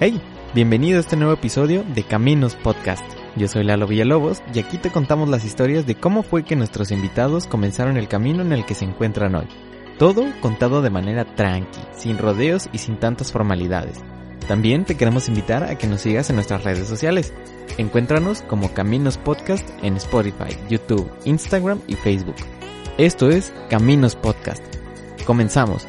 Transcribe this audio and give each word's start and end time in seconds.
Hey, 0.00 0.20
bienvenido 0.54 0.98
a 0.98 1.00
este 1.00 1.16
nuevo 1.16 1.32
episodio 1.32 1.82
de 1.82 2.04
Caminos 2.04 2.54
Podcast. 2.54 3.04
Yo 3.34 3.48
soy 3.48 3.64
Lalo 3.64 3.88
Villalobos 3.88 4.42
y 4.54 4.60
aquí 4.60 4.78
te 4.78 4.92
contamos 4.92 5.28
las 5.28 5.44
historias 5.44 5.86
de 5.86 5.96
cómo 5.96 6.22
fue 6.22 6.44
que 6.44 6.54
nuestros 6.54 6.92
invitados 6.92 7.46
comenzaron 7.46 7.96
el 7.96 8.06
camino 8.06 8.42
en 8.42 8.52
el 8.52 8.64
que 8.64 8.76
se 8.76 8.84
encuentran 8.84 9.34
hoy. 9.34 9.48
Todo 9.98 10.24
contado 10.40 10.82
de 10.82 10.90
manera 10.90 11.24
tranqui, 11.24 11.80
sin 11.96 12.16
rodeos 12.16 12.68
y 12.72 12.78
sin 12.78 13.00
tantas 13.00 13.32
formalidades. 13.32 13.98
También 14.46 14.84
te 14.84 14.96
queremos 14.96 15.26
invitar 15.26 15.64
a 15.64 15.76
que 15.76 15.88
nos 15.88 16.02
sigas 16.02 16.30
en 16.30 16.36
nuestras 16.36 16.62
redes 16.62 16.86
sociales. 16.86 17.34
Encuéntranos 17.76 18.42
como 18.42 18.72
Caminos 18.72 19.18
Podcast 19.18 19.68
en 19.82 19.96
Spotify, 19.96 20.56
YouTube, 20.70 21.10
Instagram 21.24 21.80
y 21.88 21.96
Facebook. 21.96 22.36
Esto 22.98 23.30
es 23.30 23.52
Caminos 23.68 24.14
Podcast. 24.14 24.62
Comenzamos. 25.26 25.88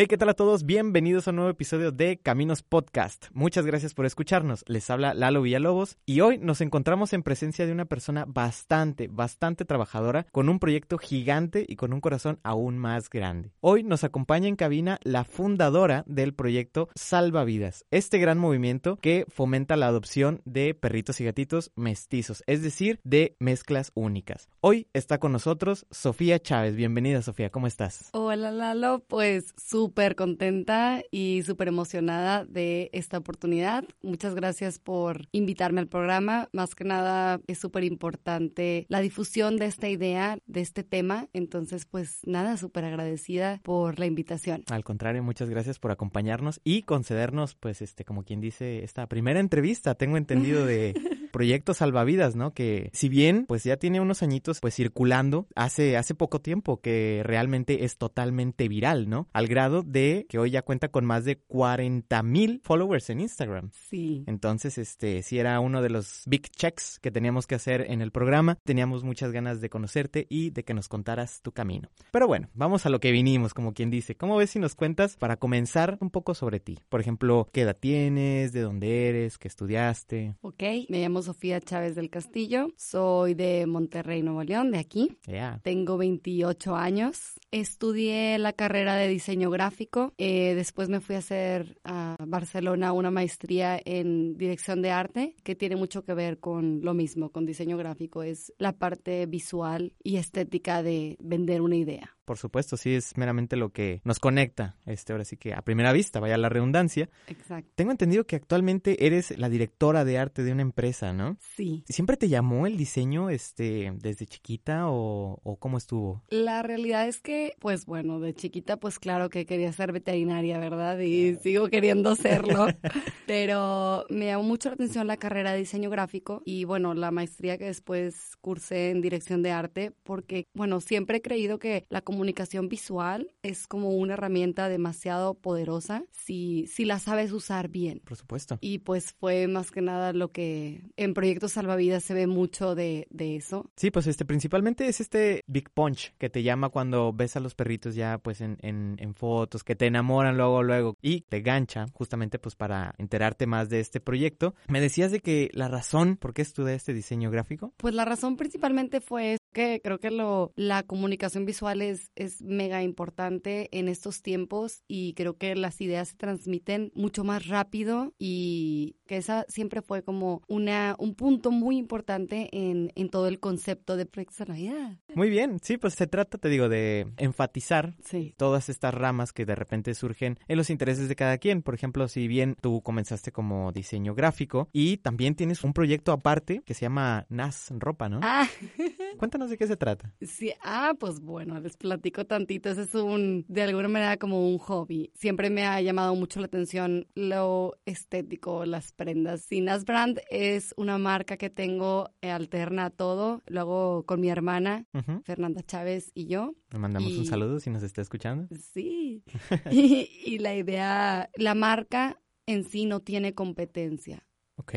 Hey, 0.00 0.06
¿qué 0.06 0.16
tal 0.16 0.30
a 0.30 0.34
todos? 0.34 0.64
Bienvenidos 0.64 1.28
a 1.28 1.30
un 1.30 1.36
nuevo 1.36 1.50
episodio 1.50 1.92
de 1.92 2.16
Caminos 2.16 2.62
Podcast. 2.62 3.26
Muchas 3.34 3.66
gracias 3.66 3.92
por 3.92 4.06
escucharnos. 4.06 4.64
Les 4.66 4.88
habla 4.88 5.12
Lalo 5.12 5.42
Villalobos 5.42 5.98
y 6.06 6.22
hoy 6.22 6.38
nos 6.38 6.62
encontramos 6.62 7.12
en 7.12 7.22
presencia 7.22 7.66
de 7.66 7.72
una 7.72 7.84
persona 7.84 8.24
bastante, 8.26 9.08
bastante 9.08 9.66
trabajadora, 9.66 10.26
con 10.32 10.48
un 10.48 10.58
proyecto 10.58 10.96
gigante 10.96 11.66
y 11.68 11.76
con 11.76 11.92
un 11.92 12.00
corazón 12.00 12.40
aún 12.44 12.78
más 12.78 13.10
grande. 13.10 13.52
Hoy 13.60 13.82
nos 13.82 14.02
acompaña 14.02 14.48
en 14.48 14.56
cabina 14.56 14.98
la 15.02 15.24
fundadora 15.24 16.02
del 16.06 16.32
proyecto 16.32 16.88
Salva 16.94 17.44
Vidas, 17.44 17.84
este 17.90 18.16
gran 18.16 18.38
movimiento 18.38 18.96
que 19.02 19.26
fomenta 19.28 19.76
la 19.76 19.88
adopción 19.88 20.40
de 20.46 20.72
perritos 20.72 21.20
y 21.20 21.26
gatitos 21.26 21.72
mestizos, 21.76 22.42
es 22.46 22.62
decir, 22.62 23.00
de 23.04 23.36
mezclas 23.38 23.92
únicas. 23.94 24.48
Hoy 24.62 24.88
está 24.94 25.18
con 25.20 25.32
nosotros 25.32 25.84
Sofía 25.90 26.38
Chávez. 26.38 26.74
Bienvenida, 26.74 27.20
Sofía, 27.20 27.50
¿cómo 27.50 27.66
estás? 27.66 28.08
Hola, 28.14 28.50
Lalo, 28.50 29.04
pues 29.06 29.52
súper 29.58 29.89
contenta 30.16 31.02
y 31.10 31.42
súper 31.44 31.68
emocionada 31.68 32.44
de 32.44 32.90
esta 32.92 33.18
oportunidad. 33.18 33.84
Muchas 34.02 34.34
gracias 34.34 34.78
por 34.78 35.28
invitarme 35.32 35.80
al 35.80 35.88
programa. 35.88 36.48
Más 36.52 36.74
que 36.74 36.84
nada 36.84 37.40
es 37.46 37.58
súper 37.58 37.84
importante 37.84 38.86
la 38.88 39.00
difusión 39.00 39.56
de 39.56 39.66
esta 39.66 39.88
idea, 39.88 40.38
de 40.46 40.60
este 40.60 40.82
tema. 40.82 41.28
Entonces, 41.32 41.86
pues 41.86 42.20
nada, 42.24 42.56
súper 42.56 42.84
agradecida 42.84 43.60
por 43.62 43.98
la 43.98 44.06
invitación. 44.06 44.64
Al 44.70 44.84
contrario, 44.84 45.22
muchas 45.22 45.50
gracias 45.50 45.78
por 45.78 45.90
acompañarnos 45.90 46.60
y 46.64 46.82
concedernos, 46.82 47.54
pues, 47.54 47.82
este, 47.82 48.04
como 48.04 48.24
quien 48.24 48.40
dice, 48.40 48.82
esta 48.84 49.06
primera 49.06 49.40
entrevista. 49.40 49.94
Tengo 49.94 50.16
entendido 50.16 50.64
de 50.64 50.94
proyecto 51.30 51.74
salvavidas, 51.74 52.36
¿no? 52.36 52.52
Que 52.52 52.90
si 52.92 53.08
bien, 53.08 53.46
pues 53.46 53.64
ya 53.64 53.76
tiene 53.76 54.00
unos 54.00 54.22
añitos, 54.22 54.60
pues 54.60 54.74
circulando 54.74 55.46
hace, 55.54 55.96
hace 55.96 56.14
poco 56.14 56.40
tiempo 56.40 56.80
que 56.80 57.22
realmente 57.24 57.84
es 57.84 57.96
totalmente 57.96 58.68
viral, 58.68 59.08
¿no? 59.08 59.28
Al 59.32 59.46
grado 59.46 59.82
de 59.82 60.26
que 60.28 60.38
hoy 60.38 60.50
ya 60.50 60.62
cuenta 60.62 60.88
con 60.88 61.04
más 61.04 61.24
de 61.24 61.38
40 61.38 62.22
mil 62.22 62.60
followers 62.64 63.10
en 63.10 63.20
Instagram. 63.20 63.70
Sí. 63.88 64.24
Entonces, 64.26 64.78
este, 64.78 65.22
sí 65.22 65.38
era 65.38 65.60
uno 65.60 65.82
de 65.82 65.90
los 65.90 66.22
big 66.26 66.50
checks 66.50 66.98
que 67.00 67.10
teníamos 67.10 67.46
que 67.46 67.54
hacer 67.54 67.86
en 67.88 68.00
el 68.00 68.10
programa. 68.10 68.58
Teníamos 68.64 69.04
muchas 69.04 69.32
ganas 69.32 69.60
de 69.60 69.70
conocerte 69.70 70.26
y 70.28 70.50
de 70.50 70.64
que 70.64 70.74
nos 70.74 70.88
contaras 70.88 71.42
tu 71.42 71.52
camino. 71.52 71.88
Pero 72.10 72.26
bueno, 72.26 72.48
vamos 72.54 72.86
a 72.86 72.90
lo 72.90 73.00
que 73.00 73.12
vinimos, 73.12 73.54
como 73.54 73.74
quien 73.74 73.90
dice. 73.90 74.16
¿Cómo 74.16 74.36
ves 74.36 74.50
si 74.50 74.58
nos 74.58 74.74
cuentas 74.74 75.16
para 75.16 75.36
comenzar 75.36 75.98
un 76.00 76.10
poco 76.10 76.34
sobre 76.34 76.60
ti? 76.60 76.78
Por 76.88 77.00
ejemplo, 77.00 77.48
¿qué 77.52 77.62
edad 77.62 77.76
tienes? 77.78 78.52
¿De 78.52 78.60
dónde 78.60 79.08
eres? 79.08 79.38
¿Qué 79.38 79.48
estudiaste? 79.48 80.34
Ok, 80.42 80.62
me 80.88 81.00
llamo 81.00 81.19
Sofía 81.22 81.60
Chávez 81.60 81.94
del 81.94 82.10
Castillo. 82.10 82.68
Soy 82.76 83.34
de 83.34 83.66
Monterrey, 83.66 84.22
Nuevo 84.22 84.44
León, 84.44 84.70
de 84.70 84.78
aquí. 84.78 85.18
Yeah. 85.26 85.60
Tengo 85.62 85.96
28 85.96 86.76
años. 86.76 87.39
Estudié 87.52 88.38
la 88.38 88.52
carrera 88.52 88.94
de 88.94 89.08
diseño 89.08 89.50
gráfico. 89.50 90.14
Eh, 90.18 90.54
después 90.54 90.88
me 90.88 91.00
fui 91.00 91.16
a 91.16 91.18
hacer 91.18 91.78
a 91.84 92.16
Barcelona 92.24 92.92
una 92.92 93.10
maestría 93.10 93.80
en 93.84 94.36
dirección 94.36 94.82
de 94.82 94.92
arte, 94.92 95.34
que 95.42 95.56
tiene 95.56 95.76
mucho 95.76 96.04
que 96.04 96.14
ver 96.14 96.38
con 96.38 96.82
lo 96.82 96.94
mismo, 96.94 97.30
con 97.30 97.46
diseño 97.46 97.76
gráfico. 97.76 98.22
Es 98.22 98.52
la 98.58 98.78
parte 98.78 99.26
visual 99.26 99.94
y 100.02 100.16
estética 100.16 100.82
de 100.82 101.16
vender 101.20 101.60
una 101.60 101.76
idea. 101.76 102.16
Por 102.30 102.38
supuesto, 102.38 102.76
sí 102.76 102.94
es 102.94 103.16
meramente 103.16 103.56
lo 103.56 103.70
que 103.70 104.02
nos 104.04 104.20
conecta, 104.20 104.76
este, 104.86 105.12
ahora 105.12 105.24
sí 105.24 105.36
que 105.36 105.52
a 105.52 105.62
primera 105.62 105.92
vista, 105.92 106.20
vaya 106.20 106.38
la 106.38 106.48
redundancia. 106.48 107.10
Exacto. 107.26 107.72
Tengo 107.74 107.90
entendido 107.90 108.24
que 108.24 108.36
actualmente 108.36 109.04
eres 109.04 109.36
la 109.36 109.48
directora 109.48 110.04
de 110.04 110.16
arte 110.16 110.44
de 110.44 110.52
una 110.52 110.62
empresa, 110.62 111.12
¿no? 111.12 111.38
Sí. 111.56 111.82
¿Siempre 111.88 112.16
te 112.16 112.28
llamó 112.28 112.68
el 112.68 112.76
diseño 112.76 113.30
este, 113.30 113.92
desde 113.96 114.26
chiquita 114.26 114.88
o, 114.90 115.40
o 115.42 115.56
cómo 115.56 115.76
estuvo? 115.76 116.22
La 116.28 116.62
realidad 116.62 117.08
es 117.08 117.20
que, 117.20 117.39
pues 117.58 117.86
bueno, 117.86 118.20
de 118.20 118.34
chiquita, 118.34 118.78
pues 118.78 118.98
claro 118.98 119.30
que 119.30 119.46
quería 119.46 119.72
ser 119.72 119.92
veterinaria, 119.92 120.58
¿verdad? 120.58 120.98
Y 120.98 121.36
sigo 121.36 121.68
queriendo 121.68 122.16
serlo. 122.16 122.66
Pero 123.26 124.04
me 124.08 124.26
llamó 124.26 124.44
mucho 124.44 124.68
la 124.68 124.74
atención 124.74 125.06
la 125.06 125.16
carrera 125.16 125.52
de 125.52 125.58
diseño 125.58 125.90
gráfico 125.90 126.42
y 126.44 126.64
bueno, 126.64 126.94
la 126.94 127.10
maestría 127.10 127.58
que 127.58 127.66
después 127.66 128.36
cursé 128.40 128.90
en 128.90 129.00
dirección 129.00 129.42
de 129.42 129.50
arte, 129.50 129.92
porque 130.02 130.46
bueno, 130.54 130.80
siempre 130.80 131.18
he 131.18 131.22
creído 131.22 131.58
que 131.58 131.86
la 131.88 132.00
comunicación 132.00 132.68
visual 132.68 133.32
es 133.42 133.66
como 133.66 133.90
una 133.90 134.14
herramienta 134.14 134.68
demasiado 134.68 135.34
poderosa 135.34 136.04
si, 136.10 136.66
si 136.66 136.84
la 136.84 136.98
sabes 136.98 137.32
usar 137.32 137.68
bien. 137.68 138.00
Por 138.04 138.16
supuesto. 138.16 138.58
Y 138.60 138.78
pues 138.78 139.12
fue 139.12 139.46
más 139.46 139.70
que 139.70 139.80
nada 139.80 140.12
lo 140.12 140.32
que 140.32 140.82
en 140.96 141.14
Proyectos 141.14 141.52
Salvavidas 141.52 142.04
se 142.04 142.14
ve 142.14 142.26
mucho 142.26 142.74
de, 142.74 143.06
de 143.10 143.36
eso. 143.36 143.70
Sí, 143.76 143.90
pues 143.90 144.06
este 144.06 144.24
principalmente 144.24 144.86
es 144.86 145.00
este 145.00 145.42
Big 145.46 145.70
Punch 145.70 146.14
que 146.18 146.30
te 146.30 146.42
llama 146.42 146.68
cuando 146.68 147.12
ves 147.12 147.29
a 147.36 147.40
los 147.40 147.54
perritos 147.54 147.94
ya 147.94 148.18
pues 148.18 148.40
en, 148.40 148.58
en, 148.62 149.14
fotos, 149.14 149.64
que 149.64 149.76
te 149.76 149.86
enamoran 149.86 150.36
luego, 150.36 150.62
luego 150.62 150.96
y 151.02 151.22
te 151.22 151.40
gancha 151.40 151.86
justamente 151.92 152.38
pues 152.38 152.54
para 152.54 152.94
enterarte 152.98 153.46
más 153.46 153.68
de 153.68 153.80
este 153.80 154.00
proyecto. 154.00 154.54
Me 154.68 154.80
decías 154.80 155.10
de 155.10 155.20
que 155.20 155.50
la 155.52 155.68
razón 155.68 156.16
por 156.16 156.32
qué 156.32 156.42
estudié 156.42 156.74
este 156.74 156.94
diseño 156.94 157.30
gráfico. 157.30 157.72
Pues 157.76 157.94
la 157.94 158.04
razón 158.04 158.36
principalmente 158.36 159.00
fue 159.00 159.39
que 159.52 159.80
creo 159.82 159.98
que 159.98 160.10
lo, 160.10 160.52
la 160.56 160.82
comunicación 160.84 161.44
visual 161.44 161.82
es, 161.82 162.10
es 162.14 162.42
mega 162.42 162.82
importante 162.82 163.68
en 163.72 163.88
estos 163.88 164.22
tiempos 164.22 164.82
y 164.88 165.14
creo 165.14 165.36
que 165.36 165.54
las 165.56 165.80
ideas 165.80 166.08
se 166.08 166.16
transmiten 166.16 166.92
mucho 166.94 167.24
más 167.24 167.46
rápido 167.48 168.14
y 168.18 168.96
que 169.06 169.16
esa 169.16 169.44
siempre 169.48 169.82
fue 169.82 170.02
como 170.02 170.42
una, 170.48 170.94
un 170.98 171.14
punto 171.14 171.50
muy 171.50 171.76
importante 171.76 172.48
en, 172.52 172.92
en 172.94 173.08
todo 173.10 173.26
el 173.26 173.40
concepto 173.40 173.96
de 173.96 174.06
vida. 174.54 174.98
Muy 175.14 175.30
bien, 175.30 175.58
sí, 175.62 175.76
pues 175.76 175.94
se 175.94 176.06
trata, 176.06 176.38
te 176.38 176.48
digo, 176.48 176.68
de 176.68 177.06
enfatizar 177.16 177.96
Sí. 178.04 178.34
todas 178.36 178.68
estas 178.68 178.94
ramas 178.94 179.32
que 179.32 179.44
de 179.46 179.54
repente 179.54 179.94
surgen 179.94 180.38
en 180.48 180.56
los 180.56 180.70
intereses 180.70 181.08
de 181.08 181.16
cada 181.16 181.38
quien. 181.38 181.62
Por 181.62 181.74
ejemplo, 181.74 182.08
si 182.08 182.28
bien 182.28 182.56
tú 182.60 182.82
comenzaste 182.82 183.32
como 183.32 183.72
diseño 183.72 184.14
gráfico 184.14 184.68
y 184.72 184.98
también 184.98 185.34
tienes 185.34 185.64
un 185.64 185.72
proyecto 185.72 186.12
aparte 186.12 186.62
que 186.64 186.74
se 186.74 186.82
llama 186.82 187.26
NAS 187.28 187.72
Ropa, 187.78 188.08
¿no? 188.08 188.20
Ah, 188.22 188.46
Cuéntanos 189.18 189.50
de 189.50 189.56
qué 189.56 189.66
se 189.66 189.76
trata. 189.76 190.12
sí, 190.20 190.52
ah, 190.62 190.94
pues 190.98 191.20
bueno, 191.20 191.58
les 191.60 191.76
platico 191.76 192.26
tantito. 192.26 192.70
Ese 192.70 192.82
es 192.82 192.94
un, 192.94 193.44
de 193.48 193.62
alguna 193.62 193.88
manera, 193.88 194.16
como 194.16 194.48
un 194.48 194.58
hobby. 194.58 195.10
Siempre 195.14 195.50
me 195.50 195.64
ha 195.64 195.80
llamado 195.80 196.14
mucho 196.14 196.40
la 196.40 196.46
atención 196.46 197.06
lo 197.14 197.78
estético, 197.86 198.64
las 198.64 198.92
prendas. 198.92 199.42
Sinas 199.42 199.84
Brand 199.84 200.20
es 200.30 200.74
una 200.76 200.98
marca 200.98 201.36
que 201.36 201.50
tengo 201.50 202.10
eh, 202.22 202.30
alterna 202.30 202.86
a 202.86 202.90
todo. 202.90 203.42
Lo 203.46 203.60
hago 203.60 204.06
con 204.06 204.20
mi 204.20 204.30
hermana. 204.30 204.86
Fernanda 205.24 205.62
Chávez 205.62 206.10
y 206.14 206.26
yo. 206.26 206.54
Le 206.70 206.78
mandamos 206.78 207.16
un 207.16 207.26
saludo 207.26 207.60
si 207.60 207.70
nos 207.70 207.82
está 207.82 208.02
escuchando. 208.02 208.48
Sí. 208.72 209.22
y, 209.70 210.08
y 210.24 210.38
la 210.38 210.54
idea, 210.54 211.30
la 211.34 211.54
marca 211.54 212.20
en 212.46 212.64
sí 212.64 212.86
no 212.86 213.00
tiene 213.00 213.34
competencia. 213.34 214.26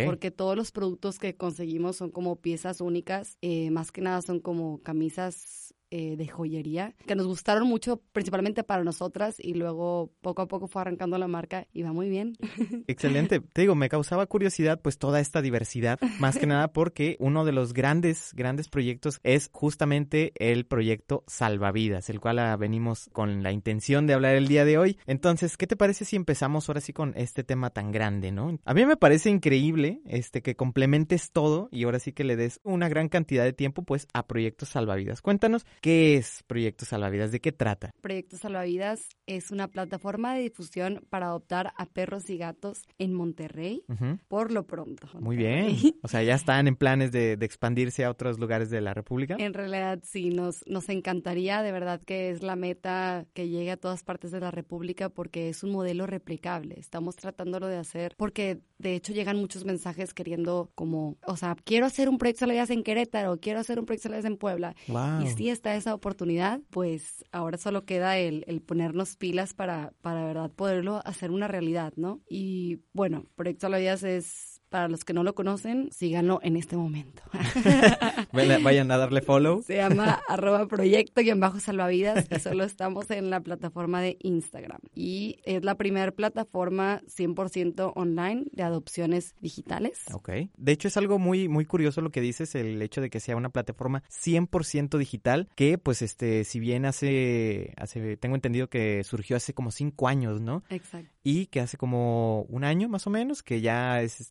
Porque 0.06 0.32
todos 0.32 0.56
los 0.56 0.72
productos 0.72 1.20
que 1.20 1.36
conseguimos 1.36 1.98
son 1.98 2.12
como 2.12 2.36
piezas 2.38 2.82
únicas, 2.82 3.38
eh, 3.42 3.72
más 3.72 3.92
que 3.92 4.02
nada 4.02 4.22
son 4.22 4.40
como 4.40 4.82
camisas 4.82 5.74
eh, 5.96 6.16
de 6.18 6.28
joyería, 6.28 6.96
que 7.06 7.14
nos 7.14 7.28
gustaron 7.28 7.68
mucho, 7.68 8.02
principalmente 8.14 8.64
para 8.64 8.84
nosotras, 8.84 9.36
y 9.38 9.54
luego 9.54 10.12
poco 10.22 10.42
a 10.42 10.48
poco 10.48 10.66
fue 10.68 10.82
arrancando 10.82 11.20
la 11.20 11.28
marca 11.28 11.68
y 11.72 11.84
va 11.84 11.94
muy 11.94 12.10
bien. 12.10 12.36
Excelente. 12.88 13.42
Te 13.42 13.62
digo, 13.62 13.76
me 13.76 13.90
causaba 13.90 14.26
curiosidad 14.26 14.82
pues 14.82 14.98
toda 14.98 15.20
esta 15.20 15.44
diversidad, 15.44 16.00
más 16.20 16.40
que 16.40 16.48
nada 16.48 16.74
porque 16.74 17.16
uno 17.20 17.46
de 17.46 17.52
los 17.52 17.74
grandes, 17.74 18.32
grandes 18.34 18.70
proyectos 18.70 19.20
es 19.22 19.52
justamente 19.54 20.34
el 20.38 20.66
proyecto 20.66 21.24
Salvavidas, 21.28 22.10
el 22.10 22.20
cual 22.20 22.40
ah, 22.40 22.58
venimos 22.58 23.12
con 23.12 23.44
la 23.44 23.52
intención 23.52 24.08
de 24.08 24.16
hablar 24.16 24.34
el 24.34 24.48
día 24.48 24.66
de 24.66 24.80
hoy. 24.80 24.98
Entonces, 25.06 25.58
¿qué 25.58 25.68
te 25.68 25.76
parece 25.76 26.06
si 26.06 26.16
empezamos 26.16 26.70
ahora 26.70 26.82
sí 26.82 26.92
con 26.92 27.14
este 27.16 27.44
tema 27.44 27.70
tan 27.70 27.92
grande, 27.92 28.32
no? 28.32 28.58
A 28.66 28.74
mí 28.74 28.84
me 28.88 28.98
parece 28.98 29.30
increíble 29.30 30.02
este 30.08 30.42
que 30.42 30.56
complementes 30.56 31.30
todo 31.32 31.70
y 31.72 31.84
ahora 31.84 32.00
sí 32.00 32.14
que 32.14 32.24
le 32.24 32.36
des 32.36 32.62
una 32.64 32.90
gran 32.90 33.10
cantidad 33.10 33.44
de 33.44 33.54
tiempo 33.54 33.84
pues 33.84 34.08
a 34.14 34.26
proyectos 34.26 34.70
Salvavidas. 34.70 35.22
Cuéntanos 35.22 35.68
¿Qué 35.84 36.16
es 36.16 36.44
Proyecto 36.48 36.86
Salvavidas? 36.86 37.34
¿De 37.34 37.42
qué 37.42 37.52
trata? 37.52 37.94
Proyecto 38.00 38.38
Salvavidas 38.38 39.10
es 39.28 39.52
una 39.52 39.68
plataforma 39.68 40.34
de 40.34 40.44
difusión 40.44 41.06
para 41.10 41.26
adoptar 41.26 41.74
a 41.76 41.86
perros 41.88 42.30
y 42.30 42.38
gatos 42.38 42.84
en 43.00 43.14
Monterrey, 43.14 43.84
por 44.30 44.54
lo 44.54 44.66
pronto. 44.66 45.10
Muy 45.20 45.36
bien. 45.36 45.76
O 46.02 46.08
sea, 46.08 46.24
ya 46.24 46.36
están 46.36 46.70
en 46.70 46.78
planes 46.78 47.12
de, 47.12 47.34
expandirse 47.34 48.06
a 48.06 48.12
otros 48.12 48.40
lugares 48.40 48.70
de 48.70 48.80
la 48.80 48.94
República. 48.94 49.36
En 49.38 49.54
realidad, 49.54 50.00
sí, 50.04 50.30
nos, 50.30 50.66
nos 50.68 50.88
encantaría, 50.88 51.62
de 51.62 51.74
verdad 51.74 52.02
que 52.02 52.30
es 52.30 52.44
la 52.44 52.56
meta 52.56 53.26
que 53.34 53.50
llegue 53.50 53.72
a 53.72 53.78
todas 53.78 54.04
partes 54.04 54.32
de 54.32 54.40
la 54.40 54.52
República 54.52 55.10
porque 55.10 55.50
es 55.50 55.64
un 55.64 55.72
modelo 55.72 56.08
replicable. 56.08 56.80
Estamos 56.80 57.18
tratándolo 57.18 57.68
de 57.68 57.76
hacer 57.76 58.16
porque 58.18 58.62
de 58.78 58.96
hecho 58.96 59.12
llegan 59.12 59.36
muchos 59.36 59.66
mensajes 59.66 60.14
queriendo 60.14 60.72
como, 60.76 61.18
o 61.26 61.36
sea, 61.36 61.58
quiero 61.66 61.86
hacer 61.86 62.08
un 62.08 62.18
proyecto 62.18 62.40
Salvavidas 62.42 62.70
en 62.70 62.84
Querétaro, 62.84 63.38
quiero 63.38 63.60
hacer 63.60 63.80
un 63.80 63.86
proyecto 63.86 64.04
Salvavidas 64.04 64.32
en 64.32 64.38
Puebla. 64.38 64.76
Y 65.22 65.28
sí 65.28 65.50
está 65.50 65.73
esa 65.76 65.94
oportunidad, 65.94 66.62
pues 66.70 67.26
ahora 67.32 67.58
solo 67.58 67.86
queda 67.86 68.18
el, 68.18 68.44
el 68.48 68.62
ponernos 68.62 69.16
pilas 69.18 69.54
para, 69.54 69.94
para, 70.02 70.26
verdad, 70.26 70.52
poderlo 70.52 71.02
hacer 71.06 71.32
una 71.32 71.48
realidad, 71.48 71.94
¿no? 71.96 72.22
Y 72.30 72.80
bueno, 72.94 73.26
Proyecto 73.36 73.62
Salvavidas 73.62 74.04
es 74.04 74.53
para 74.74 74.88
los 74.88 75.06
que 75.06 75.14
no 75.14 75.22
lo 75.22 75.36
conocen, 75.36 75.90
síganlo 75.92 76.40
en 76.42 76.58
este 76.58 76.76
momento. 76.76 77.22
Vayan 78.34 78.90
a 78.90 78.98
darle 78.98 79.22
follow. 79.22 79.62
Se 79.62 79.76
llama 79.76 80.20
arroba 80.28 80.66
proyecto 80.66 81.22
y 81.22 81.30
en 81.30 81.40
bajo 81.40 81.60
salvavidas 81.60 82.26
y 82.32 82.40
solo 82.40 82.64
estamos 82.64 83.12
en 83.12 83.30
la 83.30 83.40
plataforma 83.40 84.02
de 84.02 84.18
Instagram. 84.22 84.80
Y 84.96 85.38
es 85.46 85.64
la 85.64 85.76
primera 85.76 86.12
plataforma 86.12 87.04
100% 87.04 87.94
online 87.96 88.46
de 88.52 88.64
adopciones 88.64 89.36
digitales. 89.42 90.00
Ok. 90.12 90.32
De 90.58 90.72
hecho 90.72 90.88
es 90.88 90.98
algo 90.98 91.20
muy, 91.20 91.48
muy 91.48 91.66
curioso 91.66 92.02
lo 92.02 92.10
que 92.10 92.22
dices, 92.22 92.56
el 92.56 92.82
hecho 92.82 93.00
de 93.00 93.12
que 93.12 93.20
sea 93.20 93.36
una 93.36 93.50
plataforma 93.50 94.02
100% 94.10 94.98
digital, 94.98 95.50
que 95.54 95.78
pues 95.78 96.02
este, 96.02 96.46
si 96.46 96.60
bien 96.60 96.86
hace, 96.86 97.76
hace, 97.78 98.18
tengo 98.18 98.34
entendido 98.34 98.72
que 98.72 99.04
surgió 99.04 99.38
hace 99.38 99.54
como 99.54 99.70
cinco 99.70 100.08
años, 100.08 100.42
¿no? 100.42 100.64
Exacto. 100.72 101.12
Y 101.22 101.46
que 101.46 101.60
hace 101.60 101.78
como 101.78 102.42
un 102.50 102.64
año 102.64 102.90
más 102.90 103.06
o 103.06 103.12
menos, 103.12 103.44
que 103.44 103.62
ya 103.62 104.02
es 104.02 104.30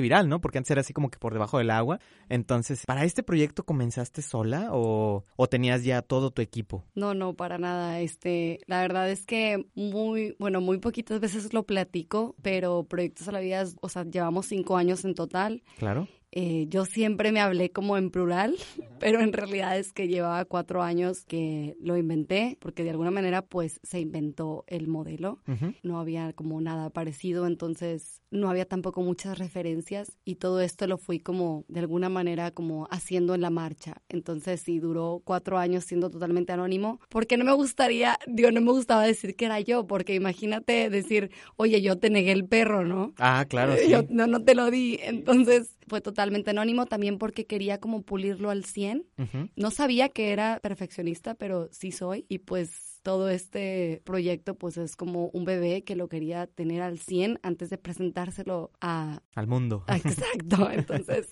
viral, 0.00 0.28
¿no? 0.28 0.40
Porque 0.40 0.58
antes 0.58 0.70
era 0.70 0.80
así 0.80 0.92
como 0.92 1.10
que 1.10 1.18
por 1.18 1.32
debajo 1.32 1.58
del 1.58 1.70
agua. 1.70 2.00
Entonces, 2.28 2.84
¿para 2.86 3.04
este 3.04 3.22
proyecto 3.22 3.64
comenzaste 3.64 4.22
sola 4.22 4.68
o, 4.72 5.24
o 5.36 5.46
tenías 5.48 5.84
ya 5.84 6.02
todo 6.02 6.30
tu 6.30 6.42
equipo? 6.42 6.84
No, 6.94 7.14
no, 7.14 7.34
para 7.34 7.58
nada. 7.58 8.00
Este, 8.00 8.60
la 8.66 8.80
verdad 8.80 9.10
es 9.10 9.26
que 9.26 9.66
muy, 9.74 10.36
bueno, 10.38 10.60
muy 10.60 10.78
poquitas 10.78 11.20
veces 11.20 11.52
lo 11.52 11.64
platico, 11.64 12.34
pero 12.42 12.84
Proyectos 12.84 13.28
a 13.28 13.32
la 13.32 13.40
Vida, 13.40 13.64
o 13.80 13.88
sea, 13.88 14.04
llevamos 14.04 14.46
cinco 14.46 14.76
años 14.76 15.04
en 15.04 15.14
total. 15.14 15.62
Claro. 15.78 16.08
Eh, 16.30 16.66
yo 16.68 16.84
siempre 16.84 17.32
me 17.32 17.40
hablé 17.40 17.70
como 17.70 17.96
en 17.96 18.10
plural, 18.10 18.54
pero 19.00 19.20
en 19.20 19.32
realidad 19.32 19.78
es 19.78 19.92
que 19.92 20.08
llevaba 20.08 20.44
cuatro 20.44 20.82
años 20.82 21.24
que 21.24 21.76
lo 21.80 21.96
inventé, 21.96 22.58
porque 22.60 22.84
de 22.84 22.90
alguna 22.90 23.10
manera 23.10 23.42
pues 23.42 23.80
se 23.82 24.00
inventó 24.00 24.64
el 24.66 24.88
modelo. 24.88 25.40
No 25.82 25.98
había 25.98 26.32
como 26.34 26.60
nada 26.60 26.90
parecido, 26.90 27.46
entonces 27.46 28.22
no 28.30 28.50
había 28.50 28.66
tampoco 28.66 29.00
muchas 29.00 29.38
referencias 29.38 30.12
y 30.24 30.34
todo 30.34 30.60
esto 30.60 30.86
lo 30.86 30.98
fui 30.98 31.18
como 31.18 31.64
de 31.68 31.80
alguna 31.80 32.08
manera 32.08 32.50
como 32.50 32.86
haciendo 32.90 33.34
en 33.34 33.40
la 33.40 33.50
marcha. 33.50 34.02
Entonces 34.08 34.60
sí, 34.60 34.78
duró 34.78 35.22
cuatro 35.24 35.58
años 35.58 35.84
siendo 35.84 36.10
totalmente 36.10 36.52
anónimo, 36.52 37.00
porque 37.08 37.36
no 37.36 37.44
me 37.44 37.52
gustaría, 37.54 38.18
digo, 38.26 38.50
no 38.50 38.60
me 38.60 38.72
gustaba 38.72 39.04
decir 39.04 39.36
que 39.36 39.46
era 39.46 39.60
yo, 39.60 39.86
porque 39.86 40.14
imagínate 40.14 40.90
decir, 40.90 41.30
oye, 41.56 41.80
yo 41.80 41.98
te 41.98 42.10
negué 42.10 42.32
el 42.32 42.44
perro, 42.46 42.84
¿no? 42.84 43.14
Ah, 43.18 43.46
claro. 43.48 43.74
Sí. 43.78 43.90
Yo 43.90 44.02
no, 44.10 44.26
no 44.26 44.42
te 44.42 44.56
lo 44.56 44.72
di. 44.72 44.98
Entonces 45.02 45.76
fue 45.86 46.00
totalmente 46.00 46.17
anónimo 46.20 46.86
también 46.86 47.18
porque 47.18 47.46
quería 47.46 47.78
como 47.78 48.02
pulirlo 48.02 48.50
al 48.50 48.64
100. 48.64 49.06
No 49.56 49.70
sabía 49.70 50.08
que 50.08 50.32
era 50.32 50.60
perfeccionista, 50.62 51.34
pero 51.34 51.68
sí 51.72 51.92
soy. 51.92 52.26
Y 52.28 52.38
pues 52.38 53.00
todo 53.02 53.28
este 53.28 54.02
proyecto 54.04 54.54
pues 54.54 54.76
es 54.76 54.96
como 54.96 55.30
un 55.32 55.44
bebé 55.44 55.82
que 55.82 55.96
lo 55.96 56.08
quería 56.08 56.46
tener 56.46 56.82
al 56.82 56.98
100 56.98 57.40
antes 57.42 57.70
de 57.70 57.78
presentárselo 57.78 58.70
a... 58.80 59.22
Al 59.34 59.46
mundo. 59.46 59.84
Exacto. 59.88 60.70
Entonces, 60.70 61.28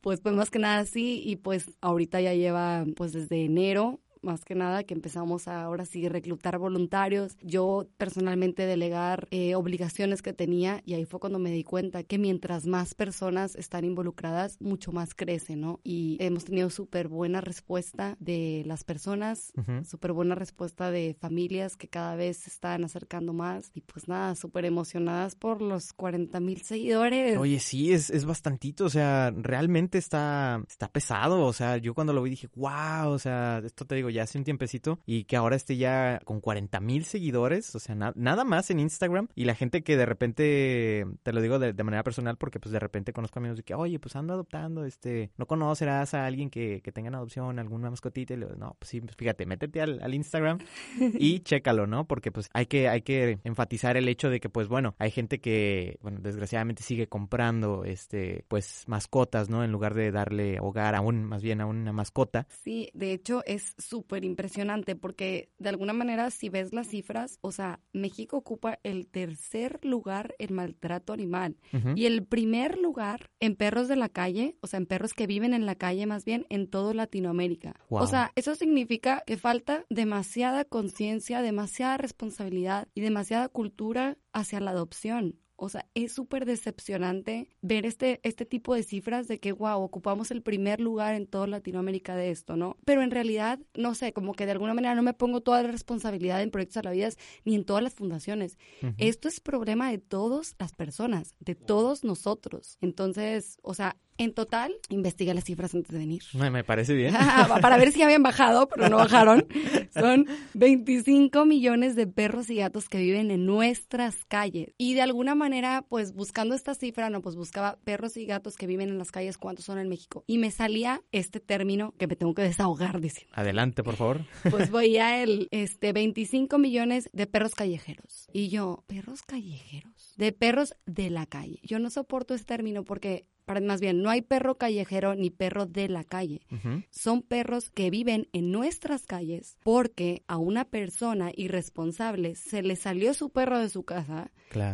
pues 0.00 0.20
pues 0.20 0.34
más 0.34 0.50
que 0.50 0.58
nada 0.58 0.84
sí 0.84 1.22
y 1.24 1.36
pues 1.36 1.76
ahorita 1.80 2.20
ya 2.20 2.34
lleva 2.34 2.84
pues 2.96 3.12
desde 3.12 3.44
enero 3.44 4.00
más 4.22 4.44
que 4.44 4.54
nada 4.54 4.84
que 4.84 4.94
empezamos 4.94 5.48
a 5.48 5.62
ahora 5.62 5.84
sí 5.84 6.08
reclutar 6.08 6.58
voluntarios, 6.58 7.36
yo 7.42 7.88
personalmente 7.96 8.66
delegar 8.66 9.28
eh, 9.30 9.54
obligaciones 9.54 10.22
que 10.22 10.32
tenía 10.32 10.82
y 10.84 10.94
ahí 10.94 11.04
fue 11.04 11.20
cuando 11.20 11.38
me 11.38 11.50
di 11.50 11.64
cuenta 11.64 12.02
que 12.02 12.18
mientras 12.18 12.66
más 12.66 12.94
personas 12.94 13.54
están 13.56 13.84
involucradas, 13.84 14.60
mucho 14.60 14.92
más 14.92 15.14
crece, 15.14 15.56
¿no? 15.56 15.80
Y 15.84 16.16
hemos 16.20 16.44
tenido 16.44 16.70
súper 16.70 17.08
buena 17.08 17.40
respuesta 17.40 18.16
de 18.20 18.62
las 18.66 18.84
personas, 18.84 19.52
súper 19.88 20.12
buena 20.12 20.34
respuesta 20.34 20.90
de 20.90 21.16
familias 21.18 21.76
que 21.76 21.88
cada 21.88 22.16
vez 22.16 22.38
se 22.38 22.50
están 22.50 22.84
acercando 22.84 23.32
más 23.32 23.70
y 23.74 23.82
pues 23.82 24.08
nada, 24.08 24.34
súper 24.34 24.64
emocionadas 24.64 25.34
por 25.34 25.62
los 25.62 25.92
40 25.92 26.40
mil 26.40 26.62
seguidores. 26.62 27.36
Oye, 27.38 27.58
sí, 27.60 27.92
es, 27.92 28.10
es 28.10 28.24
bastantito, 28.24 28.84
o 28.84 28.90
sea, 28.90 29.32
realmente 29.36 29.98
está, 29.98 30.62
está 30.68 30.88
pesado, 30.88 31.44
o 31.44 31.52
sea, 31.52 31.76
yo 31.76 31.94
cuando 31.94 32.12
lo 32.12 32.22
vi 32.22 32.30
dije, 32.30 32.48
wow, 32.56 33.10
o 33.10 33.18
sea, 33.18 33.62
esto 33.64 33.84
te 33.84 33.94
digo, 33.94 34.07
ya 34.10 34.22
hace 34.22 34.38
un 34.38 34.44
tiempecito, 34.44 35.00
y 35.06 35.24
que 35.24 35.36
ahora 35.36 35.56
esté 35.56 35.76
ya 35.76 36.20
con 36.24 36.40
40 36.40 36.80
mil 36.80 37.04
seguidores, 37.04 37.74
o 37.74 37.78
sea, 37.78 37.94
nada 37.94 38.44
más 38.44 38.70
en 38.70 38.80
Instagram, 38.80 39.28
y 39.34 39.44
la 39.44 39.54
gente 39.54 39.82
que 39.82 39.96
de 39.96 40.06
repente, 40.06 41.06
te 41.22 41.32
lo 41.32 41.40
digo 41.40 41.58
de, 41.58 41.72
manera 41.88 42.02
personal, 42.02 42.36
porque 42.36 42.60
pues 42.60 42.72
de 42.72 42.78
repente 42.78 43.12
conozco 43.12 43.38
amigos 43.38 43.56
de 43.56 43.62
que, 43.62 43.74
oye, 43.74 43.98
pues 43.98 44.16
ando 44.16 44.34
adoptando, 44.34 44.84
este, 44.84 45.30
no 45.36 45.46
conocerás 45.46 46.14
a 46.14 46.26
alguien 46.26 46.50
que, 46.50 46.80
que 46.82 46.92
tenga 46.92 47.08
en 47.08 47.14
adopción, 47.14 47.58
alguna 47.58 47.90
mascotita, 47.90 48.34
y 48.34 48.36
le 48.36 48.46
digo, 48.46 48.58
no, 48.58 48.76
pues 48.78 48.90
sí, 48.90 49.00
pues 49.00 49.16
fíjate, 49.16 49.46
métete 49.46 49.80
al, 49.80 50.00
al 50.02 50.14
Instagram 50.14 50.58
y 51.18 51.40
chécalo, 51.40 51.86
¿no? 51.86 52.06
Porque 52.06 52.30
pues 52.30 52.50
hay 52.52 52.66
que, 52.66 52.88
hay 52.88 53.02
que 53.02 53.38
enfatizar 53.44 53.96
el 53.96 54.08
hecho 54.08 54.30
de 54.30 54.40
que, 54.40 54.48
pues 54.48 54.68
bueno, 54.68 54.94
hay 54.98 55.10
gente 55.10 55.40
que, 55.40 55.98
bueno, 56.02 56.18
desgraciadamente 56.20 56.82
sigue 56.82 57.08
comprando, 57.08 57.84
este, 57.84 58.44
pues 58.48 58.84
mascotas, 58.86 59.48
¿no? 59.48 59.64
En 59.64 59.72
lugar 59.72 59.94
de 59.94 60.10
darle 60.10 60.58
hogar 60.60 60.94
a 60.94 61.00
un, 61.00 61.24
más 61.24 61.42
bien 61.42 61.60
a 61.60 61.66
una 61.66 61.92
mascota. 61.92 62.46
Sí, 62.50 62.90
de 62.94 63.12
hecho 63.12 63.42
es 63.46 63.74
su 63.78 63.97
súper 63.98 64.24
impresionante 64.24 64.94
porque 64.94 65.50
de 65.58 65.70
alguna 65.70 65.92
manera 65.92 66.30
si 66.30 66.48
ves 66.48 66.72
las 66.72 66.86
cifras, 66.86 67.38
o 67.40 67.50
sea, 67.50 67.80
México 67.92 68.36
ocupa 68.36 68.78
el 68.84 69.08
tercer 69.08 69.84
lugar 69.84 70.36
en 70.38 70.54
maltrato 70.54 71.12
animal 71.12 71.56
y 71.96 72.06
el 72.06 72.24
primer 72.24 72.78
lugar 72.78 73.30
en 73.40 73.56
perros 73.56 73.88
de 73.88 73.96
la 73.96 74.08
calle, 74.08 74.56
o 74.60 74.68
sea, 74.68 74.78
en 74.78 74.86
perros 74.86 75.14
que 75.14 75.26
viven 75.26 75.52
en 75.52 75.66
la 75.66 75.74
calle 75.74 76.06
más 76.06 76.24
bien 76.24 76.46
en 76.48 76.68
todo 76.68 76.94
Latinoamérica. 76.94 77.74
O 77.88 78.06
sea, 78.06 78.30
eso 78.36 78.54
significa 78.54 79.24
que 79.26 79.36
falta 79.36 79.84
demasiada 79.90 80.64
conciencia, 80.64 81.42
demasiada 81.42 81.96
responsabilidad 81.96 82.86
y 82.94 83.00
demasiada 83.00 83.48
cultura 83.48 84.16
hacia 84.32 84.60
la 84.60 84.70
adopción. 84.70 85.40
O 85.60 85.68
sea, 85.68 85.86
es 85.94 86.12
súper 86.12 86.46
decepcionante 86.46 87.48
ver 87.62 87.84
este, 87.84 88.20
este 88.22 88.46
tipo 88.46 88.76
de 88.76 88.84
cifras 88.84 89.26
de 89.26 89.40
que, 89.40 89.50
wow, 89.50 89.82
ocupamos 89.82 90.30
el 90.30 90.40
primer 90.40 90.80
lugar 90.80 91.16
en 91.16 91.26
toda 91.26 91.48
Latinoamérica 91.48 92.14
de 92.14 92.30
esto, 92.30 92.56
¿no? 92.56 92.76
Pero 92.84 93.02
en 93.02 93.10
realidad, 93.10 93.58
no 93.74 93.96
sé, 93.96 94.12
como 94.12 94.34
que 94.34 94.46
de 94.46 94.52
alguna 94.52 94.72
manera 94.72 94.94
no 94.94 95.02
me 95.02 95.14
pongo 95.14 95.40
toda 95.40 95.64
la 95.64 95.72
responsabilidad 95.72 96.42
en 96.42 96.52
Proyectos 96.52 96.76
a 96.76 96.82
la 96.84 96.92
Vida 96.92 97.08
ni 97.44 97.56
en 97.56 97.64
todas 97.64 97.82
las 97.82 97.94
fundaciones. 97.94 98.56
Esto 98.98 99.26
es 99.26 99.40
problema 99.40 99.90
de 99.90 99.98
todas 99.98 100.54
las 100.60 100.72
personas, 100.74 101.34
de 101.40 101.56
todos 101.56 102.04
nosotros. 102.04 102.78
Entonces, 102.80 103.58
o 103.62 103.74
sea, 103.74 103.96
en 104.18 104.34
total, 104.34 104.74
investiga 104.88 105.32
las 105.32 105.44
cifras 105.44 105.74
antes 105.74 105.92
de 105.92 105.98
venir. 105.98 106.22
Me 106.34 106.64
parece 106.64 106.94
bien. 106.94 107.14
Para 107.62 107.78
ver 107.78 107.92
si 107.92 108.02
habían 108.02 108.22
bajado, 108.22 108.68
pero 108.68 108.88
no 108.88 108.96
bajaron. 108.96 109.46
Son 109.94 110.26
25 110.54 111.44
millones 111.44 111.96
de 111.96 112.06
perros 112.06 112.50
y 112.50 112.56
gatos 112.56 112.88
que 112.88 112.98
viven 112.98 113.30
en 113.30 113.46
nuestras 113.46 114.24
calles. 114.26 114.74
Y 114.76 114.94
de 114.94 115.02
alguna 115.02 115.34
manera, 115.34 115.84
pues 115.88 116.12
buscando 116.12 116.54
esta 116.54 116.74
cifra, 116.74 117.10
no, 117.10 117.22
pues 117.22 117.36
buscaba 117.36 117.78
perros 117.84 118.16
y 118.16 118.26
gatos 118.26 118.56
que 118.56 118.66
viven 118.66 118.88
en 118.88 118.98
las 118.98 119.12
calles, 119.12 119.38
cuántos 119.38 119.64
son 119.64 119.78
en 119.78 119.88
México. 119.88 120.24
Y 120.26 120.38
me 120.38 120.50
salía 120.50 121.00
este 121.12 121.40
término 121.40 121.94
que 121.98 122.06
me 122.06 122.16
tengo 122.16 122.34
que 122.34 122.42
desahogar 122.42 123.00
diciendo. 123.00 123.32
Adelante, 123.34 123.82
por 123.82 123.96
favor. 123.96 124.24
Pues 124.50 124.70
voy 124.70 124.96
a 124.98 125.22
el 125.22 125.48
este, 125.52 125.92
25 125.92 126.58
millones 126.58 127.08
de 127.12 127.26
perros 127.26 127.54
callejeros. 127.54 128.26
Y 128.32 128.48
yo, 128.48 128.84
¿perros 128.86 129.22
callejeros? 129.22 130.14
De 130.16 130.32
perros 130.32 130.74
de 130.86 131.10
la 131.10 131.26
calle. 131.26 131.60
Yo 131.62 131.78
no 131.78 131.90
soporto 131.90 132.34
ese 132.34 132.44
término 132.44 132.84
porque 132.84 133.26
más 133.66 133.80
bien, 133.80 134.02
no 134.02 134.10
hay 134.10 134.22
perro 134.22 134.56
callejero 134.56 135.14
ni 135.14 135.30
perro 135.30 135.66
de 135.66 135.88
la 135.88 136.04
calle. 136.04 136.42
Son 136.90 137.22
perros 137.22 137.70
que 137.70 137.90
viven 137.90 138.28
en 138.32 138.50
nuestras 138.50 139.06
calles 139.06 139.58
porque 139.62 140.22
a 140.26 140.36
una 140.36 140.64
persona 140.64 141.30
irresponsable 141.34 142.34
se 142.34 142.62
le 142.62 142.76
salió 142.76 143.14
su 143.14 143.30
perro 143.30 143.58
de 143.58 143.68
su 143.68 143.84
casa, 143.84 144.30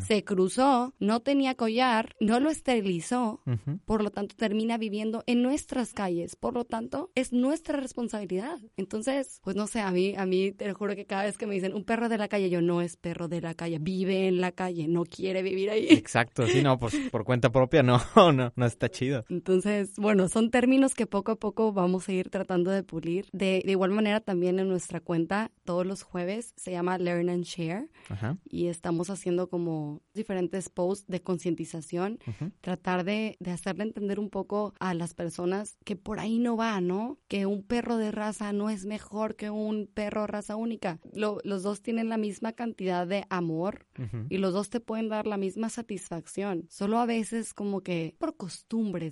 se 0.07 0.25
cruzó, 0.25 0.95
no 0.99 1.21
tenía 1.21 1.55
collar, 1.55 2.15
no 2.21 2.41
lo 2.41 2.51
esterilizó, 2.51 3.41
por 3.85 4.03
lo 4.03 4.11
tanto 4.11 4.35
termina 4.37 4.79
viviendo 4.79 5.25
en 5.27 5.43
nuestras 5.43 5.93
calles. 5.93 6.37
Por 6.37 6.55
lo 6.55 6.65
tanto, 6.65 7.11
es 7.15 7.33
nuestra 7.33 7.79
responsabilidad. 7.79 8.59
Entonces, 8.77 9.41
pues 9.43 9.57
no 9.57 9.67
sé, 9.67 9.81
a 9.81 9.91
mí, 9.91 10.15
a 10.17 10.27
mí 10.27 10.53
te 10.53 10.73
juro 10.73 10.95
que 10.95 11.07
cada 11.07 11.25
vez 11.25 11.39
que 11.39 11.47
me 11.47 11.55
dicen 11.55 11.75
un 11.75 11.85
perro 11.85 12.09
de 12.09 12.19
la 12.19 12.29
calle, 12.29 12.51
yo 12.51 12.61
no 12.61 12.81
es 12.81 12.97
perro 12.97 13.29
de 13.29 13.41
la 13.41 13.55
calle, 13.55 13.79
vive 13.81 14.29
en 14.29 14.41
la 14.41 14.53
calle, 14.53 14.89
no 14.89 15.05
quiere 15.05 15.43
vivir 15.43 15.71
ahí. 15.71 15.87
Exacto, 15.91 16.47
sí, 16.47 16.63
no, 16.63 16.79
pues 16.79 16.95
por 17.11 17.25
cuenta 17.25 17.51
propia 17.51 17.83
no, 17.83 18.01
no, 18.33 18.53
no 18.55 18.64
no 18.65 18.69
está 18.69 18.89
chido. 18.89 19.25
Entonces, 19.29 19.93
bueno, 19.97 20.29
son 20.29 20.51
términos 20.51 20.95
que 20.95 21.07
poco 21.07 21.33
a 21.33 21.37
poco 21.37 21.73
vamos 21.73 22.09
a 22.09 22.13
ir 22.13 22.31
tratando 22.31 22.71
de 22.71 22.83
pulir. 22.83 23.27
De, 23.33 23.63
de 23.65 23.71
igual 23.71 23.91
manera, 23.91 24.21
también 24.21 24.59
en 24.59 24.69
nuestra 24.69 25.01
cuenta, 25.01 25.51
todos 25.65 25.87
los 25.87 26.03
jueves, 26.03 26.53
se 26.57 26.71
llama 26.73 26.99
Learn 26.99 27.29
and 27.29 27.45
Share. 27.45 27.89
Ajá. 28.09 28.39
Y 28.49 28.67
estamos 28.67 29.11
haciendo 29.11 29.49
como 29.49 30.03
diferentes 30.15 30.69
posts 30.69 31.07
de 31.09 31.21
concientización, 31.23 32.19
ujú. 32.27 32.51
tratar 32.61 33.05
de, 33.05 33.37
de 33.41 33.51
hacerle 33.51 33.85
entender 33.85 34.19
un 34.19 34.31
poco 34.31 34.73
a 34.81 34.95
las 34.95 35.15
personas 35.15 35.77
que 35.85 35.97
por 35.97 36.19
ahí 36.21 36.39
no 36.39 36.57
va, 36.57 36.81
¿no? 36.81 37.19
Que 37.29 37.47
un 37.47 37.63
perro 37.63 37.97
de 37.97 38.11
raza 38.11 38.53
no 38.53 38.71
es 38.71 38.87
mejor 38.87 39.37
que 39.37 39.51
un 39.51 39.87
perro 39.93 40.27
raza 40.27 40.57
única. 40.57 40.99
Lo- 41.13 41.39
los 41.45 41.63
dos 41.63 41.83
tienen 41.83 42.09
la 42.09 42.17
misma 42.17 42.53
cantidad 42.53 43.07
de 43.07 43.25
amor 43.29 43.87
Ujú. 43.99 44.27
y 44.31 44.39
los 44.39 44.53
dos 44.53 44.71
te 44.71 44.81
pueden 44.81 45.09
dar 45.09 45.27
la 45.27 45.37
misma 45.37 45.69
satisfacción. 45.69 46.67
Solo 46.71 46.99
a 46.99 47.07
veces 47.07 47.55
como 47.55 47.81
que 47.83 48.15
por 48.19 48.37
costumbre, 48.37 48.54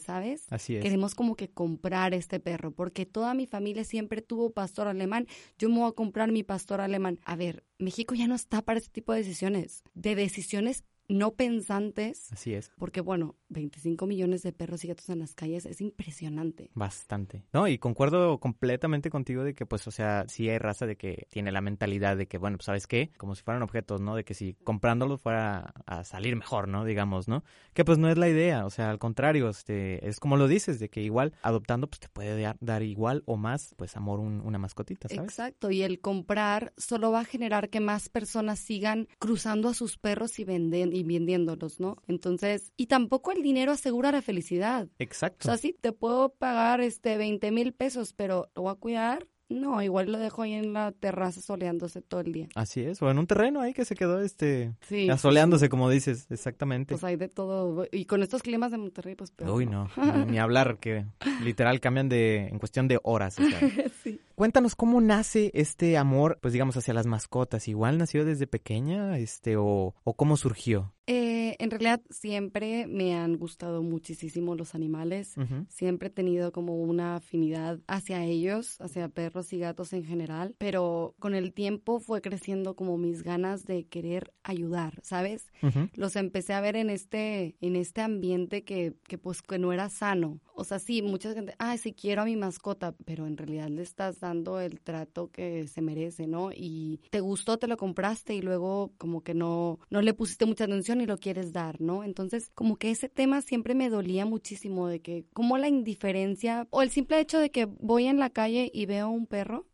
¿sabes? 0.02 0.46
Así 0.50 0.76
es. 0.76 0.82
Queremos 0.82 1.14
como 1.14 1.36
que 1.36 1.50
comprar 1.50 2.14
este 2.14 2.40
perro, 2.40 2.72
porque 2.72 3.06
toda 3.06 3.34
mi 3.34 3.46
familia 3.46 3.84
siempre 3.84 4.22
tuvo 4.22 4.50
pastor 4.50 4.88
alemán. 4.88 5.26
Yo 5.58 5.68
me 5.68 5.78
voy 5.78 5.88
a 5.88 5.92
comprar 5.92 6.30
mi 6.32 6.42
pastor 6.42 6.80
alemán. 6.80 7.18
A 7.24 7.36
ver, 7.36 7.64
México 7.78 8.14
ya 8.14 8.26
no 8.26 8.34
está 8.34 8.62
para 8.62 8.78
este 8.78 8.90
tipo 8.90 9.12
de 9.12 9.18
decisiones, 9.18 9.82
de 9.94 10.14
decisiones 10.14 10.84
no 11.12 11.32
pensantes, 11.32 12.32
Así 12.32 12.54
es. 12.54 12.70
porque 12.78 13.00
bueno, 13.00 13.36
25 13.48 14.06
millones 14.06 14.42
de 14.42 14.52
perros 14.52 14.84
y 14.84 14.88
gatos 14.88 15.08
en 15.10 15.18
las 15.20 15.34
calles 15.34 15.66
es 15.66 15.80
impresionante. 15.80 16.70
Bastante. 16.74 17.44
No, 17.52 17.68
y 17.68 17.78
concuerdo 17.78 18.38
completamente 18.38 19.10
contigo 19.10 19.44
de 19.44 19.54
que, 19.54 19.66
pues, 19.66 19.86
o 19.86 19.90
sea, 19.90 20.24
sí 20.28 20.48
hay 20.48 20.58
raza 20.58 20.86
de 20.86 20.96
que 20.96 21.26
tiene 21.30 21.52
la 21.52 21.60
mentalidad 21.60 22.16
de 22.16 22.26
que, 22.26 22.38
bueno, 22.38 22.56
pues, 22.58 22.66
¿sabes 22.66 22.86
qué? 22.86 23.10
Como 23.16 23.34
si 23.34 23.42
fueran 23.42 23.62
objetos, 23.62 24.00
¿no? 24.00 24.16
De 24.16 24.24
que 24.24 24.34
si 24.34 24.54
comprándolos 24.64 25.20
fuera 25.20 25.74
a 25.86 26.04
salir 26.04 26.36
mejor, 26.36 26.68
¿no? 26.68 26.84
Digamos, 26.84 27.28
¿no? 27.28 27.44
Que 27.74 27.84
pues 27.84 27.98
no 27.98 28.08
es 28.10 28.18
la 28.18 28.28
idea, 28.28 28.66
o 28.66 28.70
sea, 28.70 28.90
al 28.90 28.98
contrario, 28.98 29.48
este, 29.48 30.06
es 30.08 30.18
como 30.20 30.36
lo 30.36 30.48
dices, 30.48 30.78
de 30.78 30.88
que 30.88 31.02
igual 31.02 31.32
adoptando, 31.42 31.86
pues 31.88 32.00
te 32.00 32.08
puede 32.08 32.40
dar, 32.40 32.56
dar 32.60 32.82
igual 32.82 33.22
o 33.26 33.36
más, 33.36 33.74
pues, 33.76 33.96
amor 33.96 34.20
un- 34.20 34.40
una 34.40 34.58
mascotita, 34.58 35.08
¿sabes? 35.08 35.24
Exacto, 35.24 35.70
y 35.70 35.82
el 35.82 36.00
comprar 36.00 36.72
solo 36.76 37.10
va 37.12 37.20
a 37.20 37.24
generar 37.24 37.68
que 37.70 37.80
más 37.80 38.08
personas 38.08 38.58
sigan 38.58 39.08
cruzando 39.18 39.68
a 39.68 39.74
sus 39.74 39.98
perros 39.98 40.38
y, 40.38 40.44
venden, 40.44 40.94
y 40.94 41.01
vendiéndolos, 41.02 41.80
¿no? 41.80 41.96
Entonces, 42.08 42.72
y 42.76 42.86
tampoco 42.86 43.32
el 43.32 43.42
dinero 43.42 43.72
asegura 43.72 44.12
la 44.12 44.22
felicidad. 44.22 44.86
O 44.86 44.90
Exacto. 44.98 45.48
sea, 45.48 45.56
sí, 45.56 45.76
te 45.80 45.92
puedo 45.92 46.30
pagar 46.30 46.80
este 46.80 47.16
20 47.16 47.50
mil 47.50 47.72
pesos, 47.72 48.12
pero 48.12 48.48
¿lo 48.54 48.62
voy 48.62 48.72
a 48.72 48.74
cuidar? 48.76 49.26
No, 49.48 49.82
igual 49.82 50.10
lo 50.10 50.16
dejo 50.18 50.40
ahí 50.40 50.54
en 50.54 50.72
la 50.72 50.92
terraza 50.92 51.42
soleándose 51.42 52.00
todo 52.00 52.20
el 52.22 52.32
día. 52.32 52.48
Así 52.54 52.80
es, 52.80 53.02
o 53.02 53.10
en 53.10 53.18
un 53.18 53.26
terreno 53.26 53.60
ahí 53.60 53.74
que 53.74 53.84
se 53.84 53.94
quedó, 53.94 54.22
este, 54.22 54.72
Sí. 54.88 55.10
asoleándose, 55.10 55.68
como 55.68 55.90
dices, 55.90 56.26
exactamente. 56.30 56.94
Pues 56.94 57.04
hay 57.04 57.16
de 57.16 57.28
todo. 57.28 57.86
Y 57.92 58.06
con 58.06 58.22
estos 58.22 58.40
climas 58.42 58.70
de 58.70 58.78
Monterrey, 58.78 59.14
pues 59.14 59.30
peor. 59.30 59.50
Uy, 59.50 59.66
no, 59.66 59.90
ni, 59.98 60.24
ni 60.32 60.38
hablar, 60.38 60.78
que 60.78 61.04
literal 61.44 61.80
cambian 61.80 62.08
de, 62.08 62.46
en 62.46 62.58
cuestión 62.58 62.88
de 62.88 62.98
horas. 63.02 63.38
o 63.38 63.42
sea. 63.46 63.60
sí. 64.02 64.20
Cuéntanos 64.42 64.74
cómo 64.74 65.00
nace 65.00 65.52
este 65.54 65.96
amor, 65.96 66.40
pues 66.42 66.52
digamos, 66.52 66.76
hacia 66.76 66.92
las 66.92 67.06
mascotas. 67.06 67.68
¿Igual 67.68 67.96
nació 67.96 68.24
desde 68.24 68.48
pequeña, 68.48 69.16
este, 69.16 69.56
o, 69.56 69.94
o 70.02 70.14
cómo 70.14 70.36
surgió? 70.36 70.92
Eh, 71.06 71.56
en 71.58 71.70
realidad 71.70 72.00
siempre 72.10 72.86
me 72.86 73.14
han 73.14 73.36
gustado 73.36 73.82
muchísimo 73.82 74.54
los 74.54 74.74
animales. 74.74 75.34
Siempre 75.68 76.08
he 76.08 76.10
tenido 76.10 76.52
como 76.52 76.76
una 76.76 77.16
afinidad 77.16 77.80
hacia 77.86 78.24
ellos, 78.24 78.80
hacia 78.80 79.08
perros 79.08 79.52
y 79.52 79.58
gatos 79.58 79.92
en 79.92 80.04
general, 80.04 80.54
pero 80.58 81.14
con 81.18 81.34
el 81.34 81.52
tiempo 81.52 82.00
fue 82.00 82.20
creciendo 82.20 82.76
como 82.76 82.98
mis 82.98 83.22
ganas 83.22 83.64
de 83.64 83.84
querer 83.84 84.32
ayudar, 84.42 85.00
¿sabes? 85.02 85.46
Los 85.94 86.16
empecé 86.16 86.54
a 86.54 86.60
ver 86.60 86.76
en 86.76 86.90
este, 86.90 87.56
en 87.60 87.76
este 87.76 88.00
ambiente 88.00 88.62
que, 88.62 88.94
que 89.08 89.18
pues 89.18 89.42
que 89.42 89.58
no 89.58 89.72
era 89.72 89.88
sano. 89.88 90.40
O 90.54 90.64
sea, 90.64 90.78
sí, 90.78 91.02
mucha 91.02 91.32
gente, 91.32 91.54
ay, 91.58 91.78
sí 91.78 91.92
quiero 91.92 92.22
a 92.22 92.24
mi 92.26 92.36
mascota, 92.36 92.94
pero 93.04 93.26
en 93.26 93.36
realidad 93.36 93.68
le 93.68 93.82
estás 93.82 94.20
dando 94.20 94.60
el 94.60 94.80
trato 94.80 95.30
que 95.30 95.66
se 95.66 95.80
merece, 95.80 96.26
¿no? 96.26 96.50
Y 96.52 97.00
te 97.10 97.20
gustó, 97.20 97.58
te 97.58 97.66
lo 97.66 97.76
compraste 97.76 98.34
y 98.34 98.42
luego 98.42 98.92
como 98.98 99.22
que 99.22 99.34
no, 99.34 99.78
no 99.90 100.02
le 100.02 100.14
pusiste 100.14 100.44
mucha 100.44 100.64
atención 100.64 100.91
y 101.00 101.06
lo 101.06 101.18
quieres 101.18 101.52
dar, 101.52 101.80
¿no? 101.80 102.04
Entonces, 102.04 102.50
como 102.54 102.76
que 102.76 102.90
ese 102.90 103.08
tema 103.08 103.40
siempre 103.42 103.74
me 103.74 103.88
dolía 103.88 104.26
muchísimo 104.26 104.88
de 104.88 105.00
que 105.00 105.26
como 105.32 105.58
la 105.58 105.68
indiferencia 105.68 106.66
o 106.70 106.82
el 106.82 106.90
simple 106.90 107.20
hecho 107.20 107.38
de 107.38 107.50
que 107.50 107.64
voy 107.64 108.06
en 108.06 108.18
la 108.18 108.30
calle 108.30 108.70
y 108.72 108.86
veo 108.86 109.08
un 109.08 109.26
perro, 109.26 109.66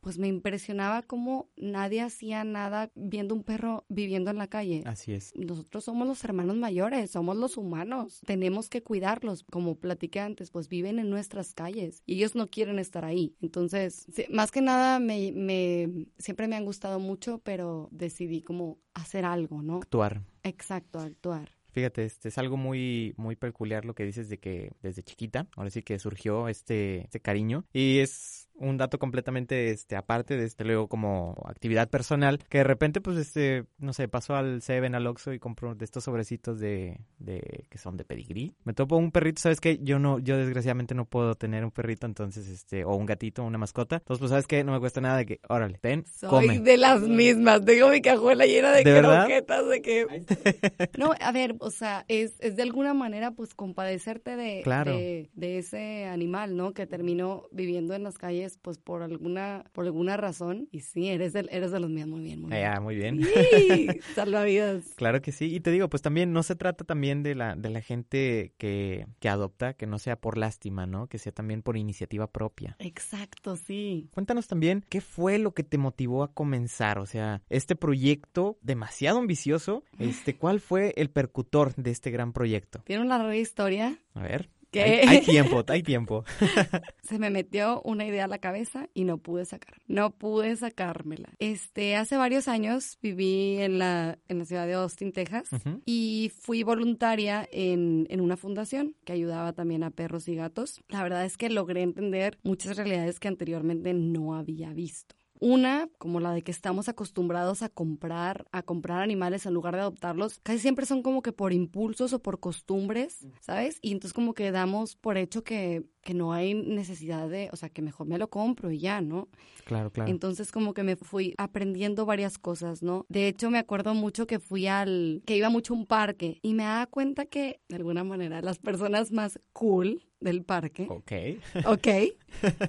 Pues 0.00 0.18
me 0.18 0.28
impresionaba 0.28 1.02
como 1.02 1.48
nadie 1.56 2.02
hacía 2.02 2.44
nada 2.44 2.90
viendo 2.94 3.34
un 3.34 3.42
perro 3.42 3.84
viviendo 3.88 4.30
en 4.30 4.38
la 4.38 4.48
calle. 4.48 4.82
Así 4.84 5.12
es. 5.12 5.32
Nosotros 5.34 5.84
somos 5.84 6.06
los 6.06 6.22
hermanos 6.24 6.56
mayores, 6.56 7.10
somos 7.10 7.36
los 7.36 7.56
humanos, 7.56 8.20
tenemos 8.26 8.68
que 8.68 8.82
cuidarlos, 8.82 9.44
como 9.44 9.78
platiqué 9.78 10.20
antes, 10.20 10.50
pues 10.50 10.68
viven 10.68 10.98
en 10.98 11.10
nuestras 11.10 11.54
calles 11.54 12.02
y 12.06 12.16
ellos 12.16 12.34
no 12.34 12.46
quieren 12.48 12.78
estar 12.78 13.04
ahí. 13.04 13.36
Entonces, 13.40 14.06
sí, 14.12 14.26
más 14.30 14.50
que 14.50 14.60
nada, 14.60 14.98
me, 14.98 15.32
me, 15.32 16.08
siempre 16.18 16.48
me 16.48 16.56
han 16.56 16.64
gustado 16.64 16.98
mucho, 16.98 17.40
pero 17.42 17.88
decidí 17.90 18.42
como 18.42 18.78
hacer 18.92 19.24
algo, 19.24 19.62
¿no? 19.62 19.78
Actuar. 19.78 20.22
Exacto, 20.42 20.98
actuar. 20.98 21.50
Fíjate, 21.74 22.04
este 22.04 22.28
es 22.28 22.38
algo 22.38 22.56
muy, 22.56 23.14
muy 23.16 23.34
peculiar 23.34 23.84
lo 23.84 23.96
que 23.96 24.04
dices 24.04 24.28
de 24.28 24.38
que 24.38 24.70
desde 24.80 25.02
chiquita, 25.02 25.48
ahora 25.56 25.70
sí 25.70 25.82
que 25.82 25.98
surgió 25.98 26.46
este, 26.48 27.02
este 27.02 27.18
cariño. 27.18 27.64
Y 27.72 27.98
es 27.98 28.43
un 28.56 28.76
dato 28.76 28.98
completamente 28.98 29.70
este, 29.70 29.96
aparte 29.96 30.36
de 30.36 30.44
este 30.44 30.64
luego 30.64 30.88
como 30.88 31.34
actividad 31.46 31.88
personal, 31.88 32.38
que 32.48 32.58
de 32.58 32.64
repente, 32.64 33.00
pues, 33.00 33.16
este, 33.18 33.64
no 33.78 33.92
sé, 33.92 34.08
pasó 34.08 34.36
al 34.36 34.62
Seven, 34.62 34.94
al 34.94 35.06
Oxxo 35.06 35.32
y 35.32 35.38
compró 35.38 35.74
de 35.74 35.84
estos 35.84 36.04
sobrecitos 36.04 36.58
de, 36.60 37.00
de, 37.18 37.66
que 37.68 37.78
son 37.78 37.96
de 37.96 38.04
pedigrí. 38.04 38.54
Me 38.64 38.72
topo 38.72 38.96
un 38.96 39.10
perrito, 39.10 39.42
¿sabes 39.42 39.60
qué? 39.60 39.78
Yo 39.82 39.98
no, 39.98 40.18
yo 40.18 40.36
desgraciadamente 40.36 40.94
no 40.94 41.04
puedo 41.04 41.34
tener 41.34 41.64
un 41.64 41.70
perrito, 41.70 42.06
entonces, 42.06 42.48
este, 42.48 42.84
o 42.84 42.94
un 42.94 43.06
gatito, 43.06 43.42
una 43.42 43.58
mascota. 43.58 43.96
Entonces, 43.96 44.20
pues, 44.20 44.30
¿sabes 44.30 44.46
qué? 44.46 44.62
No 44.64 44.72
me 44.72 44.80
cuesta 44.80 45.00
nada 45.00 45.16
de 45.18 45.26
que, 45.26 45.40
órale, 45.48 45.78
ten, 45.78 46.04
Soy 46.06 46.28
come. 46.28 46.60
de 46.60 46.76
las 46.76 47.00
mismas, 47.02 47.64
tengo 47.64 47.88
mi 47.88 48.00
cajuela 48.00 48.46
llena 48.46 48.70
de, 48.72 48.84
¿De 48.84 49.00
croquetas, 49.00 49.68
de 49.68 49.82
que... 49.82 50.06
No, 50.98 51.12
a 51.20 51.32
ver, 51.32 51.56
o 51.58 51.70
sea, 51.70 52.04
es, 52.08 52.34
es 52.38 52.56
de 52.56 52.62
alguna 52.62 52.94
manera 52.94 53.32
pues 53.32 53.54
compadecerte 53.54 54.36
de, 54.36 54.60
Claro. 54.62 54.92
de, 54.92 55.30
de 55.34 55.58
ese 55.58 56.06
animal, 56.06 56.56
¿no? 56.56 56.72
Que 56.72 56.86
terminó 56.86 57.44
viviendo 57.50 57.94
en 57.94 58.02
las 58.04 58.18
calles 58.18 58.43
pues 58.60 58.78
por 58.78 59.02
alguna, 59.02 59.64
por 59.72 59.84
alguna 59.84 60.16
razón. 60.16 60.68
Y 60.70 60.80
sí, 60.80 61.08
eres 61.08 61.34
eres 61.34 61.72
de 61.72 61.80
los 61.80 61.90
míos, 61.90 62.08
muy 62.08 62.20
bien, 62.20 62.40
muy 62.40 62.50
bien. 62.50 62.64
Ah, 62.64 62.80
muy 62.80 62.96
bien. 62.96 63.20
Sí, 63.22 63.88
salvavidas. 64.14 64.84
Claro 64.96 65.22
que 65.22 65.32
sí, 65.32 65.54
y 65.54 65.60
te 65.60 65.70
digo, 65.70 65.88
pues 65.88 66.02
también 66.02 66.32
no 66.32 66.42
se 66.42 66.56
trata 66.56 66.84
también 66.84 67.22
de 67.22 67.34
la, 67.34 67.56
de 67.56 67.70
la 67.70 67.80
gente 67.80 68.54
que, 68.58 69.06
que 69.20 69.28
adopta, 69.28 69.74
que 69.74 69.86
no 69.86 69.98
sea 69.98 70.16
por 70.20 70.38
lástima, 70.38 70.86
¿no? 70.86 71.08
Que 71.08 71.18
sea 71.18 71.32
también 71.32 71.62
por 71.62 71.76
iniciativa 71.76 72.30
propia. 72.30 72.76
Exacto, 72.78 73.56
sí. 73.56 74.08
Cuéntanos 74.12 74.46
también 74.46 74.84
qué 74.88 75.00
fue 75.00 75.38
lo 75.38 75.54
que 75.54 75.64
te 75.64 75.78
motivó 75.78 76.22
a 76.22 76.32
comenzar, 76.32 76.98
o 76.98 77.06
sea, 77.06 77.42
este 77.48 77.76
proyecto 77.76 78.58
demasiado 78.62 79.18
ambicioso, 79.18 79.84
este, 79.98 80.36
¿cuál 80.36 80.60
fue 80.60 80.92
el 80.96 81.10
percutor 81.10 81.74
de 81.76 81.90
este 81.90 82.10
gran 82.10 82.32
proyecto? 82.32 82.80
Tiene 82.84 83.02
una 83.02 83.18
larga 83.18 83.36
historia 83.36 83.98
A 84.14 84.22
ver. 84.22 84.50
Hay, 84.82 85.00
hay 85.06 85.20
tiempo, 85.20 85.64
hay 85.68 85.82
tiempo. 85.82 86.24
se 87.02 87.18
me 87.18 87.30
metió 87.30 87.80
una 87.82 88.06
idea 88.06 88.24
a 88.24 88.28
la 88.28 88.38
cabeza 88.38 88.88
y 88.94 89.04
no 89.04 89.18
pude 89.18 89.44
sacar, 89.44 89.80
no 89.86 90.10
pude 90.10 90.56
sacármela. 90.56 91.30
Este, 91.38 91.96
hace 91.96 92.16
varios 92.16 92.48
años 92.48 92.98
viví 93.02 93.58
en 93.58 93.78
la, 93.78 94.18
en 94.28 94.38
la 94.38 94.44
ciudad 94.44 94.66
de 94.66 94.74
Austin, 94.74 95.12
Texas. 95.12 95.48
Y 95.84 96.32
fui 96.38 96.62
voluntaria 96.62 97.48
en, 97.52 98.06
en 98.10 98.20
una 98.20 98.36
fundación 98.36 98.94
que 99.04 99.12
ayudaba 99.12 99.52
también 99.52 99.82
a 99.82 99.90
perros 99.90 100.28
y 100.28 100.34
gatos. 100.34 100.82
La 100.88 101.02
verdad 101.02 101.24
es 101.24 101.36
que 101.36 101.50
logré 101.50 101.82
entender 101.82 102.38
muchas 102.42 102.76
realidades 102.76 103.20
que 103.20 103.28
anteriormente 103.28 103.94
no 103.94 104.34
había 104.34 104.72
visto. 104.72 105.16
Una, 105.40 105.88
como 105.98 106.20
la 106.20 106.32
de 106.32 106.42
que 106.42 106.52
estamos 106.52 106.88
acostumbrados 106.88 107.62
a 107.62 107.68
comprar, 107.68 108.46
a 108.52 108.62
comprar 108.62 109.02
animales 109.02 109.46
en 109.46 109.54
lugar 109.54 109.74
de 109.74 109.80
adoptarlos, 109.80 110.40
casi 110.42 110.60
siempre 110.60 110.86
son 110.86 111.02
como 111.02 111.22
que 111.22 111.32
por 111.32 111.52
impulsos 111.52 112.12
o 112.12 112.20
por 112.22 112.40
costumbres, 112.40 113.26
¿sabes? 113.40 113.78
Y 113.82 113.92
entonces 113.92 114.14
como 114.14 114.34
que 114.34 114.50
damos 114.52 114.96
por 114.96 115.18
hecho 115.18 115.42
que, 115.44 115.84
que 116.04 116.14
no 116.14 116.32
hay 116.32 116.54
necesidad 116.54 117.28
de, 117.28 117.48
o 117.52 117.56
sea, 117.56 117.68
que 117.68 117.82
mejor 117.82 118.06
me 118.06 118.18
lo 118.18 118.28
compro 118.28 118.70
y 118.70 118.78
ya, 118.78 119.00
¿no? 119.00 119.28
Claro, 119.64 119.90
claro. 119.90 120.10
Entonces 120.10 120.52
como 120.52 120.74
que 120.74 120.82
me 120.82 120.96
fui 120.96 121.34
aprendiendo 121.38 122.06
varias 122.06 122.38
cosas, 122.38 122.82
¿no? 122.82 123.06
De 123.08 123.26
hecho 123.26 123.50
me 123.50 123.58
acuerdo 123.58 123.94
mucho 123.94 124.26
que 124.26 124.38
fui 124.38 124.66
al, 124.66 125.22
que 125.26 125.36
iba 125.36 125.48
mucho 125.48 125.74
a 125.74 125.76
un 125.76 125.86
parque 125.86 126.38
y 126.42 126.54
me 126.54 126.64
daba 126.64 126.86
cuenta 126.86 127.26
que 127.26 127.60
de 127.68 127.76
alguna 127.76 128.04
manera 128.04 128.42
las 128.42 128.58
personas 128.58 129.10
más 129.10 129.40
cool 129.52 130.02
del 130.20 130.42
parque, 130.42 130.86
Ok. 130.88 131.12
ok, 131.66 131.86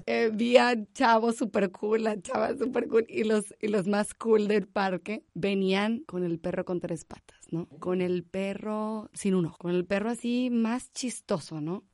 eh, 0.06 0.30
vi 0.34 0.58
a 0.58 0.76
chavos 0.94 1.38
super 1.38 1.72
cool, 1.72 2.06
a 2.06 2.22
chavas 2.22 2.58
super 2.60 2.88
cool 2.88 3.06
y 3.08 3.24
los, 3.24 3.56
y 3.62 3.70
los 3.70 3.88
más 3.88 4.14
cool 4.14 4.48
del 4.48 4.68
parque 4.68 5.24
venían 5.34 6.04
con 6.06 6.24
el 6.24 6.38
perro 6.38 6.66
con 6.66 6.80
tres 6.82 7.06
patas, 7.06 7.48
¿no? 7.52 7.68
Con 7.80 8.02
el 8.02 8.24
perro 8.24 9.10
sin 9.14 9.36
uno, 9.36 9.56
con 9.58 9.72
el 9.72 9.86
perro 9.86 10.10
así 10.10 10.50
más 10.52 10.92
chistoso, 10.92 11.62
¿no? 11.62 11.86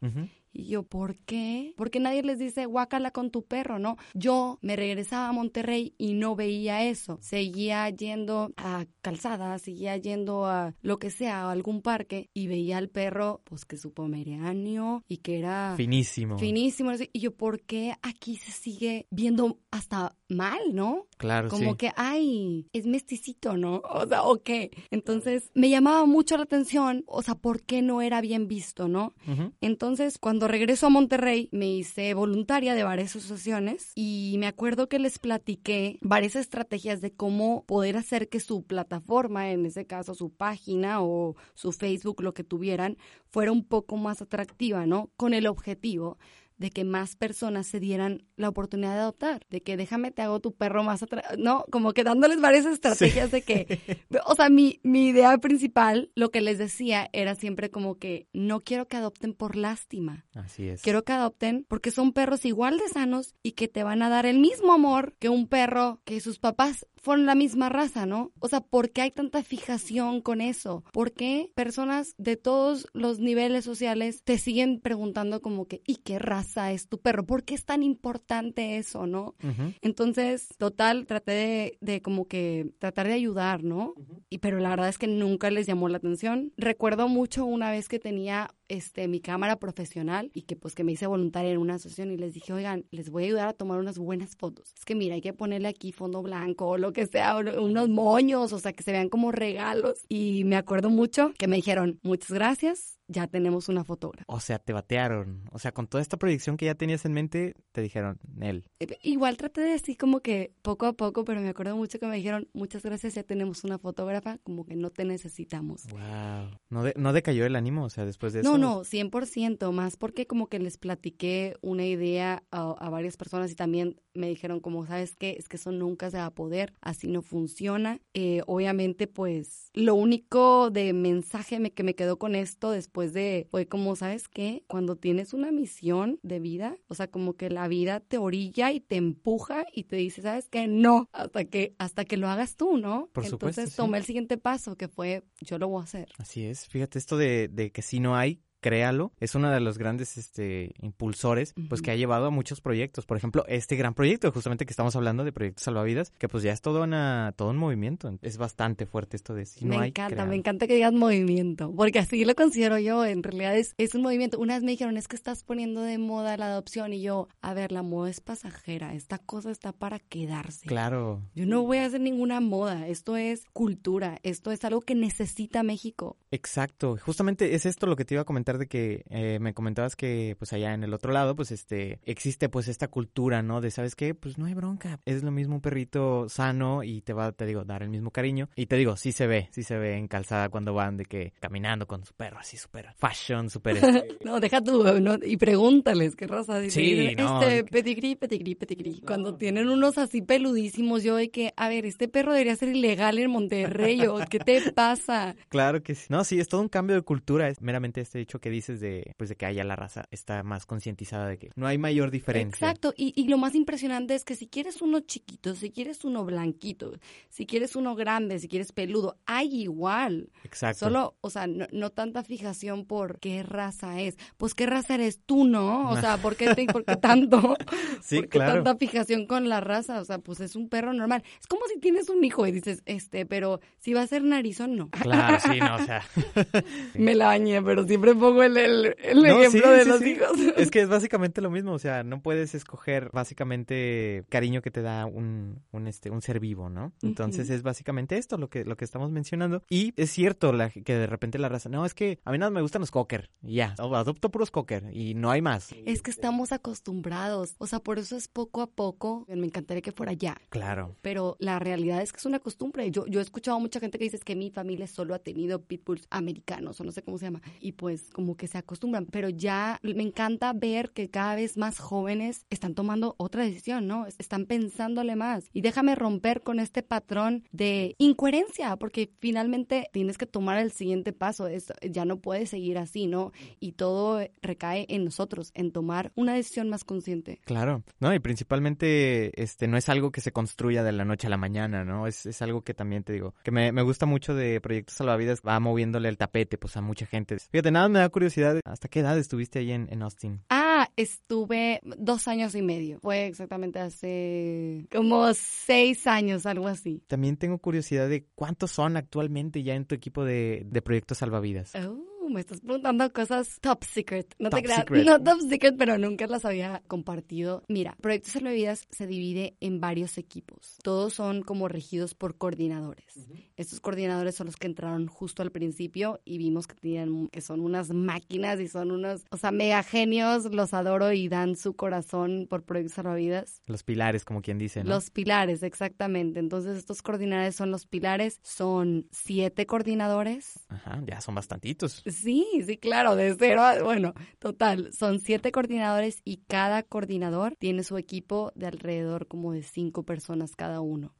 Y 0.53 0.65
yo, 0.65 0.83
¿por 0.83 1.17
qué? 1.19 1.73
Porque 1.77 1.99
nadie 1.99 2.23
les 2.23 2.39
dice 2.39 2.65
guácala 2.65 3.11
con 3.11 3.31
tu 3.31 3.45
perro, 3.45 3.79
¿no? 3.79 3.97
Yo 4.13 4.59
me 4.61 4.75
regresaba 4.75 5.29
a 5.29 5.31
Monterrey 5.31 5.93
y 5.97 6.13
no 6.13 6.35
veía 6.35 6.83
eso. 6.83 7.19
Seguía 7.21 7.89
yendo 7.89 8.51
a 8.57 8.85
calzada, 9.01 9.57
seguía 9.59 9.97
yendo 9.97 10.45
a 10.45 10.75
lo 10.81 10.99
que 10.99 11.09
sea, 11.09 11.43
a 11.43 11.51
algún 11.51 11.81
parque 11.81 12.29
y 12.33 12.47
veía 12.47 12.77
al 12.77 12.89
perro, 12.89 13.41
pues 13.45 13.65
que 13.65 13.77
su 13.77 13.93
pomeraniano 13.93 15.03
y 15.07 15.17
que 15.17 15.39
era 15.39 15.73
finísimo. 15.77 16.37
Finísimo. 16.37 16.91
Y 17.13 17.19
yo, 17.19 17.35
¿por 17.35 17.61
qué 17.61 17.93
aquí 18.01 18.35
se 18.37 18.51
sigue 18.51 19.07
viendo 19.09 19.59
hasta 19.71 20.15
mal, 20.27 20.59
¿no? 20.73 21.07
Claro, 21.17 21.49
Como 21.49 21.77
que, 21.77 21.91
ay, 21.95 22.67
es 22.73 22.85
mesticito, 22.85 23.57
¿no? 23.57 23.81
O 24.01 24.07
sea, 24.07 24.23
¿o 24.23 24.41
qué? 24.41 24.71
Entonces, 24.89 25.51
me 25.53 25.69
llamaba 25.69 26.05
mucho 26.05 26.35
la 26.37 26.43
atención, 26.43 27.03
o 27.05 27.21
sea, 27.21 27.35
¿por 27.35 27.61
qué 27.61 27.81
no 27.81 28.01
era 28.01 28.21
bien 28.21 28.47
visto, 28.47 28.87
no? 28.87 29.13
Entonces, 29.59 30.17
cuando 30.17 30.40
regreso 30.47 30.87
a 30.87 30.89
Monterrey, 30.89 31.49
me 31.51 31.67
hice 31.67 32.13
voluntaria 32.13 32.75
de 32.75 32.83
varias 32.83 33.15
asociaciones 33.15 33.91
y 33.95 34.35
me 34.39 34.47
acuerdo 34.47 34.87
que 34.87 34.99
les 34.99 35.19
platiqué 35.19 35.97
varias 36.01 36.35
estrategias 36.35 37.01
de 37.01 37.11
cómo 37.11 37.65
poder 37.65 37.97
hacer 37.97 38.29
que 38.29 38.39
su 38.39 38.63
plataforma, 38.63 39.51
en 39.51 39.65
ese 39.65 39.85
caso 39.85 40.15
su 40.15 40.29
página 40.31 41.01
o 41.01 41.35
su 41.53 41.71
Facebook, 41.71 42.21
lo 42.21 42.33
que 42.33 42.43
tuvieran, 42.43 42.97
fuera 43.29 43.51
un 43.51 43.65
poco 43.65 43.97
más 43.97 44.21
atractiva, 44.21 44.85
¿no? 44.85 45.11
Con 45.17 45.33
el 45.33 45.47
objetivo 45.47 46.17
de 46.61 46.69
que 46.69 46.85
más 46.85 47.15
personas 47.15 47.67
se 47.67 47.79
dieran 47.79 48.23
la 48.37 48.47
oportunidad 48.47 48.93
de 48.93 49.01
adoptar, 49.01 49.45
de 49.49 49.61
que 49.61 49.75
déjame 49.75 50.11
te 50.11 50.21
hago 50.21 50.39
tu 50.39 50.53
perro 50.53 50.83
más 50.83 51.01
atrás, 51.01 51.25
no, 51.37 51.65
como 51.71 51.93
que 51.93 52.03
dándoles 52.03 52.39
varias 52.39 52.67
estrategias 52.67 53.31
de 53.31 53.41
que, 53.41 53.79
o 54.25 54.35
sea, 54.35 54.49
mi, 54.49 54.79
mi 54.83 55.07
idea 55.07 55.35
principal, 55.39 56.11
lo 56.15 56.29
que 56.29 56.39
les 56.39 56.59
decía 56.59 57.09
era 57.13 57.33
siempre 57.33 57.71
como 57.71 57.95
que 57.95 58.27
no 58.31 58.61
quiero 58.61 58.87
que 58.87 58.95
adopten 58.95 59.33
por 59.33 59.55
lástima. 59.55 60.25
Así 60.35 60.69
es. 60.69 60.83
Quiero 60.83 61.03
que 61.03 61.13
adopten 61.13 61.65
porque 61.67 61.89
son 61.89 62.13
perros 62.13 62.45
igual 62.45 62.77
de 62.77 62.87
sanos 62.89 63.33
y 63.41 63.53
que 63.53 63.67
te 63.67 63.83
van 63.83 64.03
a 64.03 64.09
dar 64.09 64.27
el 64.27 64.37
mismo 64.37 64.71
amor 64.71 65.15
que 65.17 65.29
un 65.29 65.47
perro 65.47 65.99
que 66.05 66.21
sus 66.21 66.37
papás 66.37 66.85
fueron 67.01 67.25
la 67.25 67.35
misma 67.35 67.69
raza, 67.69 68.05
¿no? 68.05 68.31
O 68.39 68.47
sea, 68.47 68.61
¿por 68.61 68.91
qué 68.91 69.01
hay 69.01 69.11
tanta 69.11 69.43
fijación 69.43 70.21
con 70.21 70.41
eso? 70.41 70.83
¿Por 70.93 71.11
qué 71.11 71.51
personas 71.55 72.13
de 72.17 72.37
todos 72.37 72.87
los 72.93 73.19
niveles 73.19 73.65
sociales 73.65 74.23
te 74.23 74.37
siguen 74.37 74.79
preguntando 74.79 75.41
como 75.41 75.65
que, 75.67 75.81
¿y 75.85 75.97
qué 75.97 76.19
raza 76.19 76.71
es 76.71 76.87
tu 76.87 76.99
perro? 76.99 77.25
¿Por 77.25 77.43
qué 77.43 77.55
es 77.55 77.65
tan 77.65 77.83
importante 77.83 78.77
eso, 78.77 79.07
no? 79.07 79.35
Entonces, 79.81 80.49
total, 80.57 81.05
traté 81.05 81.31
de, 81.31 81.77
de, 81.81 82.01
como 82.01 82.25
que 82.27 82.71
tratar 82.79 83.07
de 83.07 83.13
ayudar, 83.13 83.63
¿no? 83.63 83.95
y, 84.29 84.37
pero 84.39 84.59
la 84.59 84.69
verdad 84.69 84.89
es 84.89 84.97
que 84.97 85.07
nunca 85.07 85.49
les 85.49 85.67
llamó 85.67 85.89
la 85.89 85.97
atención. 85.97 86.53
Recuerdo 86.57 87.07
mucho 87.07 87.45
una 87.45 87.71
vez 87.71 87.89
que 87.89 87.99
tenía 87.99 88.49
este, 88.71 89.07
mi 89.07 89.19
cámara 89.19 89.57
profesional 89.59 90.31
y 90.33 90.43
que 90.43 90.55
pues 90.55 90.75
que 90.75 90.83
me 90.83 90.93
hice 90.93 91.05
voluntaria 91.05 91.51
en 91.51 91.57
una 91.57 91.75
asociación 91.75 92.11
y 92.11 92.17
les 92.17 92.33
dije, 92.33 92.53
oigan, 92.53 92.85
les 92.91 93.09
voy 93.09 93.23
a 93.23 93.25
ayudar 93.27 93.47
a 93.49 93.53
tomar 93.53 93.79
unas 93.79 93.97
buenas 93.97 94.37
fotos. 94.37 94.73
Es 94.77 94.85
que 94.85 94.95
mira, 94.95 95.15
hay 95.15 95.21
que 95.21 95.33
ponerle 95.33 95.67
aquí 95.67 95.91
fondo 95.91 96.21
blanco 96.21 96.67
o 96.67 96.77
lo 96.77 96.93
que 96.93 97.05
sea, 97.05 97.37
unos 97.37 97.89
moños, 97.89 98.53
o 98.53 98.59
sea, 98.59 98.71
que 98.71 98.83
se 98.83 98.93
vean 98.93 99.09
como 99.09 99.31
regalos. 99.33 100.05
Y 100.07 100.43
me 100.45 100.55
acuerdo 100.55 100.89
mucho 100.89 101.33
que 101.37 101.47
me 101.47 101.57
dijeron, 101.57 101.99
muchas 102.01 102.31
gracias, 102.31 103.00
ya 103.11 103.27
tenemos 103.27 103.69
una 103.69 103.83
fotógrafa. 103.83 104.25
O 104.27 104.39
sea, 104.39 104.59
te 104.59 104.73
batearon. 104.73 105.43
O 105.51 105.59
sea, 105.59 105.71
con 105.71 105.87
toda 105.87 106.01
esta 106.01 106.17
proyección 106.17 106.57
que 106.57 106.65
ya 106.65 106.75
tenías 106.75 107.05
en 107.05 107.13
mente, 107.13 107.55
te 107.71 107.81
dijeron, 107.81 108.19
Nel. 108.33 108.69
Eh, 108.79 108.97
igual 109.03 109.37
traté 109.37 109.61
de 109.61 109.71
decir 109.71 109.97
como 109.97 110.21
que 110.21 110.53
poco 110.61 110.85
a 110.85 110.93
poco, 110.93 111.25
pero 111.25 111.41
me 111.41 111.49
acuerdo 111.49 111.75
mucho 111.75 111.99
que 111.99 112.07
me 112.07 112.15
dijeron, 112.15 112.47
muchas 112.53 112.83
gracias, 112.83 113.15
ya 113.15 113.23
tenemos 113.23 113.63
una 113.63 113.77
fotógrafa, 113.77 114.37
como 114.39 114.65
que 114.65 114.75
no 114.75 114.89
te 114.89 115.05
necesitamos. 115.05 115.85
Wow. 115.87 116.57
¿No, 116.69 116.83
no 116.95 117.13
decayó 117.13 117.45
el 117.45 117.55
ánimo? 117.55 117.83
O 117.83 117.89
sea, 117.89 118.05
después 118.05 118.33
de 118.33 118.41
eso. 118.41 118.49
No, 118.49 118.57
no, 118.57 118.81
100%, 118.81 119.71
más 119.71 119.97
porque 119.97 120.25
como 120.25 120.47
que 120.47 120.59
les 120.59 120.77
platiqué 120.77 121.55
una 121.61 121.85
idea 121.85 122.43
a, 122.51 122.71
a 122.71 122.89
varias 122.89 123.17
personas 123.17 123.51
y 123.51 123.55
también 123.55 123.99
me 124.13 124.27
dijeron 124.27 124.59
como, 124.59 124.85
¿sabes 124.85 125.15
qué? 125.15 125.35
Es 125.37 125.47
que 125.47 125.57
eso 125.57 125.71
nunca 125.71 126.09
se 126.09 126.17
va 126.17 126.25
a 126.25 126.33
poder, 126.33 126.73
así 126.81 127.07
no 127.07 127.21
funciona. 127.21 127.99
Eh, 128.13 128.41
obviamente, 128.47 129.07
pues, 129.07 129.69
lo 129.73 129.95
único 129.95 130.69
de 130.69 130.93
mensaje 130.93 131.59
me, 131.59 131.71
que 131.71 131.83
me 131.83 131.95
quedó 131.95 132.17
con 132.17 132.35
esto 132.35 132.71
después 132.71 133.13
de, 133.13 133.47
fue 133.51 133.67
como, 133.67 133.95
¿sabes 133.95 134.27
qué? 134.27 134.63
Cuando 134.67 134.95
tienes 134.95 135.33
una 135.33 135.51
misión 135.51 136.19
de 136.23 136.39
vida, 136.39 136.77
o 136.87 136.95
sea, 136.95 137.07
como 137.07 137.33
que 137.33 137.49
la 137.49 137.67
vida 137.67 137.99
te 137.99 138.17
orilla 138.17 138.71
y 138.71 138.79
te 138.79 138.97
empuja 138.97 139.65
y 139.73 139.83
te 139.83 139.95
dice, 139.95 140.21
¿sabes 140.21 140.47
qué? 140.49 140.67
No, 140.67 141.09
hasta 141.11 141.45
que, 141.45 141.75
hasta 141.77 142.05
que 142.05 142.17
lo 142.17 142.27
hagas 142.27 142.55
tú, 142.55 142.77
¿no? 142.77 143.09
Por 143.13 143.25
Entonces 143.25 143.75
tomé 143.75 143.97
el 143.97 144.05
siguiente 144.05 144.37
paso, 144.37 144.75
que 144.75 144.87
fue, 144.87 145.23
yo 145.39 145.57
lo 145.57 145.67
voy 145.69 145.81
a 145.81 145.83
hacer. 145.83 146.09
Así 146.17 146.45
es, 146.45 146.67
fíjate, 146.67 146.99
esto 146.99 147.17
de, 147.17 147.47
de 147.47 147.71
que 147.71 147.81
si 147.81 147.99
no 147.99 148.15
hay, 148.15 148.41
créalo, 148.61 149.11
es 149.19 149.35
uno 149.35 149.49
de 149.49 149.59
los 149.59 149.77
grandes 149.77 150.17
este, 150.17 150.73
impulsores, 150.79 151.53
pues 151.67 151.81
que 151.81 151.91
ha 151.91 151.95
llevado 151.95 152.27
a 152.27 152.29
muchos 152.29 152.61
proyectos. 152.61 153.05
Por 153.05 153.17
ejemplo, 153.17 153.43
este 153.47 153.75
gran 153.75 153.93
proyecto, 153.93 154.31
justamente 154.31 154.65
que 154.65 154.71
estamos 154.71 154.95
hablando 154.95 155.23
de 155.23 155.33
proyectos 155.33 155.63
salvavidas, 155.65 156.11
que 156.17 156.29
pues 156.29 156.43
ya 156.43 156.53
es 156.53 156.61
todo, 156.61 156.83
una, 156.83 157.33
todo 157.35 157.49
un 157.49 157.57
movimiento. 157.57 158.17
Es 158.21 158.37
bastante 158.37 158.85
fuerte 158.85 159.17
esto 159.17 159.33
de 159.33 159.45
si 159.45 159.65
no 159.65 159.79
me 159.79 159.87
encanta, 159.87 160.25
me 160.25 160.35
encanta 160.35 160.67
que 160.67 160.75
digas 160.75 160.93
movimiento, 160.93 161.73
porque 161.75 161.99
así 161.99 162.23
lo 162.23 162.35
considero 162.35 162.77
yo. 162.77 163.03
En 163.03 163.23
realidad 163.23 163.57
es, 163.57 163.73
es 163.77 163.95
un 163.95 164.03
movimiento. 164.03 164.39
Una 164.39 164.53
vez 164.53 164.63
me 164.63 164.71
dijeron, 164.71 164.97
es 164.97 165.07
que 165.07 165.15
estás 165.15 165.43
poniendo 165.43 165.81
de 165.81 165.97
moda 165.97 166.37
la 166.37 166.45
adopción. 166.47 166.93
Y 166.93 167.01
yo, 167.01 167.27
a 167.41 167.53
ver, 167.53 167.71
la 167.71 167.81
moda 167.81 168.09
es 168.09 168.21
pasajera. 168.21 168.93
Esta 168.93 169.17
cosa 169.17 169.51
está 169.51 169.71
para 169.71 169.99
quedarse. 169.99 170.67
Claro. 170.67 171.21
Yo 171.35 171.45
no 171.45 171.63
voy 171.63 171.77
a 171.77 171.85
hacer 171.85 172.01
ninguna 172.01 172.39
moda. 172.39 172.87
Esto 172.87 173.17
es 173.17 173.45
cultura. 173.53 174.19
Esto 174.23 174.51
es 174.51 174.63
algo 174.63 174.81
que 174.81 174.95
necesita 174.95 175.63
México. 175.63 176.17
Exacto. 176.31 176.97
Justamente 177.03 177.55
es 177.55 177.65
esto 177.65 177.87
lo 177.87 177.95
que 177.95 178.05
te 178.05 178.15
iba 178.15 178.21
a 178.21 178.25
comentar 178.25 178.50
de 178.57 178.67
que 178.67 179.03
eh, 179.09 179.39
me 179.39 179.53
comentabas 179.53 179.95
que 179.95 180.35
pues 180.37 180.53
allá 180.53 180.73
en 180.73 180.83
el 180.83 180.93
otro 180.93 181.11
lado 181.11 181.35
pues 181.35 181.51
este 181.51 181.99
existe 182.05 182.49
pues 182.49 182.67
esta 182.67 182.87
cultura, 182.87 183.41
¿no? 183.41 183.61
De 183.61 183.71
sabes 183.71 183.95
qué, 183.95 184.15
pues 184.15 184.37
no 184.37 184.45
hay 184.45 184.53
bronca, 184.53 184.99
es 185.05 185.23
lo 185.23 185.31
mismo 185.31 185.55
un 185.55 185.61
perrito 185.61 186.29
sano 186.29 186.83
y 186.83 187.01
te 187.01 187.13
va, 187.13 187.31
te 187.31 187.45
digo, 187.45 187.63
dar 187.63 187.83
el 187.83 187.89
mismo 187.89 188.11
cariño 188.11 188.49
y 188.55 188.65
te 188.67 188.75
digo, 188.75 188.97
sí 188.97 189.11
se 189.11 189.27
ve, 189.27 189.49
sí 189.51 189.63
se 189.63 189.77
ve 189.77 189.97
en 189.97 190.07
calzada 190.07 190.49
cuando 190.49 190.73
van 190.73 190.97
de 190.97 191.05
que 191.05 191.33
caminando 191.39 191.87
con 191.87 192.05
su 192.05 192.13
perro 192.13 192.39
así 192.39 192.57
súper 192.57 192.93
fashion, 192.97 193.49
súper 193.49 193.77
este... 193.77 194.17
no, 194.23 194.39
deja 194.39 194.61
tú 194.61 194.83
no, 194.99 195.17
y 195.23 195.37
pregúntales 195.37 196.15
qué 196.15 196.27
raza 196.27 196.59
dice. 196.59 196.79
Sí, 196.79 197.15
no. 197.15 197.41
Este 197.41 197.63
pedigrí, 197.63 198.15
pedigrí, 198.15 198.55
pedigrí. 198.55 199.01
Cuando 199.01 199.35
tienen 199.35 199.69
unos 199.69 199.97
así 199.97 200.21
peludísimos, 200.21 201.03
yo 201.03 201.15
de 201.15 201.29
que, 201.29 201.53
a 201.55 201.69
ver, 201.69 201.85
este 201.85 202.07
perro 202.07 202.33
debería 202.33 202.55
ser 202.55 202.69
ilegal 202.69 203.19
en 203.19 203.31
Monterrey, 203.31 204.05
o 204.07 204.19
¿qué 204.29 204.39
te 204.39 204.71
pasa? 204.71 205.35
Claro 205.49 205.83
que 205.83 205.95
sí. 205.95 206.07
No, 206.09 206.23
sí, 206.23 206.39
es 206.39 206.47
todo 206.47 206.61
un 206.61 206.69
cambio 206.69 206.95
de 206.95 207.01
cultura, 207.01 207.49
es 207.49 207.61
meramente 207.61 208.01
este 208.01 208.19
hecho 208.19 208.39
que 208.41 208.49
dices 208.49 208.79
de, 208.79 209.13
pues 209.17 209.29
de 209.29 209.35
que 209.35 209.45
haya 209.45 209.63
la 209.63 209.75
raza 209.75 210.05
está 210.11 210.43
más 210.43 210.65
concientizada 210.65 211.27
de 211.27 211.37
que 211.37 211.51
no 211.55 211.67
hay 211.67 211.77
mayor 211.77 212.11
diferencia. 212.11 212.67
Exacto, 212.67 212.93
y, 212.97 213.13
y, 213.15 213.27
lo 213.27 213.37
más 213.37 213.55
impresionante 213.55 214.15
es 214.15 214.25
que 214.25 214.35
si 214.35 214.47
quieres 214.47 214.81
uno 214.81 214.99
chiquito, 214.99 215.55
si 215.55 215.71
quieres 215.71 216.03
uno 216.03 216.25
blanquito, 216.25 216.93
si 217.29 217.45
quieres 217.45 217.75
uno 217.75 217.95
grande, 217.95 218.39
si 218.39 218.47
quieres 218.47 218.71
peludo, 218.71 219.17
hay 219.25 219.61
igual. 219.61 220.29
Exacto. 220.43 220.85
Solo, 220.85 221.15
o 221.21 221.29
sea, 221.29 221.47
no, 221.47 221.67
no 221.71 221.91
tanta 221.91 222.23
fijación 222.23 222.85
por 222.85 223.19
qué 223.19 223.43
raza 223.43 224.01
es. 224.01 224.17
Pues 224.37 224.53
qué 224.53 224.65
raza 224.65 224.95
eres 224.95 225.21
tú, 225.25 225.45
¿no? 225.45 225.89
O 225.89 225.99
sea, 225.99 226.17
¿por 226.17 226.35
qué, 226.35 226.53
te, 226.53 226.65
por 226.65 226.83
qué 226.83 226.97
tanto? 226.97 227.55
Sí, 228.01 228.15
¿Por 228.17 228.29
qué 228.29 228.39
claro. 228.39 228.63
tanta 228.63 228.77
fijación 228.77 229.27
con 229.27 229.47
la 229.47 229.61
raza? 229.61 230.01
O 230.01 230.05
sea, 230.05 230.17
pues 230.17 230.39
es 230.39 230.55
un 230.55 230.69
perro 230.69 230.93
normal. 230.93 231.23
Es 231.39 231.47
como 231.47 231.61
si 231.67 231.79
tienes 231.79 232.09
un 232.09 232.23
hijo 232.23 232.47
y 232.47 232.51
dices, 232.51 232.81
este, 232.85 233.25
pero 233.25 233.61
si 233.77 233.93
va 233.93 234.01
a 234.01 234.07
ser 234.07 234.23
narizón, 234.23 234.75
no. 234.75 234.89
Claro, 234.89 235.37
sí, 235.39 235.59
no, 235.59 235.75
o 235.75 235.79
sea. 235.79 236.03
Me 236.95 237.15
la 237.15 237.27
bañé, 237.27 237.61
pero 237.61 237.85
siempre 237.85 238.13
pongo 238.15 238.30
el, 238.43 238.57
el, 238.57 238.95
el 238.97 239.21
no, 239.21 239.41
ejemplo 239.41 239.61
sí, 239.61 239.77
de 239.77 239.83
sí, 239.83 239.89
los 239.89 239.99
sí. 239.99 240.09
hijos. 240.11 240.29
Es 240.57 240.71
que 240.71 240.81
es 240.81 240.89
básicamente 240.89 241.41
lo 241.41 241.49
mismo, 241.49 241.73
o 241.73 241.79
sea, 241.79 242.03
no 242.03 242.21
puedes 242.21 242.55
escoger 242.55 243.09
básicamente 243.11 244.25
cariño 244.29 244.61
que 244.61 244.71
te 244.71 244.81
da 244.81 245.05
un, 245.05 245.61
un, 245.71 245.87
este, 245.87 246.09
un 246.09 246.21
ser 246.21 246.39
vivo, 246.39 246.69
¿no? 246.69 246.93
Entonces 247.01 247.49
uh 247.49 247.51
-huh. 247.51 247.55
es 247.55 247.63
básicamente 247.63 248.17
esto 248.17 248.37
lo 248.37 248.49
que, 248.49 248.65
lo 248.65 248.77
que 248.77 248.85
estamos 248.85 249.11
mencionando. 249.11 249.63
Y 249.69 249.93
es 249.97 250.11
cierto 250.11 250.53
la, 250.53 250.69
que 250.69 250.95
de 250.95 251.07
repente 251.07 251.39
la 251.39 251.49
raza, 251.49 251.69
no, 251.69 251.85
es 251.85 251.93
que 251.93 252.19
a 252.23 252.31
mí 252.31 252.37
nada 252.37 252.51
me 252.51 252.61
gustan 252.61 252.81
los 252.81 252.91
cocker, 252.91 253.29
ya, 253.41 253.75
adopto 253.77 254.29
puros 254.31 254.51
cocker 254.51 254.89
y 254.93 255.13
no 255.15 255.31
hay 255.31 255.41
más. 255.41 255.73
Es 255.85 256.01
que 256.01 256.11
estamos 256.11 256.51
acostumbrados, 256.51 257.55
o 257.57 257.67
sea, 257.67 257.79
por 257.79 257.99
eso 257.99 258.15
es 258.15 258.27
poco 258.27 258.61
a 258.61 258.67
poco, 258.67 259.25
me 259.27 259.45
encantaría 259.45 259.81
que 259.81 259.91
fuera 259.91 260.13
ya. 260.13 260.37
Claro. 260.49 260.95
Pero 261.01 261.35
la 261.39 261.59
realidad 261.59 262.01
es 262.01 262.11
que 262.11 262.17
es 262.17 262.25
una 262.25 262.39
costumbre. 262.39 262.89
Yo, 262.91 263.05
yo 263.07 263.19
he 263.19 263.23
escuchado 263.23 263.57
a 263.57 263.59
mucha 263.59 263.79
gente 263.79 263.97
que 263.97 264.05
dice 264.05 264.19
que 264.19 264.35
mi 264.35 264.51
familia 264.51 264.87
solo 264.87 265.15
ha 265.15 265.19
tenido 265.19 265.63
pitbulls 265.63 266.07
americanos, 266.09 266.79
o 266.79 266.83
no 266.83 266.91
sé 266.91 267.01
cómo 267.01 267.17
se 267.17 267.25
llama, 267.25 267.41
y 267.59 267.71
pues 267.73 268.09
como 268.11 268.20
que 268.37 268.47
se 268.47 268.57
acostumbran, 268.57 269.05
pero 269.05 269.29
ya 269.29 269.79
me 269.83 270.03
encanta 270.03 270.53
ver 270.53 270.91
que 270.91 271.09
cada 271.09 271.35
vez 271.35 271.57
más 271.57 271.79
jóvenes 271.79 272.45
están 272.49 272.75
tomando 272.75 273.15
otra 273.17 273.43
decisión, 273.43 273.87
¿no? 273.87 274.05
Están 274.07 274.45
pensándole 274.45 275.15
más. 275.15 275.49
Y 275.53 275.61
déjame 275.61 275.95
romper 275.95 276.41
con 276.41 276.59
este 276.59 276.83
patrón 276.83 277.43
de 277.51 277.95
incoherencia, 277.97 278.75
porque 278.77 279.11
finalmente 279.19 279.87
tienes 279.91 280.17
que 280.17 280.25
tomar 280.25 280.59
el 280.59 280.71
siguiente 280.71 281.13
paso. 281.13 281.47
Es, 281.47 281.73
ya 281.81 282.05
no 282.05 282.19
puedes 282.19 282.49
seguir 282.49 282.77
así, 282.77 283.07
¿no? 283.07 283.31
Y 283.59 283.73
todo 283.73 284.21
recae 284.41 284.85
en 284.89 285.05
nosotros, 285.05 285.51
en 285.53 285.71
tomar 285.71 286.11
una 286.15 286.33
decisión 286.33 286.69
más 286.69 286.83
consciente. 286.83 287.39
Claro, 287.45 287.83
no, 287.99 288.13
y 288.13 288.19
principalmente 288.19 289.41
este 289.41 289.67
no 289.67 289.77
es 289.77 289.89
algo 289.89 290.11
que 290.11 290.21
se 290.21 290.31
construya 290.31 290.83
de 290.83 290.91
la 290.91 291.05
noche 291.05 291.27
a 291.27 291.29
la 291.29 291.37
mañana, 291.37 291.83
¿no? 291.83 292.07
Es, 292.07 292.25
es 292.25 292.41
algo 292.41 292.61
que 292.61 292.73
también 292.73 293.03
te 293.03 293.13
digo, 293.13 293.33
que 293.43 293.51
me, 293.51 293.71
me 293.71 293.81
gusta 293.81 294.05
mucho 294.05 294.35
de 294.35 294.61
Proyectos 294.61 294.95
Salvavidas, 294.95 295.41
va 295.47 295.59
moviéndole 295.59 296.09
el 296.09 296.17
tapete 296.17 296.57
pues 296.57 296.77
a 296.77 296.81
mucha 296.81 297.05
gente. 297.05 297.37
Fíjate, 297.39 297.71
nada 297.71 297.89
me 297.89 297.99
da 297.99 298.09
curiosidad, 298.11 298.59
¿hasta 298.65 298.87
qué 298.87 298.99
edad 298.99 299.17
estuviste 299.17 299.59
ahí 299.59 299.71
en, 299.71 299.87
en 299.91 300.01
Austin? 300.01 300.43
Ah, 300.49 300.89
estuve 300.95 301.79
dos 301.83 302.27
años 302.27 302.55
y 302.55 302.61
medio. 302.61 302.99
Fue 302.99 303.25
exactamente 303.25 303.79
hace 303.79 304.87
como 304.91 305.33
seis 305.33 306.07
años, 306.07 306.45
algo 306.45 306.67
así. 306.67 307.03
También 307.07 307.37
tengo 307.37 307.57
curiosidad 307.57 308.09
de 308.09 308.25
cuántos 308.35 308.71
son 308.71 308.97
actualmente 308.97 309.63
ya 309.63 309.75
en 309.75 309.85
tu 309.85 309.95
equipo 309.95 310.23
de, 310.23 310.63
de 310.65 310.81
proyectos 310.81 311.19
salvavidas. 311.19 311.73
Oh 311.75 312.10
me 312.31 312.39
estás 312.41 312.61
preguntando 312.61 313.11
cosas 313.13 313.59
top 313.61 313.83
secret. 313.83 314.35
No 314.39 314.49
Top 314.49 314.59
te 314.59 314.65
creas. 314.65 315.05
No 315.05 315.21
top 315.21 315.41
secret, 315.49 315.75
pero 315.77 315.97
nunca 315.97 316.27
las 316.27 316.45
había 316.45 316.81
compartido. 316.87 317.63
Mira, 317.67 317.95
Proyectos 318.01 318.33
Salvavidas 318.33 318.87
se 318.89 319.07
divide 319.07 319.55
en 319.59 319.79
varios 319.79 320.17
equipos. 320.17 320.77
Todos 320.83 321.13
son 321.13 321.43
como 321.43 321.67
regidos 321.67 322.15
por 322.15 322.37
coordinadores. 322.37 323.27
Estos 323.55 323.79
coordinadores 323.79 324.35
son 324.35 324.47
los 324.47 324.55
que 324.55 324.67
entraron 324.67 325.07
justo 325.07 325.41
al 325.43 325.51
principio 325.51 326.21
y 326.25 326.37
vimos 326.37 326.67
que 326.67 326.75
tenían 326.75 327.27
que 327.27 327.41
son 327.41 327.59
unas 327.59 327.89
máquinas 327.91 328.59
y 328.59 328.67
son 328.67 328.91
unos, 328.91 329.25
o 329.29 329.37
sea, 329.37 329.51
mega 329.51 329.83
genios, 329.83 330.45
los 330.45 330.73
adoro 330.73 331.11
y 331.11 331.27
dan 331.27 331.55
su 331.55 331.75
corazón 331.75 332.47
por 332.49 332.63
Proyectos 332.63 332.95
Salvavidas. 332.95 333.61
Los 333.67 333.83
pilares, 333.83 334.25
como 334.25 334.41
quien 334.41 334.57
dice, 334.57 334.83
¿no? 334.83 334.89
Los 334.89 335.09
pilares, 335.11 335.63
exactamente. 335.63 336.39
Entonces, 336.39 336.77
estos 336.77 337.01
coordinadores 337.01 337.55
son 337.55 337.71
los 337.71 337.85
pilares. 337.85 338.39
Son 338.43 339.07
siete 339.11 339.65
coordinadores. 339.65 340.59
Ajá, 340.69 341.01
ya 341.05 341.21
son 341.21 341.35
bastantitos. 341.35 342.01
Sí, 342.21 342.45
sí, 342.65 342.77
claro, 342.77 343.15
de 343.15 343.35
cero 343.37 343.61
a, 343.61 343.81
bueno, 343.81 344.13
total, 344.39 344.91
son 344.93 345.19
siete 345.19 345.51
coordinadores 345.51 346.21
y 346.23 346.37
cada 346.47 346.83
coordinador 346.83 347.55
tiene 347.57 347.83
su 347.83 347.97
equipo 347.97 348.51
de 348.55 348.67
alrededor 348.67 349.27
como 349.27 349.53
de 349.53 349.63
cinco 349.63 350.03
personas 350.03 350.55
cada 350.55 350.81
uno. 350.81 351.13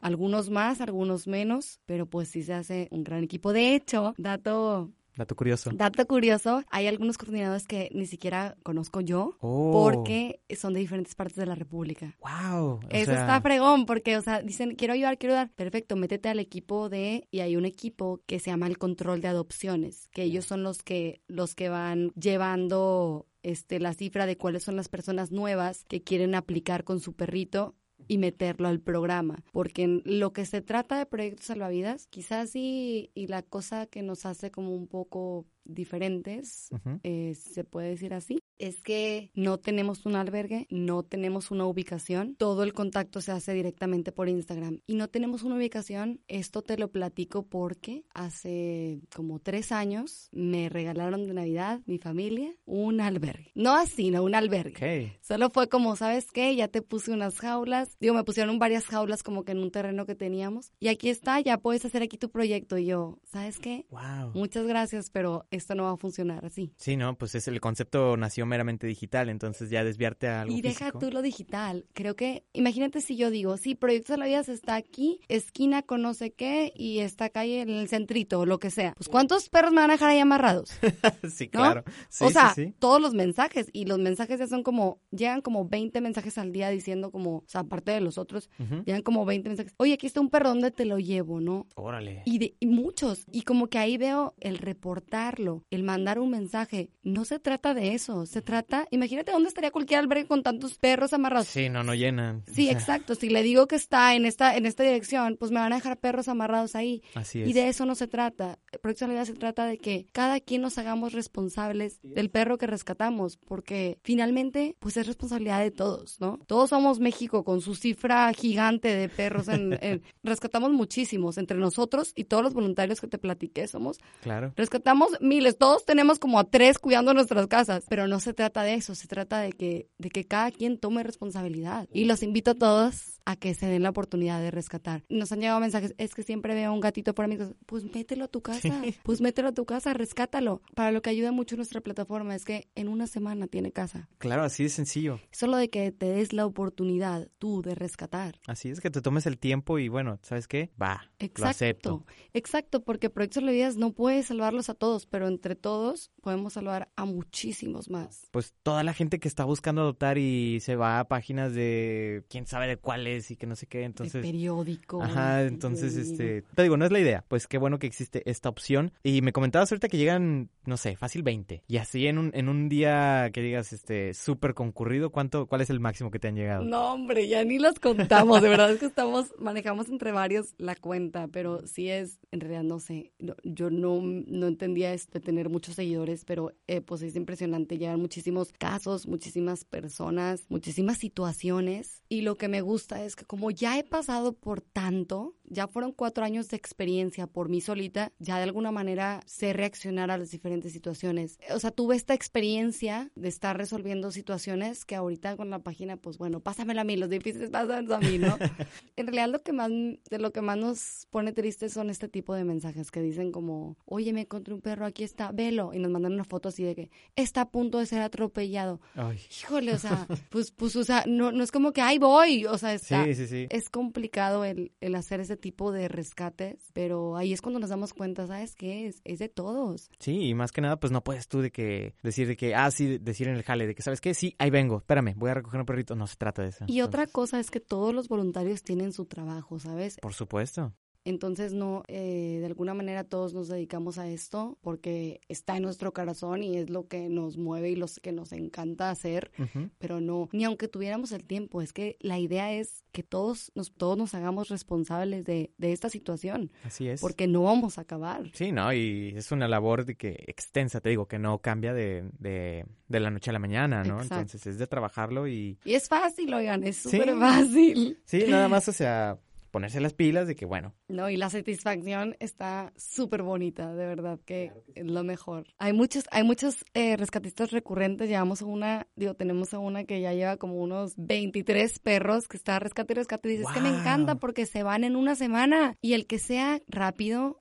Algunos 0.00 0.50
más, 0.50 0.80
algunos 0.80 1.26
menos, 1.26 1.80
pero 1.86 2.06
pues 2.06 2.28
sí 2.28 2.42
se 2.42 2.54
hace 2.54 2.88
un 2.90 3.04
gran 3.04 3.22
equipo. 3.22 3.52
De 3.52 3.74
hecho, 3.74 4.14
dato, 4.18 4.90
Dato 5.16 5.34
curioso. 5.34 5.70
dato 5.72 6.06
curioso, 6.06 6.62
hay 6.70 6.86
algunos 6.86 7.16
coordinadores 7.18 7.66
que 7.66 7.88
ni 7.92 8.06
siquiera 8.06 8.56
conozco 8.62 9.00
yo 9.00 9.36
Oh. 9.40 9.72
porque 9.72 10.40
son 10.56 10.74
de 10.74 10.80
diferentes 10.80 11.14
partes 11.14 11.36
de 11.36 11.46
la 11.46 11.54
República. 11.54 12.16
Wow. 12.20 12.64
o 12.74 12.80
Eso 12.90 13.12
sea, 13.12 13.20
está 13.22 13.40
fregón, 13.40 13.86
porque, 13.86 14.16
o 14.16 14.22
sea, 14.22 14.42
dicen, 14.42 14.74
quiero 14.76 14.94
ayudar, 14.94 15.18
quiero 15.18 15.34
ayudar. 15.34 15.50
Perfecto, 15.54 15.96
métete 15.96 16.28
al 16.28 16.38
equipo 16.38 16.88
de, 16.88 17.26
y 17.30 17.40
hay 17.40 17.56
un 17.56 17.64
equipo 17.64 18.20
que 18.26 18.38
se 18.38 18.50
llama 18.50 18.66
el 18.66 18.78
control 18.78 19.20
de 19.20 19.28
adopciones, 19.28 20.08
que 20.12 20.22
ellos 20.22 20.44
son 20.44 20.62
los 20.62 20.82
que, 20.82 21.22
los 21.28 21.54
que 21.54 21.68
van 21.68 22.10
llevando 22.14 23.26
este, 23.42 23.80
la 23.80 23.94
cifra 23.94 24.26
de 24.26 24.36
cuáles 24.36 24.64
son 24.64 24.76
las 24.76 24.88
personas 24.88 25.30
nuevas 25.32 25.84
que 25.88 26.02
quieren 26.02 26.34
aplicar 26.34 26.84
con 26.84 27.00
su 27.00 27.12
perrito 27.14 27.74
y 28.08 28.18
meterlo 28.18 28.68
al 28.68 28.80
programa, 28.80 29.42
porque 29.52 29.82
en 29.82 30.02
lo 30.04 30.32
que 30.32 30.46
se 30.46 30.62
trata 30.62 30.98
de 30.98 31.06
proyectos 31.06 31.46
salvavidas, 31.46 32.06
quizás 32.08 32.54
y, 32.54 33.10
y 33.14 33.26
la 33.26 33.42
cosa 33.42 33.86
que 33.86 34.02
nos 34.02 34.26
hace 34.26 34.50
como 34.50 34.74
un 34.74 34.86
poco 34.86 35.46
diferentes, 35.66 36.68
eh, 37.02 37.34
se 37.34 37.64
puede 37.64 37.90
decir 37.90 38.14
así, 38.14 38.38
es 38.58 38.82
que 38.82 39.30
no 39.34 39.58
tenemos 39.58 40.06
un 40.06 40.16
albergue, 40.16 40.66
no 40.70 41.02
tenemos 41.02 41.50
una 41.50 41.66
ubicación, 41.66 42.36
todo 42.36 42.62
el 42.62 42.72
contacto 42.72 43.20
se 43.20 43.32
hace 43.32 43.52
directamente 43.52 44.12
por 44.12 44.28
Instagram 44.28 44.80
y 44.86 44.94
no 44.94 45.08
tenemos 45.08 45.42
una 45.42 45.56
ubicación, 45.56 46.20
esto 46.28 46.62
te 46.62 46.78
lo 46.78 46.90
platico 46.90 47.44
porque 47.44 48.04
hace 48.14 49.00
como 49.14 49.40
tres 49.40 49.72
años 49.72 50.28
me 50.32 50.68
regalaron 50.68 51.26
de 51.26 51.34
Navidad 51.34 51.80
mi 51.86 51.98
familia 51.98 52.54
un 52.64 53.00
albergue, 53.00 53.50
no 53.54 53.74
así, 53.74 54.10
no 54.10 54.22
un 54.22 54.34
albergue. 54.34 55.18
Solo 55.20 55.50
fue 55.50 55.68
como, 55.68 55.96
¿sabes 55.96 56.30
qué? 56.32 56.54
Ya 56.54 56.68
te 56.68 56.82
puse 56.82 57.12
unas 57.12 57.38
jaulas. 57.38 57.95
Digo, 58.00 58.14
me 58.14 58.24
pusieron 58.24 58.58
varias 58.58 58.84
jaulas 58.86 59.22
como 59.22 59.44
que 59.44 59.52
en 59.52 59.58
un 59.58 59.70
terreno 59.70 60.06
que 60.06 60.14
teníamos. 60.14 60.72
Y 60.80 60.88
aquí 60.88 61.08
está, 61.08 61.40
ya 61.40 61.58
puedes 61.58 61.84
hacer 61.84 62.02
aquí 62.02 62.16
tu 62.18 62.30
proyecto. 62.30 62.78
Y 62.78 62.86
yo, 62.86 63.18
¿sabes 63.24 63.58
qué? 63.58 63.86
Wow. 63.90 64.32
Muchas 64.34 64.66
gracias, 64.66 65.10
pero 65.10 65.46
esto 65.50 65.74
no 65.74 65.84
va 65.84 65.92
a 65.92 65.96
funcionar 65.96 66.44
así. 66.44 66.72
Sí, 66.76 66.96
no, 66.96 67.16
pues 67.16 67.34
es 67.34 67.48
el 67.48 67.60
concepto 67.60 68.16
nació 68.16 68.46
meramente 68.46 68.86
digital, 68.86 69.28
entonces 69.28 69.70
ya 69.70 69.84
desviarte 69.84 70.28
a 70.28 70.42
algo 70.42 70.54
Y 70.54 70.62
deja 70.62 70.86
físico. 70.86 70.98
tú 70.98 71.10
lo 71.10 71.22
digital. 71.22 71.86
Creo 71.92 72.16
que, 72.16 72.44
imagínate 72.52 73.00
si 73.00 73.16
yo 73.16 73.30
digo, 73.30 73.56
sí, 73.56 73.74
Proyectos 73.74 74.14
de 74.14 74.18
la 74.18 74.26
Vida 74.26 74.40
está 74.40 74.74
aquí, 74.74 75.20
esquina 75.28 75.82
con 75.82 76.02
no 76.02 76.14
sé 76.14 76.32
qué, 76.32 76.72
y 76.76 76.98
esta 77.00 77.30
calle 77.30 77.62
en 77.62 77.70
el 77.70 77.88
centrito, 77.88 78.40
o 78.40 78.46
lo 78.46 78.58
que 78.58 78.70
sea. 78.70 78.92
Pues, 78.96 79.08
¿cuántos 79.08 79.48
perros 79.48 79.72
me 79.72 79.80
van 79.80 79.90
a 79.90 79.94
dejar 79.94 80.10
ahí 80.10 80.18
amarrados? 80.18 80.70
sí, 81.30 81.50
¿no? 81.52 81.60
claro. 81.60 81.84
Sí, 82.08 82.24
o 82.24 82.30
sea, 82.30 82.52
sí, 82.54 82.66
sí. 82.66 82.74
todos 82.78 83.00
los 83.00 83.14
mensajes, 83.14 83.68
y 83.72 83.86
los 83.86 83.98
mensajes 83.98 84.38
ya 84.38 84.46
son 84.46 84.62
como, 84.62 85.00
llegan 85.10 85.40
como 85.40 85.66
20 85.68 86.00
mensajes 86.00 86.38
al 86.38 86.52
día 86.52 86.70
diciendo 86.70 87.10
como, 87.10 87.38
o 87.38 87.44
sea, 87.46 87.62
aparte 87.62 87.85
de 87.92 88.00
los 88.00 88.18
otros, 88.18 88.50
llegan 88.84 89.02
como 89.02 89.24
20 89.24 89.48
mensajes. 89.48 89.74
Oye, 89.78 89.94
aquí 89.94 90.06
está 90.06 90.20
un 90.20 90.30
perro, 90.30 90.50
¿dónde 90.50 90.70
te 90.70 90.84
lo 90.84 90.98
llevo, 90.98 91.40
no? 91.40 91.66
Órale. 91.74 92.22
Y, 92.24 92.38
de, 92.38 92.54
y 92.60 92.66
muchos. 92.66 93.24
Y 93.32 93.42
como 93.42 93.68
que 93.68 93.78
ahí 93.78 93.96
veo 93.96 94.34
el 94.40 94.58
reportarlo, 94.58 95.64
el 95.70 95.82
mandar 95.82 96.18
un 96.18 96.30
mensaje. 96.30 96.90
No 97.02 97.24
se 97.24 97.38
trata 97.38 97.74
de 97.74 97.94
eso. 97.94 98.26
Se 98.26 98.42
trata, 98.42 98.86
imagínate 98.90 99.32
dónde 99.32 99.48
estaría 99.48 99.70
cualquier 99.70 100.00
albergue 100.00 100.26
con 100.26 100.42
tantos 100.42 100.78
perros 100.78 101.12
amarrados. 101.12 101.48
Sí, 101.48 101.68
no, 101.68 101.82
no 101.82 101.94
llenan. 101.94 102.42
Sí, 102.46 102.64
O 102.68 102.70
sea, 102.70 102.72
exacto. 102.72 103.14
Si 103.14 103.28
le 103.30 103.42
digo 103.42 103.66
que 103.66 103.76
está 103.76 104.14
en 104.14 104.26
esta, 104.26 104.56
en 104.56 104.66
esta 104.66 104.82
dirección, 104.82 105.36
pues 105.38 105.50
me 105.50 105.60
van 105.60 105.72
a 105.72 105.76
dejar 105.76 105.98
perros 105.98 106.28
amarrados 106.28 106.74
ahí. 106.74 107.02
Así 107.14 107.42
es. 107.42 107.48
Y 107.48 107.52
de 107.52 107.68
eso 107.68 107.86
no 107.86 107.94
se 107.94 108.06
trata. 108.06 108.58
Proyecto 108.82 109.06
vida 109.08 109.24
se 109.24 109.34
trata 109.34 109.66
de 109.66 109.78
que 109.78 110.06
cada 110.12 110.40
quien 110.40 110.62
nos 110.62 110.78
hagamos 110.78 111.12
responsables 111.12 112.00
del 112.02 112.30
perro 112.30 112.58
que 112.58 112.66
rescatamos, 112.66 113.36
porque 113.36 113.98
finalmente, 114.02 114.76
pues 114.78 114.96
es 114.96 115.06
responsabilidad 115.06 115.60
de 115.60 115.70
todos, 115.70 116.20
¿no? 116.20 116.38
Todos 116.46 116.70
somos 116.70 116.98
México 117.00 117.44
con 117.44 117.60
su 117.60 117.74
cifra 117.76 118.32
gigante 118.32 118.88
de 118.88 119.08
perros. 119.08 119.48
En, 119.48 119.78
en- 119.82 120.02
rescatamos 120.22 120.72
muchísimos 120.72 121.38
entre 121.38 121.56
nosotros 121.58 122.12
y 122.14 122.24
todos 122.24 122.42
los 122.42 122.54
voluntarios 122.54 123.00
que 123.00 123.06
te 123.08 123.18
platiqué 123.18 123.68
somos. 123.68 123.98
Claro. 124.22 124.52
Rescatamos 124.56 125.10
miles. 125.20 125.56
Todos 125.58 125.84
tenemos 125.84 126.18
como 126.18 126.38
a 126.38 126.44
tres 126.44 126.78
cuidando 126.78 127.14
nuestras 127.14 127.46
casas, 127.46 127.84
pero 127.88 128.06
no 128.08 128.20
se 128.20 128.32
trata 128.34 128.62
de 128.62 128.74
eso. 128.74 128.94
Se 128.94 129.06
trata 129.08 129.40
de 129.40 129.52
que, 129.52 129.88
de 129.98 130.10
que 130.10 130.24
cada 130.24 130.50
quien 130.50 130.78
tome 130.78 131.02
responsabilidad. 131.02 131.88
Y 131.92 132.04
los 132.04 132.22
invito 132.22 132.52
a 132.52 132.54
todos 132.54 133.16
a 133.26 133.34
que 133.34 133.54
se 133.54 133.66
den 133.66 133.82
la 133.82 133.90
oportunidad 133.90 134.40
de 134.40 134.52
rescatar. 134.52 135.02
Nos 135.08 135.32
han 135.32 135.40
llegado 135.40 135.58
mensajes, 135.58 135.94
es 135.98 136.14
que 136.14 136.22
siempre 136.22 136.54
veo 136.54 136.72
un 136.72 136.80
gatito 136.80 137.12
por 137.12 137.24
amigos. 137.24 137.54
Pues 137.66 137.82
mételo 137.84 138.24
a 138.24 138.28
tu 138.28 138.40
casa, 138.40 138.60
pues 139.02 139.20
mételo 139.20 139.48
a 139.48 139.52
tu 139.52 139.66
casa, 139.66 139.92
rescátalo. 139.92 140.62
Para 140.76 140.92
lo 140.92 141.02
que 141.02 141.10
ayuda 141.10 141.32
mucho 141.32 141.56
nuestra 141.56 141.80
plataforma 141.80 142.36
es 142.36 142.44
que 142.44 142.68
en 142.76 142.86
una 142.86 143.08
semana 143.08 143.48
tiene 143.48 143.72
casa. 143.72 144.08
Claro, 144.18 144.44
así 144.44 144.62
de 144.62 144.68
sencillo. 144.68 145.18
Solo 145.32 145.56
de 145.56 145.68
que 145.70 145.90
te 145.90 146.06
des 146.06 146.32
la 146.32 146.46
oportunidad 146.46 147.28
tú 147.38 147.62
de 147.68 147.74
rescatar. 147.74 148.40
Así 148.46 148.70
es 148.70 148.80
que 148.80 148.90
te 148.90 149.02
tomes 149.02 149.26
el 149.26 149.38
tiempo 149.38 149.78
y 149.78 149.88
bueno, 149.88 150.18
¿sabes 150.22 150.48
qué? 150.48 150.70
Va, 150.80 151.10
lo 151.18 151.46
acepto. 151.46 151.90
Exacto, 151.90 152.06
exacto, 152.34 152.84
porque 152.84 153.10
Proyectos 153.10 153.44
de 153.44 153.52
Vidas 153.52 153.76
no 153.76 153.92
puede 153.92 154.22
salvarlos 154.22 154.68
a 154.68 154.74
todos, 154.74 155.06
pero 155.06 155.28
entre 155.28 155.56
todos 155.56 156.10
podemos 156.20 156.54
salvar 156.54 156.90
a 156.96 157.04
muchísimos 157.04 157.90
más. 157.90 158.28
Pues 158.30 158.54
toda 158.62 158.82
la 158.82 158.92
gente 158.92 159.18
que 159.18 159.28
está 159.28 159.44
buscando 159.44 159.82
adoptar 159.82 160.18
y 160.18 160.60
se 160.60 160.76
va 160.76 161.00
a 161.00 161.08
páginas 161.08 161.54
de 161.54 162.24
quién 162.28 162.46
sabe 162.46 162.66
de 162.66 162.76
cuáles 162.76 163.30
y 163.30 163.36
que 163.36 163.46
no 163.46 163.56
sé 163.56 163.66
qué, 163.66 163.78
de 163.78 163.84
entonces... 163.84 164.22
periódico. 164.22 165.02
Ajá, 165.02 165.42
entonces, 165.42 165.96
este, 165.96 166.42
te 166.42 166.62
digo, 166.62 166.76
no 166.76 166.84
es 166.84 166.92
la 166.92 167.00
idea, 167.00 167.24
pues 167.28 167.46
qué 167.46 167.58
bueno 167.58 167.78
que 167.78 167.86
existe 167.86 168.28
esta 168.28 168.48
opción. 168.48 168.92
Y 169.02 169.22
me 169.22 169.32
comentabas 169.32 169.70
ahorita 169.70 169.88
que 169.88 169.98
llegan, 169.98 170.50
no 170.64 170.76
sé, 170.76 170.96
fácil 170.96 171.22
20. 171.22 171.64
Y 171.66 171.76
así 171.78 172.06
en 172.06 172.18
un, 172.18 172.30
en 172.34 172.48
un 172.48 172.68
día 172.68 173.30
que 173.32 173.40
digas, 173.40 173.72
este, 173.72 174.14
súper 174.14 174.54
concurrido, 174.54 175.10
¿cuánto, 175.10 175.46
cuál 175.46 175.60
es 175.60 175.70
el 175.70 175.80
máximo 175.80 176.10
que 176.10 176.18
te 176.18 176.28
han 176.28 176.36
llegado? 176.36 176.64
No, 176.64 176.94
hombre, 176.94 177.28
ya 177.28 177.44
ni 177.44 177.55
los 177.58 177.78
contamos. 177.80 178.42
De 178.42 178.48
verdad 178.48 178.70
es 178.72 178.78
que 178.80 178.86
estamos, 178.86 179.32
manejamos 179.38 179.88
entre 179.88 180.12
varios 180.12 180.54
la 180.58 180.74
cuenta, 180.76 181.28
pero 181.28 181.66
sí 181.66 181.88
es, 181.88 182.18
en 182.32 182.40
realidad 182.40 182.62
no 182.62 182.78
sé. 182.80 183.12
no- 183.18 183.34
yo 183.44 183.70
no, 183.70 184.00
no 184.02 184.46
entendía 184.46 184.92
esto 184.92 185.18
de 185.18 185.20
tener 185.24 185.48
muchos 185.48 185.74
seguidores, 185.76 186.24
pero 186.24 186.52
eh, 186.66 186.80
pues 186.80 187.02
es 187.02 187.16
impresionante. 187.16 187.78
Llegan 187.78 188.00
muchísimos 188.00 188.52
casos, 188.52 189.06
muchísimas 189.06 189.64
personas, 189.64 190.46
muchísimas 190.48 190.98
situaciones. 190.98 192.02
Y 192.08 192.22
lo 192.22 192.36
que 192.36 192.48
me 192.48 192.60
gusta 192.60 193.04
es 193.04 193.16
que 193.16 193.24
como 193.24 193.50
ya 193.50 193.78
he 193.78 193.84
pasado 193.84 194.32
por 194.32 194.60
tanto, 194.60 195.34
ya 195.44 195.68
fueron 195.68 195.92
cuatro 195.92 196.24
años 196.24 196.48
de 196.48 196.56
experiencia 196.56 197.26
por 197.26 197.48
mí 197.48 197.60
solita, 197.60 198.12
ya 198.18 198.36
de 198.36 198.44
alguna 198.44 198.70
manera 198.72 199.20
sé 199.26 199.52
reaccionar 199.52 200.10
a 200.10 200.18
las 200.18 200.30
diferentes 200.30 200.72
situaciones. 200.72 201.38
O 201.54 201.58
sea, 201.58 201.70
tuve 201.70 201.96
esta 201.96 202.14
experiencia 202.14 203.10
de 203.14 203.28
estar 203.28 203.56
resolviendo 203.56 204.10
situaciones 204.10 204.84
que 204.84 204.94
ahorita 204.96 205.36
con 205.36 205.50
la 205.50 205.60
página, 205.60 205.96
pues 205.96 206.18
bueno, 206.18 206.40
pásamela 206.40 206.82
a 206.82 206.84
mí, 206.84 206.96
los 206.96 207.10
difíciles 207.10 207.45
pásamelo 207.50 207.94
a 207.94 208.00
mí, 208.00 208.18
¿no? 208.18 208.36
en 208.96 209.06
realidad 209.06 209.28
lo 209.28 209.42
que 209.42 209.52
más, 209.52 209.70
de 209.70 210.18
lo 210.18 210.32
que 210.32 210.40
más 210.40 210.56
nos 210.56 211.06
pone 211.10 211.32
tristes 211.32 211.72
son 211.72 211.90
este 211.90 212.08
tipo 212.08 212.34
de 212.34 212.44
mensajes 212.44 212.90
que 212.90 213.00
dicen 213.00 213.32
como, 213.32 213.76
oye, 213.84 214.12
me 214.12 214.22
encontré 214.22 214.54
un 214.54 214.60
perro, 214.60 214.86
aquí 214.86 215.04
está, 215.04 215.32
velo, 215.32 215.72
y 215.72 215.78
nos 215.78 215.90
mandan 215.90 216.12
una 216.12 216.24
foto 216.24 216.48
así 216.48 216.64
de 216.64 216.74
que 216.74 216.90
está 217.14 217.42
a 217.42 217.50
punto 217.50 217.78
de 217.78 217.86
ser 217.86 218.02
atropellado. 218.02 218.80
Ay, 218.94 219.20
Híjole, 219.42 219.72
o 219.72 219.78
sea, 219.78 220.06
pues, 220.30 220.50
pues, 220.50 220.76
o 220.76 220.84
sea, 220.84 221.04
no, 221.06 221.32
no 221.32 221.42
es 221.42 221.50
como 221.50 221.72
que 221.72 221.80
ahí 221.80 221.98
voy, 221.98 222.46
o 222.46 222.58
sea, 222.58 222.74
está, 222.74 223.04
sí, 223.04 223.14
sí, 223.14 223.26
sí. 223.26 223.46
es 223.50 223.68
complicado 223.68 224.44
el, 224.44 224.72
el 224.80 224.94
hacer 224.94 225.20
ese 225.20 225.36
tipo 225.36 225.72
de 225.72 225.88
rescates, 225.88 226.70
pero 226.72 227.16
ahí 227.16 227.32
es 227.32 227.40
cuando 227.40 227.60
nos 227.60 227.70
damos 227.70 227.92
cuenta, 227.92 228.26
¿sabes 228.26 228.54
qué? 228.54 228.86
Es, 228.86 229.00
es 229.04 229.18
de 229.18 229.28
todos. 229.28 229.90
Sí, 229.98 230.28
y 230.28 230.34
más 230.34 230.52
que 230.52 230.60
nada, 230.60 230.78
pues 230.78 230.92
no 230.92 231.02
puedes 231.02 231.28
tú 231.28 231.40
de 231.40 231.50
que 231.50 231.94
decir 232.02 232.28
de 232.28 232.36
que, 232.36 232.54
ah, 232.54 232.70
sí, 232.70 232.98
decir 232.98 233.28
en 233.28 233.36
el 233.36 233.42
jale, 233.42 233.66
de 233.66 233.74
que, 233.74 233.82
¿sabes 233.82 234.00
qué? 234.00 234.14
Sí, 234.14 234.34
ahí 234.38 234.50
vengo, 234.50 234.78
espérame, 234.78 235.14
voy 235.16 235.30
a 235.30 235.34
recoger 235.34 235.60
un 235.60 235.66
perrito. 235.66 235.94
No 235.94 236.06
se 236.06 236.16
trata 236.16 236.42
de 236.42 236.48
eso. 236.48 236.64
Y 236.68 236.80
otra 236.80 237.04
Entonces, 237.04 237.12
cosa 237.26 237.40
es 237.40 237.50
que 237.50 237.58
todos 237.58 237.92
los 237.92 238.06
voluntarios 238.06 238.62
tienen 238.62 238.92
su 238.92 239.06
trabajo, 239.06 239.58
¿sabes? 239.58 239.98
Por 240.00 240.14
supuesto. 240.14 240.72
Entonces, 241.06 241.52
no, 241.52 241.84
eh, 241.86 242.38
de 242.40 242.46
alguna 242.46 242.74
manera 242.74 243.04
todos 243.04 243.32
nos 243.32 243.46
dedicamos 243.46 243.96
a 243.96 244.08
esto 244.08 244.58
porque 244.60 245.20
está 245.28 245.56
en 245.56 245.62
nuestro 245.62 245.92
corazón 245.92 246.42
y 246.42 246.56
es 246.56 246.68
lo 246.68 246.88
que 246.88 247.08
nos 247.08 247.38
mueve 247.38 247.70
y 247.70 247.76
lo 247.76 247.86
que 248.02 248.10
nos 248.10 248.32
encanta 248.32 248.90
hacer, 248.90 249.30
pero 249.78 250.00
no, 250.00 250.28
ni 250.32 250.42
aunque 250.44 250.66
tuviéramos 250.66 251.12
el 251.12 251.24
tiempo, 251.24 251.62
es 251.62 251.72
que 251.72 251.96
la 252.00 252.18
idea 252.18 252.52
es 252.52 252.84
que 252.90 253.04
todos 253.04 253.52
nos, 253.54 253.72
todos 253.72 253.96
nos 253.96 254.14
hagamos 254.14 254.48
responsables 254.48 255.24
de, 255.24 255.52
de 255.58 255.72
esta 255.72 255.90
situación. 255.90 256.50
Así 256.64 256.88
es. 256.88 257.00
Porque 257.00 257.28
no 257.28 257.44
vamos 257.44 257.78
a 257.78 257.82
acabar. 257.82 258.32
Sí, 258.34 258.50
¿no? 258.50 258.72
Y 258.72 259.12
es 259.14 259.30
una 259.30 259.46
labor 259.46 259.84
de 259.84 259.94
que 259.94 260.24
extensa, 260.26 260.80
te 260.80 260.88
digo, 260.88 261.06
que 261.06 261.20
no 261.20 261.38
cambia 261.38 261.72
de, 261.72 262.10
de, 262.18 262.66
de 262.88 263.00
la 263.00 263.10
noche 263.10 263.30
a 263.30 263.32
la 263.32 263.38
mañana, 263.38 263.84
¿no? 263.84 264.02
Entonces 264.02 264.44
es 264.44 264.58
de 264.58 264.66
trabajarlo 264.66 265.28
y... 265.28 265.56
Y 265.64 265.74
es 265.74 265.88
fácil, 265.88 266.34
oigan, 266.34 266.64
es 266.64 266.78
súper 266.78 267.16
fácil. 267.16 268.00
Sí, 268.04 268.24
nada 268.28 268.48
más, 268.48 268.68
o 268.68 268.72
sea, 268.72 269.20
ponerse 269.56 269.80
las 269.80 269.94
pilas 269.94 270.28
de 270.28 270.36
que, 270.36 270.44
bueno. 270.44 270.74
No, 270.86 271.08
y 271.08 271.16
la 271.16 271.30
satisfacción 271.30 272.14
está 272.20 272.74
súper 272.76 273.22
bonita, 273.22 273.74
de 273.74 273.86
verdad, 273.86 274.20
que, 274.26 274.52
es 274.74 274.84
lo 274.84 275.02
mejor. 275.02 275.46
Hay 275.56 275.72
muchos, 275.72 276.04
hay 276.10 276.24
muchos 276.24 276.62
eh, 276.74 276.94
rescatistas 276.98 277.52
recurrentes, 277.52 278.06
llevamos 278.06 278.42
a 278.42 278.44
una, 278.44 278.86
digo, 278.96 279.14
tenemos 279.14 279.54
a 279.54 279.58
una 279.58 279.84
que 279.84 280.02
ya 280.02 280.12
lleva 280.12 280.36
como 280.36 280.56
unos 280.56 280.92
23 280.98 281.78
perros 281.78 282.28
que 282.28 282.36
está 282.36 282.58
rescate 282.58 282.92
y 282.92 282.96
rescate, 282.96 283.28
y 283.30 283.38
dices, 283.38 283.50
que 283.54 283.62
me 283.62 283.70
encanta 283.70 284.16
porque 284.16 284.44
se 284.44 284.62
van 284.62 284.84
en 284.84 284.94
una 284.94 285.14
semana, 285.14 285.78
y 285.80 285.94
el 285.94 286.06
que 286.06 286.18
sea 286.18 286.60
rápido, 286.68 287.38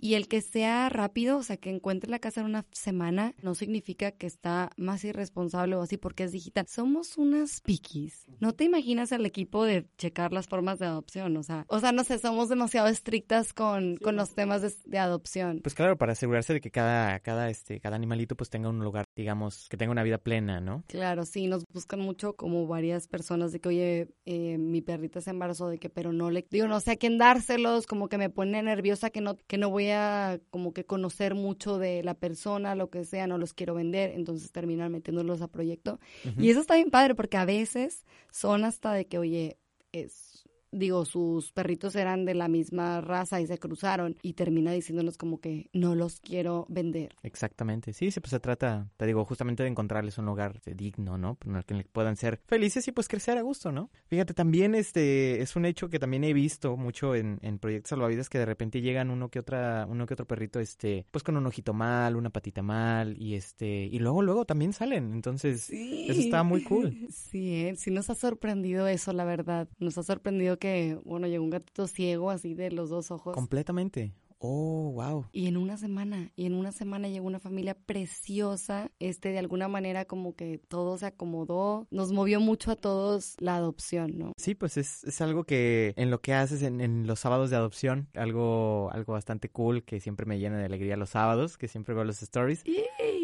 y 0.00 0.14
el 0.14 0.26
que 0.26 0.40
sea 0.40 0.88
rápido, 0.88 1.36
o 1.36 1.42
sea, 1.42 1.58
que 1.58 1.68
encuentre 1.68 2.10
la 2.10 2.18
casa 2.18 2.40
en 2.40 2.46
una 2.46 2.64
semana, 2.72 3.34
no 3.42 3.54
significa 3.54 4.12
que 4.12 4.26
está 4.26 4.70
más 4.78 5.04
irresponsable 5.04 5.76
o 5.76 5.82
así 5.82 5.98
porque 5.98 6.24
es 6.24 6.32
digital. 6.32 6.66
Somos 6.66 7.18
unas 7.18 7.60
piquis. 7.60 8.24
No 8.40 8.54
te 8.54 8.64
imaginas 8.64 9.12
el 9.12 9.26
equipo 9.26 9.64
de 9.64 9.86
checar 9.98 10.32
las 10.32 10.46
formas 10.46 10.78
de 10.78 10.86
adopción, 10.86 11.36
o 11.36 11.42
sea, 11.42 11.57
o 11.68 11.80
sea, 11.80 11.92
no 11.92 12.04
sé, 12.04 12.18
somos 12.18 12.48
demasiado 12.48 12.88
estrictas 12.88 13.52
con, 13.52 13.96
con 13.96 14.16
los 14.16 14.34
temas 14.34 14.62
de, 14.84 14.98
adopción. 14.98 15.60
Pues 15.62 15.74
claro, 15.74 15.96
para 15.96 16.12
asegurarse 16.12 16.52
de 16.54 16.60
que 16.60 16.70
cada, 16.70 17.20
cada, 17.20 17.50
este, 17.50 17.80
cada 17.80 17.96
animalito 17.96 18.36
pues 18.36 18.50
tenga 18.50 18.68
un 18.68 18.78
lugar, 18.80 19.04
digamos, 19.16 19.68
que 19.68 19.76
tenga 19.76 19.92
una 19.92 20.02
vida 20.02 20.18
plena, 20.18 20.60
¿no? 20.60 20.84
Claro, 20.88 21.24
sí, 21.24 21.46
nos 21.46 21.64
buscan 21.72 22.00
mucho 22.00 22.34
como 22.34 22.66
varias 22.66 23.08
personas 23.08 23.52
de 23.52 23.60
que, 23.60 23.68
oye, 23.68 24.08
eh, 24.26 24.58
mi 24.58 24.80
perrita 24.80 25.20
se 25.20 25.30
embarazó, 25.30 25.68
de 25.68 25.78
que, 25.78 25.90
pero 25.90 26.12
no 26.12 26.30
le, 26.30 26.46
digo, 26.50 26.66
no 26.66 26.80
sé 26.80 26.92
a 26.92 26.96
quién 26.96 27.18
dárselos, 27.18 27.86
como 27.86 28.08
que 28.08 28.18
me 28.18 28.30
pone 28.30 28.62
nerviosa 28.62 29.10
que 29.10 29.20
no, 29.20 29.36
que 29.36 29.58
no 29.58 29.70
voy 29.70 29.90
a 29.90 30.40
como 30.50 30.72
que 30.72 30.84
conocer 30.84 31.34
mucho 31.34 31.78
de 31.78 32.02
la 32.02 32.14
persona, 32.14 32.74
lo 32.74 32.90
que 32.90 33.04
sea, 33.04 33.26
no 33.26 33.38
los 33.38 33.54
quiero 33.54 33.74
vender, 33.74 34.10
entonces 34.10 34.52
terminan 34.52 34.92
metiéndolos 34.92 35.42
a 35.42 35.48
proyecto. 35.48 35.98
Y 36.36 36.50
eso 36.50 36.60
está 36.60 36.74
bien 36.74 36.90
padre 36.90 37.14
porque 37.14 37.36
a 37.36 37.44
veces 37.44 38.04
son 38.30 38.64
hasta 38.64 38.92
de 38.92 39.06
que, 39.06 39.18
oye, 39.18 39.58
es 39.92 40.27
digo, 40.70 41.04
sus 41.04 41.52
perritos 41.52 41.96
eran 41.96 42.24
de 42.24 42.34
la 42.34 42.48
misma 42.48 43.00
raza 43.00 43.40
y 43.40 43.46
se 43.46 43.58
cruzaron 43.58 44.16
y 44.22 44.34
termina 44.34 44.72
diciéndonos 44.72 45.16
como 45.16 45.40
que 45.40 45.70
no 45.72 45.94
los 45.94 46.20
quiero 46.20 46.66
vender. 46.68 47.14
Exactamente, 47.22 47.92
sí, 47.92 48.10
sí, 48.10 48.20
pues 48.20 48.30
se 48.30 48.40
trata, 48.40 48.88
te 48.96 49.06
digo, 49.06 49.24
justamente 49.24 49.62
de 49.62 49.68
encontrarles 49.68 50.18
un 50.18 50.26
lugar 50.26 50.60
digno, 50.64 51.18
¿no? 51.18 51.38
En 51.46 51.56
el 51.56 51.64
que 51.64 51.84
puedan 51.90 52.16
ser 52.16 52.40
felices 52.46 52.86
y 52.88 52.92
pues 52.92 53.08
crecer 53.08 53.38
a 53.38 53.42
gusto, 53.42 53.72
¿no? 53.72 53.90
Fíjate, 54.06 54.34
también 54.34 54.74
este 54.74 55.40
es 55.40 55.56
un 55.56 55.64
hecho 55.64 55.88
que 55.88 55.98
también 55.98 56.24
he 56.24 56.32
visto 56.32 56.76
mucho 56.76 57.14
en, 57.14 57.38
en 57.42 57.58
proyectos 57.58 57.90
salvavidas 57.90 58.28
que 58.28 58.38
de 58.38 58.46
repente 58.46 58.80
llegan 58.80 59.10
uno 59.10 59.30
que 59.30 59.38
otra, 59.38 59.86
uno 59.88 60.06
que 60.06 60.14
otro 60.14 60.26
perrito, 60.26 60.60
este, 60.60 61.06
pues 61.10 61.22
con 61.22 61.36
un 61.36 61.46
ojito 61.46 61.72
mal, 61.72 62.16
una 62.16 62.30
patita 62.30 62.62
mal 62.62 63.16
y 63.18 63.34
este, 63.34 63.84
y 63.86 63.98
luego, 63.98 64.22
luego 64.22 64.44
también 64.44 64.72
salen, 64.72 65.12
entonces 65.12 65.70
eso 65.70 66.20
está 66.20 66.42
muy 66.42 66.62
cool. 66.64 66.96
Sí, 67.28 67.54
¿eh? 67.54 67.74
sí 67.76 67.90
nos 67.90 68.10
ha 68.10 68.14
sorprendido 68.14 68.86
eso, 68.86 69.12
la 69.12 69.24
verdad, 69.24 69.68
nos 69.78 69.98
ha 69.98 70.02
sorprendido 70.02 70.57
que, 70.58 70.98
bueno, 71.04 71.26
llegó 71.26 71.44
un 71.44 71.50
gatito 71.50 71.86
ciego 71.86 72.30
así 72.30 72.54
de 72.54 72.70
los 72.70 72.90
dos 72.90 73.10
ojos. 73.10 73.34
Completamente. 73.34 74.12
Oh, 74.40 74.92
wow. 74.92 75.26
Y 75.32 75.48
en 75.48 75.56
una 75.56 75.76
semana, 75.76 76.30
y 76.36 76.46
en 76.46 76.54
una 76.54 76.70
semana 76.70 77.08
llegó 77.08 77.26
una 77.26 77.40
familia 77.40 77.74
preciosa, 77.74 78.90
este, 79.00 79.30
de 79.30 79.38
alguna 79.38 79.66
manera 79.66 80.04
como 80.04 80.36
que 80.36 80.58
todo 80.58 80.96
se 80.96 81.06
acomodó, 81.06 81.88
nos 81.90 82.12
movió 82.12 82.38
mucho 82.38 82.70
a 82.70 82.76
todos 82.76 83.34
la 83.40 83.56
adopción, 83.56 84.16
¿no? 84.16 84.32
Sí, 84.36 84.54
pues 84.54 84.76
es, 84.76 85.02
es 85.04 85.20
algo 85.20 85.42
que 85.42 85.92
en 85.96 86.10
lo 86.10 86.20
que 86.20 86.34
haces 86.34 86.62
en, 86.62 86.80
en, 86.80 87.06
los 87.08 87.18
sábados 87.18 87.50
de 87.50 87.56
adopción, 87.56 88.08
algo, 88.14 88.90
algo 88.92 89.14
bastante 89.14 89.48
cool 89.48 89.82
que 89.82 89.98
siempre 89.98 90.24
me 90.24 90.38
llena 90.38 90.58
de 90.58 90.66
alegría 90.66 90.96
los 90.96 91.10
sábados, 91.10 91.58
que 91.58 91.66
siempre 91.66 91.94
veo 91.94 92.04
los 92.04 92.22
stories. 92.22 92.62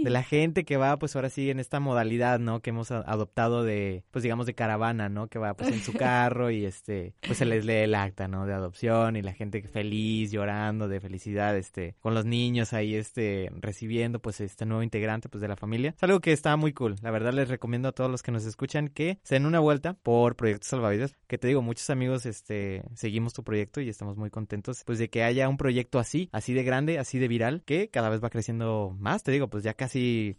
De 0.05 0.11
la 0.11 0.23
gente 0.23 0.65
que 0.65 0.77
va, 0.77 0.99
pues 0.99 1.17
ahora 1.17 1.31
sí, 1.31 1.51
en 1.51 1.61
esta 1.61 1.81
modalidad, 1.81 2.39
¿no? 2.39 2.61
Que 2.61 2.71
hemos 2.71 2.91
adoptado 2.91 3.65
de, 3.65 4.05
pues 4.11 4.23
digamos, 4.23 4.47
de 4.47 4.55
caravana, 4.55 5.09
¿no? 5.09 5.29
Que 5.29 5.39
va 5.39 5.55
pues 5.55 5.71
en 5.71 5.81
su 5.81 5.93
carro 5.95 6.51
y 6.51 6.65
este, 6.65 7.15
pues 7.27 7.39
se 7.39 7.45
les 7.45 7.65
lee 7.65 7.85
el 7.85 7.95
acta, 7.95 8.29
¿no? 8.29 8.47
De 8.47 8.53
adopción 8.53 9.17
y 9.17 9.23
la 9.23 9.33
gente 9.33 9.63
feliz, 9.63 10.31
llorando 10.31 10.89
de 10.89 11.01
felicidad, 11.01 11.57
este, 11.57 11.97
con 12.01 12.15
los 12.15 12.25
niños 12.25 12.73
ahí, 12.73 12.95
este, 12.95 13.51
recibiendo, 13.61 14.21
pues, 14.21 14.41
este 14.41 14.67
nuevo 14.67 14.83
integrante, 14.83 15.29
pues, 15.29 15.41
de 15.41 15.49
la 15.49 15.57
familia. 15.57 15.95
Es 15.97 16.03
algo 16.03 16.21
que 16.21 16.33
está 16.33 16.57
muy 16.57 16.73
cool. 16.73 16.97
La 17.03 17.11
verdad 17.11 17.33
les 17.33 17.49
recomiendo 17.49 17.89
a 17.89 17.93
todos 17.93 18.11
los 18.11 18.23
que 18.23 18.33
nos 18.33 18.45
escuchan 18.45 18.89
que 18.89 19.19
se 19.23 19.35
den 19.37 19.47
una 19.47 19.61
vuelta 19.61 19.95
por 19.95 20.37
Proyectos 20.37 20.69
Salvavidas, 20.69 21.17
que 21.27 21.39
te 21.39 21.49
digo, 21.49 21.63
muchos 21.63 21.91
amigos, 21.91 22.27
este, 22.27 22.83
seguimos 22.95 23.33
tu 23.33 23.43
proyecto 23.45 23.81
y 23.81 23.89
estamos 23.89 24.17
muy 24.17 24.31
contentos, 24.31 24.83
pues, 24.85 24.99
de 24.99 25.09
que 25.09 25.23
haya 25.23 25.49
un 25.49 25.57
proyecto 25.57 25.99
así, 25.99 26.29
así 26.33 26.53
de 26.55 26.65
grande, 26.65 26.99
así 26.99 27.19
de 27.19 27.29
viral, 27.29 27.63
que 27.65 27.89
cada 27.89 28.09
vez 28.09 28.23
va 28.23 28.31
creciendo 28.31 28.95
más, 28.99 29.23
te 29.23 29.33
digo, 29.33 29.49
pues, 29.49 29.65
ya 29.65 29.75
casi, 29.75 29.94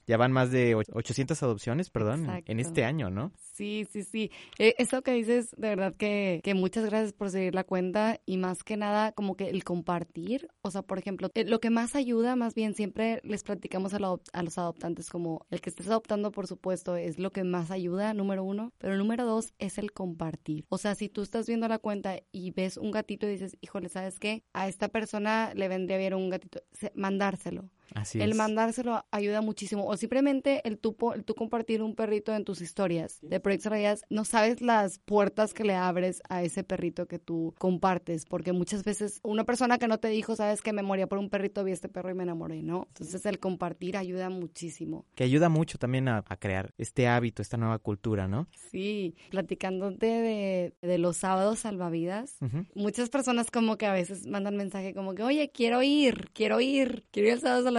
ya 0.06 0.18
van 0.18 0.32
más 0.32 0.52
de 0.52 0.76
800 0.76 1.41
adopciones, 1.44 1.89
perdón, 1.89 2.28
en 2.46 2.60
este 2.60 2.84
año, 2.84 3.10
¿no? 3.10 3.32
Sí, 3.54 3.88
sí, 3.91 4.04
sí. 4.04 4.32
Eh, 4.60 4.76
eso 4.78 5.02
que 5.02 5.13
dices, 5.13 5.52
de 5.58 5.70
verdad 5.70 5.94
que, 5.96 6.41
que 6.44 6.54
muchas 6.54 6.86
gracias 6.86 7.13
por 7.13 7.30
seguir 7.30 7.56
la 7.56 7.63
cuenta 7.63 8.20
y 8.26 8.38
más 8.38 8.63
que 8.63 8.78
nada, 8.78 9.12
como 9.12 9.36
que 9.36 9.50
el 9.50 9.63
compartir 9.63 10.15
o 10.62 10.72
sea, 10.72 10.82
por 10.82 10.98
ejemplo, 10.98 11.30
eh, 11.34 11.46
lo 11.46 11.60
que 11.60 11.70
más 11.70 11.96
ayuda, 11.96 12.36
más 12.36 12.56
bien 12.56 12.74
siempre 12.74 13.22
les 13.24 13.44
platicamos 13.44 13.94
a, 13.94 13.98
a, 13.98 14.44
los 14.44 14.58
adoptantes 14.58 15.10
como 15.10 15.46
el 15.50 15.62
que 15.62 15.70
estés 15.70 15.88
adoptando, 15.88 16.32
por 16.32 16.48
supuesto, 16.48 16.96
es 16.96 17.20
lo 17.20 17.32
que 17.32 17.44
más 17.44 17.72
ayuda, 17.72 18.13
número 18.13 18.44
uno, 18.44 18.74
pero 18.78 18.98
número 18.98 19.26
dos 19.26 19.54
es 19.60 19.78
el 19.78 19.91
compartir. 19.91 20.65
O 20.70 20.78
sea, 20.78 20.96
si 20.96 21.10
tú 21.10 21.22
estás 21.22 21.48
viendo 21.48 21.68
la 21.68 21.80
cuenta 21.80 22.20
y 22.32 22.52
ves 22.52 22.78
un 22.78 22.91
gatito 22.91 23.28
y 23.28 23.32
dices, 23.32 23.58
híjole, 23.62 23.89
¿sabes 23.89 24.20
qué? 24.20 24.44
A 24.54 24.68
esta 24.68 24.89
persona 24.89 25.54
le 25.56 25.68
vendría 25.68 25.98
bien 25.98 26.13
un 26.13 26.30
gatito, 26.30 26.62
mandárselo 26.96 27.70
el 28.13 28.36
mandárselo 28.36 29.06
ayuda 29.12 29.41
muchísimo. 29.41 29.86
O 29.86 29.98
simplemente 29.98 30.62
el 30.67 30.78
tú, 30.78 30.95
el 31.13 31.24
tú 31.24 31.36
compartir 31.36 31.82
un 31.82 31.95
perrito 31.95 32.34
en 32.34 32.43
tus 32.43 32.62
historias 32.62 33.19
de 33.21 33.39
proyectos 33.39 33.71
rayas, 33.71 34.06
no 34.10 34.26
sabes 34.26 34.62
las 34.62 35.00
puertas 35.00 35.54
que 35.54 35.63
le 35.63 35.76
abres 35.76 36.21
a 36.30 36.43
ese 36.43 36.63
perrito 36.63 37.08
que 37.08 37.19
tú 37.19 37.54
compartes. 37.58 38.26
Porque 38.26 38.54
muchas 38.54 38.84
veces 38.84 39.19
una 39.24 39.43
persona 39.43 39.78
que 39.78 39.88
no 39.88 40.00
te 40.00 40.08
dijo, 40.10 40.36
sabes 40.36 40.62
que 40.62 40.74
me 40.74 40.84
moría 40.84 41.08
por 41.08 41.17
un 41.17 41.30
perrito, 41.30 41.63
vi 41.63 41.71
este 41.71 41.89
perro 41.89 42.10
y 42.10 42.13
me 42.13 42.24
enamoré, 42.24 42.62
¿no? 42.63 42.86
Entonces 42.89 43.26
el 43.26 43.39
compartir 43.39 43.98
ayuda 43.98 44.30
muchísimo. 44.30 45.06
Que 45.15 45.24
ayuda 45.24 45.50
mucho 45.50 45.78
también 45.78 46.08
a, 46.08 46.24
crear 46.39 46.74
este 46.78 47.08
hábito, 47.08 47.41
esta 47.41 47.56
nueva 47.56 47.80
cultura, 47.80 48.28
¿no? 48.28 48.48
Sí, 48.69 49.15
platicándote 49.30 50.06
de, 50.06 50.74
de 50.82 50.98
los 50.98 51.17
sábados 51.17 51.60
salvavidas, 51.60 52.38
muchas 52.74 53.10
personas 53.10 53.50
como 53.52 53.78
que 53.78 53.86
a 53.86 53.93
veces 53.93 54.28
mandan 54.28 54.58
mensaje 54.58 54.93
como 54.93 55.15
que, 55.15 55.24
oye, 55.24 55.50
quiero 55.50 55.82
ir, 55.82 56.30
quiero 56.34 56.60
ir, 56.60 57.06
quiero 57.12 57.30
ir 57.30 57.34
al 57.36 57.39
sábado 57.39 57.63
salvavidas. 57.63 57.75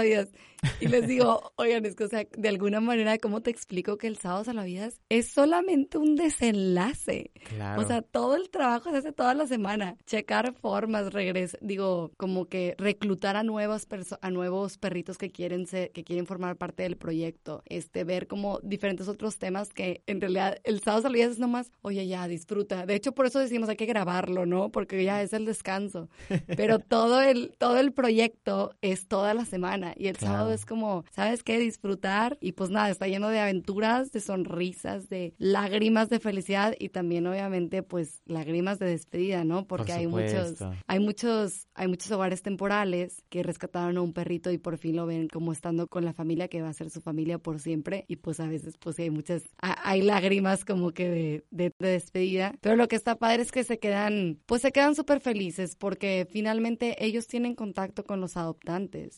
Y 0.81 0.89
les 0.89 1.07
digo, 1.07 1.53
oigan, 1.57 1.85
es 1.87 1.95
que, 1.95 2.05
o 2.05 2.09
sea, 2.09 2.27
de 2.37 2.49
alguna 2.49 2.81
manera, 2.81 3.19
¿cómo 3.19 3.43
te 3.43 3.51
explico 3.51 3.97
que 3.99 4.07
el 4.07 4.17
sábado 4.17 4.45
salvavidas 4.45 5.01
es 5.09 5.29
solamente 5.29 5.99
un 5.99 6.17
desenlace? 6.17 7.31
Claro. 7.49 7.83
O 7.83 7.87
sea, 7.87 8.03
todo 8.03 8.37
el 8.37 8.51
trabajo 8.51 8.91
se 8.91 8.99
hace 8.99 9.13
toda 9.13 9.35
la 9.35 9.47
semana. 9.47 9.97
Checar 10.07 10.55
formas, 10.55 11.13
regresar, 11.13 11.61
digo, 11.63 12.13
como 12.17 12.47
que 12.47 12.75
reclutar 12.79 13.37
a 13.37 13.43
nuevas 13.43 13.87
a 14.21 14.31
nuevos 14.31 14.79
perritos 14.79 15.19
que 15.19 15.31
quieren 15.31 15.67
ser, 15.67 15.93
que 15.93 16.05
quieren 16.05 16.27
formar 16.27 16.57
parte 16.57 16.83
del 16.83 16.97
proyecto. 16.97 17.63
Este, 17.67 18.05
ver 18.05 18.27
como 18.27 18.61
diferentes 18.63 19.09
otros 19.09 19.39
temas 19.39 19.73
que 19.73 20.03
en 20.07 20.21
realidad 20.21 20.59
el 20.65 20.81
sábado 20.81 21.03
salvavidas 21.03 21.33
es 21.33 21.39
nomás, 21.39 21.71
oye, 21.83 22.07
ya, 22.07 22.27
disfruta. 22.29 22.87
De 22.87 22.95
hecho, 22.95 23.13
por 23.13 23.27
eso 23.27 23.39
decimos 23.39 23.69
hay 23.69 23.77
que 23.77 23.87
grabarlo, 23.87 24.47
¿no? 24.47 24.71
Porque 24.71 25.03
ya 25.05 25.23
es 25.23 25.33
el 25.33 25.45
descanso. 25.45 26.09
Pero 26.57 26.79
todo 26.81 27.21
el, 27.21 27.55
todo 27.59 27.79
el 27.79 27.93
proyecto 27.93 28.75
es 28.81 29.07
toda 29.07 29.35
la 29.35 29.45
semana 29.45 29.86
y 29.97 30.09
el 30.09 30.17
sábado 30.17 30.53
es 30.53 30.65
como, 30.65 31.05
¿sabes 31.13 31.43
qué? 31.43 31.59
Disfrutar. 31.59 32.39
Y 32.41 32.53
pues 32.53 32.71
nada, 32.71 32.91
está 32.91 33.07
lleno 33.07 33.29
de 33.29 33.41
aventuras, 33.41 34.13
de 34.13 34.21
sonrisas, 34.21 35.09
de 35.09 35.35
lágrimas 35.39 36.09
de 36.09 36.21
felicidad 36.21 36.75
y 36.79 36.89
también 36.89 37.27
obviamente 37.27 37.83
pues 37.83 38.23
lágrimas 38.27 38.79
de 38.79 38.87
despedida, 38.87 39.45
¿no? 39.45 39.67
Porque 39.67 39.93
hay 39.93 40.07
muchos, 40.07 40.59
hay 40.87 40.99
muchos, 40.99 41.69
hay 41.75 41.89
muchos 41.89 42.11
hogares 42.11 42.43
temporales 42.43 43.23
que 43.29 43.43
rescataron 43.43 43.97
a 43.97 44.03
un 44.03 44.13
perrito 44.13 44.51
y 44.51 44.59
por 44.59 44.79
fin 44.79 44.97
lo 44.97 45.07
ven 45.07 45.29
como 45.29 45.53
estando 45.53 45.87
con 45.89 46.05
la 46.05 46.13
familia 46.13 46.49
que 46.49 46.63
va 46.63 46.69
a 46.69 46.73
ser 46.73 46.91
su 46.91 47.01
familia 47.01 47.39
por 47.39 47.61
siempre. 47.61 48.05
Y 48.09 48.17
pues 48.17 48.41
a 48.41 48.49
veces 48.49 48.77
pues 48.79 48.99
hay 48.99 49.11
muchas, 49.11 49.43
hay 49.59 50.03
lágrimas 50.03 50.65
como 50.65 50.93
que 50.93 51.09
de, 51.09 51.45
de, 51.51 51.73
despedida, 51.79 52.55
pero 52.61 52.77
lo 52.77 52.89
que 52.89 52.97
está 52.97 53.17
padre 53.17 53.43
es 53.43 53.53
que 53.53 53.65
se 53.65 53.79
quedan, 53.79 54.39
pues 54.47 54.63
se 54.63 54.73
quedan 54.73 54.95
súper 54.95 55.21
felices 55.21 55.77
porque 55.77 56.27
finalmente 56.31 57.05
ellos 57.05 57.27
tienen 57.27 57.55
contacto 57.55 58.05
con 58.05 58.21
los 58.21 58.37
adoptantes. 58.37 59.17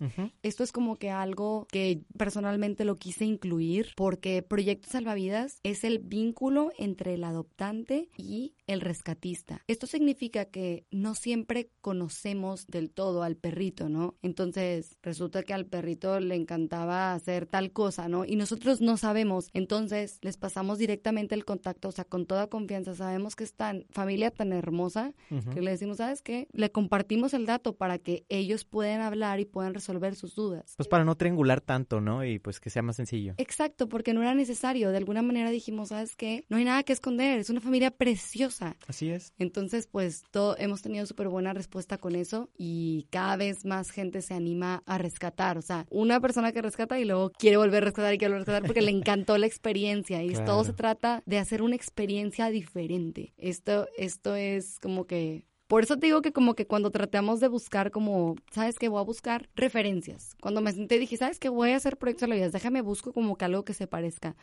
Esto 0.58 0.64
es 0.64 0.72
como 0.72 0.96
que 0.96 1.12
algo 1.12 1.68
que 1.70 2.02
personalmente 2.16 2.84
lo 2.84 2.96
quise 2.96 3.24
incluir 3.24 3.92
porque 3.94 4.42
Proyecto 4.42 4.88
Salvavidas 4.90 5.60
es 5.62 5.84
el 5.84 6.00
vínculo 6.00 6.72
entre 6.78 7.14
el 7.14 7.22
adoptante 7.22 8.08
y 8.16 8.54
el 8.66 8.80
rescatista. 8.80 9.62
Esto 9.68 9.86
significa 9.86 10.46
que 10.46 10.84
no 10.90 11.14
siempre 11.14 11.70
conocemos 11.80 12.66
del 12.66 12.90
todo 12.90 13.22
al 13.22 13.36
perrito, 13.36 13.88
¿no? 13.88 14.16
Entonces 14.20 14.98
resulta 15.00 15.44
que 15.44 15.54
al 15.54 15.66
perrito 15.66 16.18
le 16.18 16.34
encantaba 16.34 17.12
hacer 17.14 17.46
tal 17.46 17.70
cosa, 17.70 18.08
¿no? 18.08 18.24
Y 18.24 18.34
nosotros 18.34 18.80
no 18.80 18.96
sabemos. 18.96 19.50
Entonces 19.54 20.18
les 20.22 20.38
pasamos 20.38 20.78
directamente 20.78 21.36
el 21.36 21.44
contacto, 21.44 21.90
o 21.90 21.92
sea, 21.92 22.04
con 22.04 22.26
toda 22.26 22.48
confianza. 22.48 22.96
Sabemos 22.96 23.36
que 23.36 23.44
es 23.44 23.54
tan 23.54 23.86
familia 23.90 24.32
tan 24.32 24.52
hermosa 24.52 25.14
que 25.54 25.62
le 25.62 25.70
decimos, 25.70 25.98
¿sabes 25.98 26.20
qué? 26.20 26.48
Le 26.50 26.72
compartimos 26.72 27.32
el 27.32 27.46
dato 27.46 27.76
para 27.76 27.98
que 27.98 28.26
ellos 28.28 28.64
puedan 28.64 29.02
hablar 29.02 29.38
y 29.38 29.44
puedan 29.44 29.72
resolver 29.72 30.16
sus 30.16 30.34
dudas. 30.34 30.47
Pues 30.76 30.88
para 30.88 31.04
no 31.04 31.16
triangular 31.16 31.60
tanto, 31.60 32.00
¿no? 32.00 32.24
Y 32.24 32.38
pues 32.38 32.60
que 32.60 32.70
sea 32.70 32.82
más 32.82 32.96
sencillo. 32.96 33.34
Exacto, 33.38 33.88
porque 33.88 34.14
no 34.14 34.22
era 34.22 34.34
necesario. 34.34 34.90
De 34.90 34.96
alguna 34.96 35.22
manera 35.22 35.50
dijimos, 35.50 35.88
¿sabes 35.88 36.16
qué? 36.16 36.44
No 36.48 36.56
hay 36.56 36.64
nada 36.64 36.82
que 36.82 36.92
esconder, 36.92 37.38
es 37.38 37.50
una 37.50 37.60
familia 37.60 37.90
preciosa. 37.90 38.76
Así 38.86 39.10
es. 39.10 39.32
Entonces, 39.38 39.86
pues 39.86 40.24
todo, 40.30 40.56
hemos 40.58 40.82
tenido 40.82 41.06
súper 41.06 41.28
buena 41.28 41.52
respuesta 41.52 41.98
con 41.98 42.14
eso 42.14 42.50
y 42.56 43.06
cada 43.10 43.36
vez 43.36 43.64
más 43.64 43.90
gente 43.90 44.22
se 44.22 44.34
anima 44.34 44.82
a 44.86 44.98
rescatar. 44.98 45.58
O 45.58 45.62
sea, 45.62 45.86
una 45.90 46.20
persona 46.20 46.52
que 46.52 46.62
rescata 46.62 46.98
y 46.98 47.04
luego 47.04 47.30
quiere 47.30 47.56
volver 47.56 47.82
a 47.82 47.86
rescatar 47.86 48.14
y 48.14 48.18
quiere 48.18 48.34
volver 48.34 48.42
a 48.42 48.44
rescatar 48.44 48.66
porque 48.66 48.82
le 48.82 48.90
encantó 48.98 49.38
la 49.38 49.46
experiencia. 49.46 50.22
Y 50.22 50.32
todo 50.32 50.64
se 50.64 50.72
trata 50.72 51.22
de 51.26 51.38
hacer 51.38 51.62
una 51.62 51.76
experiencia 51.76 52.50
diferente. 52.50 53.34
Esto, 53.36 53.88
esto 53.96 54.34
es 54.34 54.78
como 54.80 55.06
que 55.06 55.46
por 55.68 55.82
eso 55.82 55.98
te 55.98 56.06
digo 56.06 56.22
que 56.22 56.32
como 56.32 56.54
que 56.54 56.66
cuando 56.66 56.90
tratamos 56.90 57.40
de 57.40 57.48
buscar 57.48 57.90
como, 57.90 58.36
¿sabes 58.50 58.78
qué? 58.78 58.88
Voy 58.88 59.00
a 59.00 59.04
buscar 59.04 59.50
referencias. 59.54 60.34
Cuando 60.40 60.62
me 60.62 60.72
senté 60.72 60.98
dije, 60.98 61.18
¿sabes 61.18 61.38
qué? 61.38 61.50
Voy 61.50 61.70
a 61.70 61.76
hacer 61.76 61.98
proyectos 61.98 62.24
a 62.24 62.26
la 62.28 62.36
vida. 62.36 62.48
Déjame 62.48 62.80
busco 62.80 63.12
como 63.12 63.36
que 63.36 63.44
algo 63.44 63.64
que 63.66 63.74
se 63.74 63.86
parezca. 63.86 64.34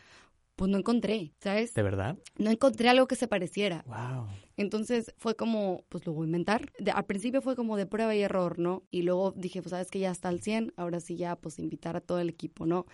Pues 0.54 0.70
no 0.70 0.78
encontré, 0.78 1.32
¿sabes? 1.40 1.74
¿De 1.74 1.82
verdad? 1.82 2.16
No 2.38 2.50
encontré 2.50 2.88
algo 2.88 3.08
que 3.08 3.16
se 3.16 3.26
pareciera. 3.26 3.84
Wow. 3.86 4.28
Entonces 4.56 5.12
fue 5.18 5.34
como, 5.34 5.84
pues 5.88 6.06
lo 6.06 6.12
voy 6.12 6.24
a 6.24 6.28
inventar. 6.28 6.72
al 6.94 7.04
principio 7.06 7.42
fue 7.42 7.56
como 7.56 7.76
de 7.76 7.86
prueba 7.86 8.14
y 8.14 8.22
error, 8.22 8.60
¿no? 8.60 8.84
Y 8.92 9.02
luego 9.02 9.32
dije, 9.32 9.60
pues 9.62 9.70
sabes 9.70 9.90
que 9.90 9.98
ya 9.98 10.12
está 10.12 10.28
al 10.28 10.40
100, 10.40 10.74
ahora 10.76 11.00
sí 11.00 11.16
ya, 11.16 11.34
pues 11.34 11.58
invitar 11.58 11.96
a 11.96 12.00
todo 12.00 12.20
el 12.20 12.28
equipo, 12.28 12.66
¿no? 12.66 12.86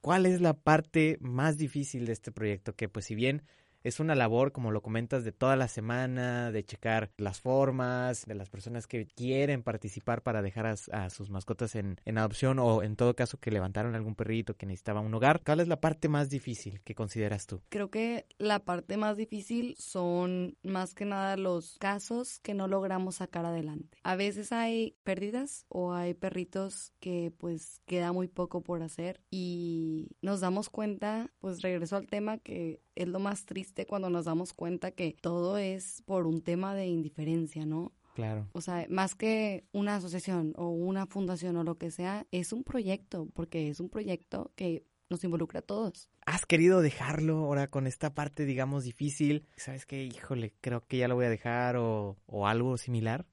¿Cuál 0.00 0.26
es 0.26 0.40
la 0.40 0.54
parte 0.54 1.18
más 1.20 1.58
difícil 1.58 2.06
de 2.06 2.12
este 2.12 2.30
proyecto? 2.30 2.74
Que 2.74 2.88
pues 2.88 3.04
si 3.04 3.16
bien 3.16 3.42
es 3.82 4.00
una 4.00 4.14
labor, 4.14 4.52
como 4.52 4.70
lo 4.70 4.82
comentas, 4.82 5.24
de 5.24 5.32
toda 5.32 5.56
la 5.56 5.68
semana, 5.68 6.50
de 6.52 6.64
checar 6.64 7.10
las 7.16 7.40
formas, 7.40 8.26
de 8.26 8.34
las 8.34 8.50
personas 8.50 8.86
que 8.86 9.06
quieren 9.06 9.62
participar 9.62 10.22
para 10.22 10.42
dejar 10.42 10.66
a, 10.66 11.10
sus 11.10 11.30
mascotas 11.30 11.74
en, 11.74 11.98
adopción 12.16 12.58
o 12.58 12.82
en 12.82 12.96
todo 12.96 13.14
caso 13.14 13.38
que 13.38 13.50
levantaron 13.50 13.94
algún 13.94 14.14
perrito 14.14 14.54
que 14.54 14.66
necesitaba 14.66 15.00
un 15.00 15.14
hogar. 15.14 15.42
¿Cuál 15.44 15.60
es 15.60 15.68
la 15.68 15.80
parte 15.80 16.08
más 16.08 16.28
difícil 16.28 16.80
que 16.82 16.94
consideras 16.94 17.46
tú? 17.46 17.62
Creo 17.68 17.90
que 17.90 18.26
la 18.38 18.58
parte 18.60 18.96
más 18.96 19.16
difícil 19.16 19.74
son 19.78 20.56
más 20.62 20.94
que 20.94 21.04
nada 21.04 21.36
los 21.36 21.78
casos 21.78 22.40
que 22.40 22.54
no 22.54 22.68
logramos 22.68 23.16
sacar 23.16 23.46
adelante. 23.46 23.98
A 24.02 24.16
veces 24.16 24.52
hay 24.52 24.96
pérdidas 25.02 25.64
o 25.68 25.94
hay 25.94 26.14
perritos 26.14 26.92
que 27.00 27.32
pues 27.38 27.80
queda 27.86 28.12
muy 28.12 28.28
poco 28.28 28.62
por 28.62 28.82
hacer 28.82 29.20
y 29.30 30.16
nos 30.20 30.40
damos 30.40 30.68
cuenta, 30.68 31.30
pues 31.40 31.62
regreso 31.62 31.96
al 31.96 32.06
tema 32.06 32.38
que 32.38 32.80
es 33.02 33.08
lo 33.08 33.18
más 33.18 33.46
triste 33.46 33.86
cuando 33.86 34.10
nos 34.10 34.26
damos 34.26 34.52
cuenta 34.52 34.90
que 34.90 35.16
todo 35.20 35.56
es 35.56 36.02
por 36.04 36.26
un 36.26 36.42
tema 36.42 36.74
de 36.74 36.86
indiferencia, 36.86 37.64
¿no? 37.64 37.92
Claro. 38.14 38.48
O 38.52 38.60
sea, 38.60 38.86
más 38.90 39.14
que 39.14 39.64
una 39.72 39.96
asociación 39.96 40.52
o 40.56 40.68
una 40.68 41.06
fundación 41.06 41.56
o 41.56 41.64
lo 41.64 41.78
que 41.78 41.90
sea, 41.90 42.26
es 42.30 42.52
un 42.52 42.64
proyecto, 42.64 43.28
porque 43.32 43.68
es 43.68 43.80
un 43.80 43.88
proyecto 43.88 44.52
que 44.56 44.84
nos 45.08 45.24
involucra 45.24 45.60
a 45.60 45.62
todos. 45.62 46.10
¿Has 46.30 46.46
querido 46.46 46.80
dejarlo 46.80 47.38
ahora 47.38 47.66
con 47.66 47.88
esta 47.88 48.14
parte, 48.14 48.44
digamos, 48.44 48.84
difícil? 48.84 49.48
¿Sabes 49.56 49.84
qué? 49.84 50.04
Híjole, 50.04 50.54
creo 50.60 50.86
que 50.86 50.98
ya 50.98 51.08
lo 51.08 51.16
voy 51.16 51.24
a 51.24 51.28
dejar 51.28 51.74
o, 51.74 52.18
o 52.26 52.46
algo 52.46 52.78
similar. 52.78 53.26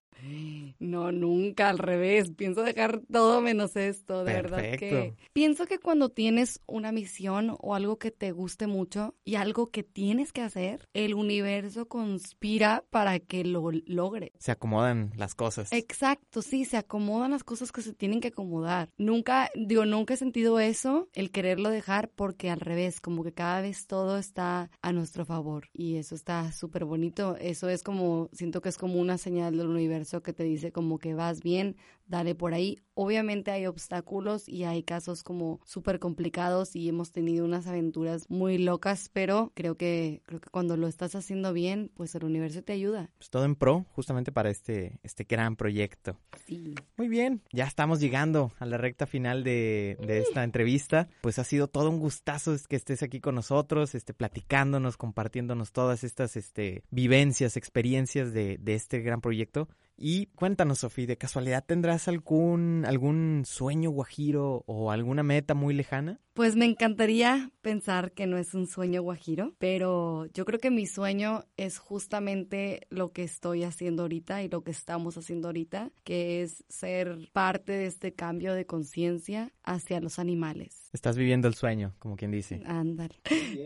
No, 0.79 1.11
nunca, 1.11 1.69
al 1.69 1.77
revés. 1.77 2.31
Pienso 2.31 2.63
dejar 2.63 3.01
todo 3.11 3.41
menos 3.41 3.75
esto, 3.75 4.23
de 4.23 4.33
verdad 4.33 4.57
que 4.77 5.15
pienso 5.33 5.65
que 5.65 5.79
cuando 5.79 6.09
tienes 6.09 6.61
una 6.65 6.91
misión 6.91 7.55
o 7.59 7.75
algo 7.75 7.97
que 7.97 8.11
te 8.11 8.31
guste 8.31 8.67
mucho 8.67 9.15
y 9.23 9.35
algo 9.35 9.67
que 9.67 9.83
tienes 9.83 10.33
que 10.33 10.41
hacer, 10.41 10.87
el 10.93 11.13
universo 11.13 11.87
conspira 11.87 12.83
para 12.89 13.19
que 13.19 13.43
lo 13.43 13.71
logre. 13.85 14.31
Se 14.39 14.51
acomodan 14.51 15.11
las 15.15 15.35
cosas. 15.35 15.71
Exacto, 15.71 16.41
sí, 16.41 16.65
se 16.65 16.77
acomodan 16.77 17.31
las 17.31 17.43
cosas 17.43 17.71
que 17.71 17.81
se 17.81 17.93
tienen 17.93 18.21
que 18.21 18.29
acomodar. 18.29 18.89
Nunca, 18.97 19.49
digo, 19.55 19.85
nunca 19.85 20.13
he 20.13 20.17
sentido 20.17 20.59
eso, 20.59 21.09
el 21.13 21.31
quererlo 21.31 21.69
dejar, 21.69 22.09
porque 22.09 22.49
al 22.49 22.59
revés, 22.59 22.86
como 23.01 23.23
que 23.23 23.33
cada 23.33 23.61
vez 23.61 23.87
todo 23.87 24.17
está 24.17 24.69
a 24.81 24.93
nuestro 24.93 25.25
favor 25.25 25.69
y 25.73 25.97
eso 25.97 26.15
está 26.15 26.51
súper 26.51 26.85
bonito. 26.85 27.35
Eso 27.37 27.69
es 27.69 27.83
como, 27.83 28.29
siento 28.33 28.61
que 28.61 28.69
es 28.69 28.77
como 28.77 28.99
una 28.99 29.17
señal 29.17 29.57
del 29.57 29.67
universo 29.67 30.23
que 30.23 30.33
te 30.33 30.43
dice 30.43 30.71
como 30.71 30.97
que 30.97 31.13
vas 31.13 31.41
bien, 31.41 31.75
dale 32.07 32.35
por 32.35 32.53
ahí. 32.53 32.79
Obviamente 32.93 33.51
hay 33.51 33.67
obstáculos 33.67 34.49
y 34.49 34.63
hay 34.63 34.81
casos 34.81 35.23
como 35.23 35.59
súper 35.65 35.99
complicados 35.99 36.75
y 36.75 36.89
hemos 36.89 37.11
tenido 37.11 37.45
unas 37.45 37.67
aventuras 37.67 38.27
muy 38.29 38.57
locas, 38.57 39.09
pero 39.13 39.51
creo 39.53 39.75
que, 39.75 40.23
creo 40.25 40.41
que 40.41 40.49
cuando 40.49 40.77
lo 40.77 40.87
estás 40.87 41.13
haciendo 41.13 41.53
bien, 41.53 41.91
pues 41.93 42.15
el 42.15 42.23
universo 42.23 42.63
te 42.63 42.73
ayuda. 42.73 43.11
Pues 43.17 43.29
todo 43.29 43.45
en 43.45 43.55
pro, 43.55 43.85
justamente 43.91 44.31
para 44.31 44.49
este, 44.49 44.99
este 45.03 45.25
gran 45.25 45.55
proyecto. 45.55 46.17
Sí. 46.47 46.73
Muy 46.97 47.07
bien, 47.07 47.43
ya 47.51 47.65
estamos 47.65 47.99
llegando 47.99 48.51
a 48.57 48.65
la 48.65 48.77
recta 48.77 49.05
final 49.05 49.43
de, 49.43 49.97
de 50.01 50.19
esta 50.19 50.43
entrevista. 50.43 51.07
Pues 51.21 51.37
ha 51.37 51.43
sido 51.43 51.67
todo 51.67 51.89
un 51.89 51.99
gustazo 51.99 52.55
que 52.67 52.75
estés 52.75 53.03
aquí 53.03 53.19
con 53.19 53.35
nosotros, 53.35 53.93
este, 53.93 54.13
platicándonos, 54.13 54.97
compartiéndonos 54.97 55.71
todas 55.71 56.03
estas 56.03 56.35
este, 56.35 56.83
vivencias, 56.89 57.57
experiencias 57.57 58.33
de, 58.33 58.57
de 58.57 58.73
este 58.73 59.01
gran 59.01 59.21
proyecto. 59.21 59.67
Y 59.97 60.27
cuéntanos, 60.27 60.79
Sofía, 60.79 61.07
¿de 61.07 61.17
casualidad 61.17 61.65
tendrás 61.65 62.07
algún, 62.07 62.85
algún 62.85 63.43
sueño 63.45 63.89
guajiro 63.89 64.63
o 64.67 64.91
alguna 64.91 65.23
meta 65.23 65.55
muy 65.55 65.73
lejana? 65.73 66.19
Pues 66.35 66.55
me 66.55 66.65
encantaría 66.65 67.49
pensar 67.61 68.11
que 68.11 68.27
no 68.27 68.37
es 68.37 68.53
un 68.53 68.67
sueño 68.67 69.01
guajiro, 69.01 69.55
pero 69.57 70.27
yo 70.35 70.45
creo 70.45 70.59
que 70.59 70.69
mi 70.69 70.85
sueño 70.85 71.45
es 71.57 71.79
justamente 71.79 72.85
lo 72.91 73.11
que 73.11 73.23
estoy 73.23 73.63
haciendo 73.63 74.03
ahorita 74.03 74.43
y 74.43 74.49
lo 74.49 74.63
que 74.63 74.69
estamos 74.69 75.17
haciendo 75.17 75.47
ahorita, 75.47 75.91
que 76.03 76.43
es 76.43 76.63
ser 76.69 77.29
parte 77.33 77.71
de 77.71 77.87
este 77.87 78.13
cambio 78.13 78.53
de 78.53 78.67
conciencia 78.67 79.51
hacia 79.67 79.99
los 79.99 80.17
animales. 80.17 80.89
Estás 80.93 81.17
viviendo 81.17 81.47
el 81.47 81.53
sueño, 81.53 81.93
como 81.99 82.15
quien 82.15 82.31
dice. 82.31 82.61
Ándale. 82.65 83.15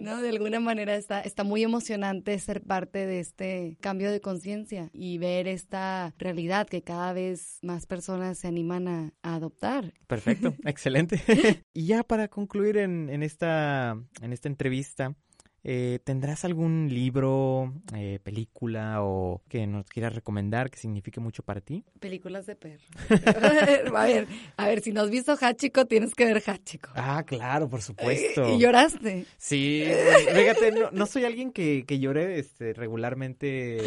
No, 0.02 0.22
de 0.22 0.30
alguna 0.30 0.60
manera 0.60 0.96
está, 0.96 1.22
está 1.22 1.44
muy 1.44 1.64
emocionante 1.64 2.38
ser 2.40 2.62
parte 2.62 3.06
de 3.06 3.20
este 3.20 3.78
cambio 3.80 4.12
de 4.12 4.20
conciencia 4.20 4.90
y 4.94 5.20
ver 5.20 5.48
esta 5.48 6.14
realidad 6.18 6.68
que 6.68 6.82
cada 6.82 7.14
vez 7.14 7.60
más 7.62 7.86
personas 7.86 8.40
se 8.40 8.48
animan 8.48 8.88
a, 8.88 9.14
a 9.22 9.36
adoptar. 9.36 9.94
Perfecto, 10.08 10.56
excelente. 10.66 11.22
y 11.74 11.86
ya 11.86 12.04
para 12.04 12.28
concluir, 12.28 12.78
en, 12.78 13.24
esta, 13.24 13.98
en 14.22 14.34
esta 14.34 14.50
entrevista, 14.50 15.16
eh, 15.63 16.00
¿tendrás 16.04 16.43
algún 16.45 16.88
libro, 16.89 17.74
eh, 17.95 18.19
película 18.24 19.04
o 19.04 19.41
que 19.47 19.67
nos 19.67 19.86
quieras 19.86 20.15
recomendar 20.15 20.69
que 20.71 20.80
signifique 20.80 21.19
mucho 21.19 21.43
para 21.43 21.62
ti? 21.62 21.84
Películas 22.00 22.45
de 22.45 22.56
perro. 22.56 22.84
a 23.95 24.06
ver, 24.06 24.28
a 24.58 24.67
ver, 24.67 24.82
si 24.82 24.91
no 24.91 25.02
has 25.02 25.10
visto 25.10 25.36
Hachiko, 25.39 25.86
tienes 25.86 26.15
que 26.15 26.26
ver 26.26 26.41
Hachiko. 26.45 26.89
Ah, 26.95 27.24
claro, 27.26 27.69
por 27.69 27.82
supuesto. 27.82 28.56
¿Y 28.56 28.60
lloraste? 28.60 29.26
Sí, 29.38 29.86
fíjate, 30.34 30.71
no, 30.71 30.91
no, 30.91 31.06
soy 31.06 31.26
alguien 31.26 31.52
que, 31.52 31.86
que 31.86 32.00
llore 32.00 32.39
este, 32.39 32.74
regularmente 32.74 33.82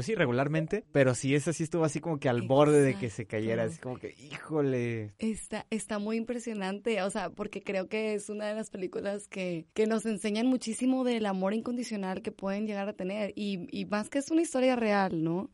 pues 0.00 0.06
sí, 0.06 0.14
regularmente, 0.14 0.82
pero 0.92 1.14
sí, 1.14 1.34
esa 1.34 1.52
sí 1.52 1.62
estuvo 1.62 1.84
así 1.84 2.00
como 2.00 2.18
que 2.18 2.30
al 2.30 2.40
borde 2.40 2.80
de 2.80 2.94
que 2.94 3.10
se 3.10 3.26
cayera, 3.26 3.64
así 3.64 3.78
como 3.78 3.98
que, 3.98 4.14
híjole. 4.18 5.12
Está, 5.18 5.66
está 5.68 5.98
muy 5.98 6.16
impresionante, 6.16 7.02
o 7.02 7.10
sea, 7.10 7.28
porque 7.28 7.62
creo 7.62 7.86
que 7.86 8.14
es 8.14 8.30
una 8.30 8.46
de 8.46 8.54
las 8.54 8.70
películas 8.70 9.28
que, 9.28 9.66
que 9.74 9.86
nos 9.86 10.06
enseñan 10.06 10.46
muchísimo 10.46 11.04
del 11.04 11.26
amor 11.26 11.52
incondicional 11.52 12.22
que 12.22 12.32
pueden 12.32 12.66
llegar 12.66 12.88
a 12.88 12.94
tener, 12.94 13.34
y, 13.36 13.66
y 13.78 13.84
más 13.84 14.08
que 14.08 14.20
es 14.20 14.30
una 14.30 14.40
historia 14.40 14.74
real, 14.74 15.22
¿no? 15.22 15.50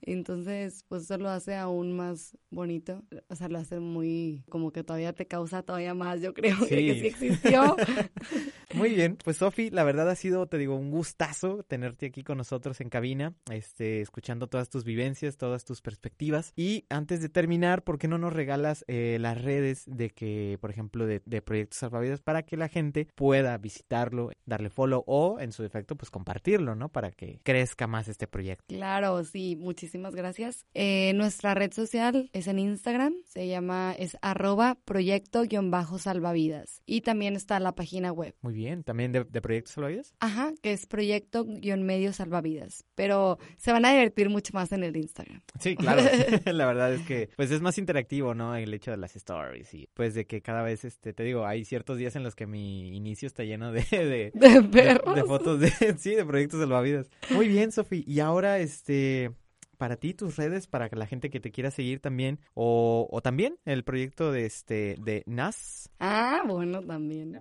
Entonces, 0.00 0.82
pues 0.88 1.02
eso 1.02 1.18
lo 1.18 1.28
hace 1.28 1.54
aún 1.54 1.92
más 1.92 2.38
bonito, 2.48 3.04
o 3.28 3.34
sea, 3.34 3.48
lo 3.48 3.58
hace 3.58 3.80
muy, 3.80 4.44
como 4.48 4.72
que 4.72 4.82
todavía 4.82 5.12
te 5.12 5.26
causa 5.26 5.62
todavía 5.62 5.92
más, 5.92 6.22
yo 6.22 6.32
creo, 6.32 6.56
que 6.66 6.94
sí 6.94 7.06
existió. 7.06 7.76
muy 8.74 8.94
bien, 8.94 9.18
pues 9.22 9.36
Sofi, 9.36 9.68
la 9.68 9.84
verdad 9.84 10.08
ha 10.08 10.16
sido, 10.16 10.46
te 10.46 10.56
digo, 10.56 10.74
un 10.74 10.90
gustazo 10.90 11.64
tenerte 11.64 12.06
aquí 12.06 12.22
con 12.22 12.38
nosotros 12.38 12.80
en 12.80 12.88
cabina, 12.88 13.34
este 13.50 13.89
escuchando 13.98 14.46
todas 14.46 14.68
tus 14.68 14.84
vivencias, 14.84 15.36
todas 15.36 15.64
tus 15.64 15.82
perspectivas. 15.82 16.52
Y 16.56 16.84
antes 16.88 17.20
de 17.20 17.28
terminar, 17.28 17.82
¿por 17.82 17.98
qué 17.98 18.08
no 18.08 18.18
nos 18.18 18.32
regalas 18.32 18.84
eh, 18.88 19.18
las 19.20 19.42
redes 19.42 19.84
de 19.86 20.10
que, 20.10 20.58
por 20.60 20.70
ejemplo, 20.70 21.06
de, 21.06 21.20
Proyectos 21.40 21.78
Salvavidas 21.78 22.20
para 22.20 22.42
que 22.42 22.56
la 22.56 22.68
gente 22.68 23.08
pueda 23.14 23.56
visitarlo, 23.56 24.30
darle 24.44 24.68
follow 24.68 25.02
o, 25.06 25.40
en 25.40 25.52
su 25.52 25.62
defecto, 25.62 25.96
pues 25.96 26.10
compartirlo, 26.10 26.74
¿no? 26.74 26.90
Para 26.90 27.10
que 27.12 27.40
crezca 27.42 27.86
más 27.86 28.08
este 28.08 28.26
proyecto. 28.26 28.74
Claro, 28.74 29.24
sí, 29.24 29.56
muchísimas 29.56 30.14
gracias. 30.14 30.66
Eh, 30.74 31.12
nuestra 31.14 31.54
red 31.54 31.72
social 31.72 32.28
es 32.32 32.46
en 32.46 32.58
Instagram, 32.58 33.14
se 33.26 33.48
llama, 33.48 33.94
es 33.98 34.18
arroba 34.20 34.78
proyecto-salvavidas. 34.84 36.82
Y 36.84 37.00
también 37.00 37.36
está 37.36 37.58
la 37.58 37.74
página 37.74 38.12
web. 38.12 38.34
Muy 38.42 38.52
bien. 38.54 38.84
¿También 38.84 39.12
de, 39.12 39.24
de 39.24 39.40
Proyecto 39.40 39.70
Salvavidas? 39.72 40.14
Ajá, 40.20 40.52
que 40.62 40.72
es 40.72 40.86
Proyecto 40.86 41.44
guion 41.44 41.82
medio 41.82 42.12
salvavidas. 42.12 42.84
Pero 42.94 43.38
se 43.56 43.69
van 43.72 43.84
a 43.84 43.92
divertir 43.92 44.28
mucho 44.28 44.52
más 44.54 44.72
en 44.72 44.84
el 44.84 44.96
Instagram. 44.96 45.42
Sí, 45.58 45.76
claro. 45.76 46.02
la 46.52 46.66
verdad 46.66 46.92
es 46.94 47.02
que 47.02 47.30
pues 47.36 47.50
es 47.50 47.60
más 47.60 47.78
interactivo, 47.78 48.34
¿no? 48.34 48.56
El 48.56 48.72
hecho 48.74 48.90
de 48.90 48.96
las 48.96 49.16
stories 49.16 49.72
y 49.74 49.88
pues 49.94 50.14
de 50.14 50.26
que 50.26 50.42
cada 50.42 50.62
vez, 50.62 50.84
este, 50.84 51.12
te 51.12 51.22
digo, 51.22 51.46
hay 51.46 51.64
ciertos 51.64 51.98
días 51.98 52.16
en 52.16 52.22
los 52.22 52.34
que 52.34 52.46
mi 52.46 52.96
inicio 52.96 53.26
está 53.26 53.44
lleno 53.44 53.72
de... 53.72 53.82
De, 53.90 54.30
De 54.34 54.62
perros. 54.72 55.14
de 55.14 55.24
fotos 55.24 55.60
de... 55.60 55.70
Sí, 55.98 56.14
de 56.14 56.24
proyectos 56.24 56.60
salvavidas. 56.60 57.08
Muy 57.30 57.48
bien, 57.48 57.72
Sofi. 57.72 58.04
Y 58.06 58.20
ahora, 58.20 58.58
este... 58.58 59.32
Para 59.76 59.96
ti, 59.96 60.12
tus 60.12 60.36
redes, 60.36 60.66
para 60.66 60.90
que 60.90 60.96
la 60.96 61.06
gente 61.06 61.30
que 61.30 61.40
te 61.40 61.50
quiera 61.50 61.70
seguir 61.70 62.00
también, 62.00 62.38
o, 62.52 63.08
o 63.10 63.22
también 63.22 63.56
el 63.64 63.82
proyecto 63.82 64.30
de 64.30 64.44
este 64.44 64.96
de 65.02 65.22
NAS. 65.24 65.88
Ah, 65.98 66.42
bueno, 66.46 66.82
también. 66.82 67.40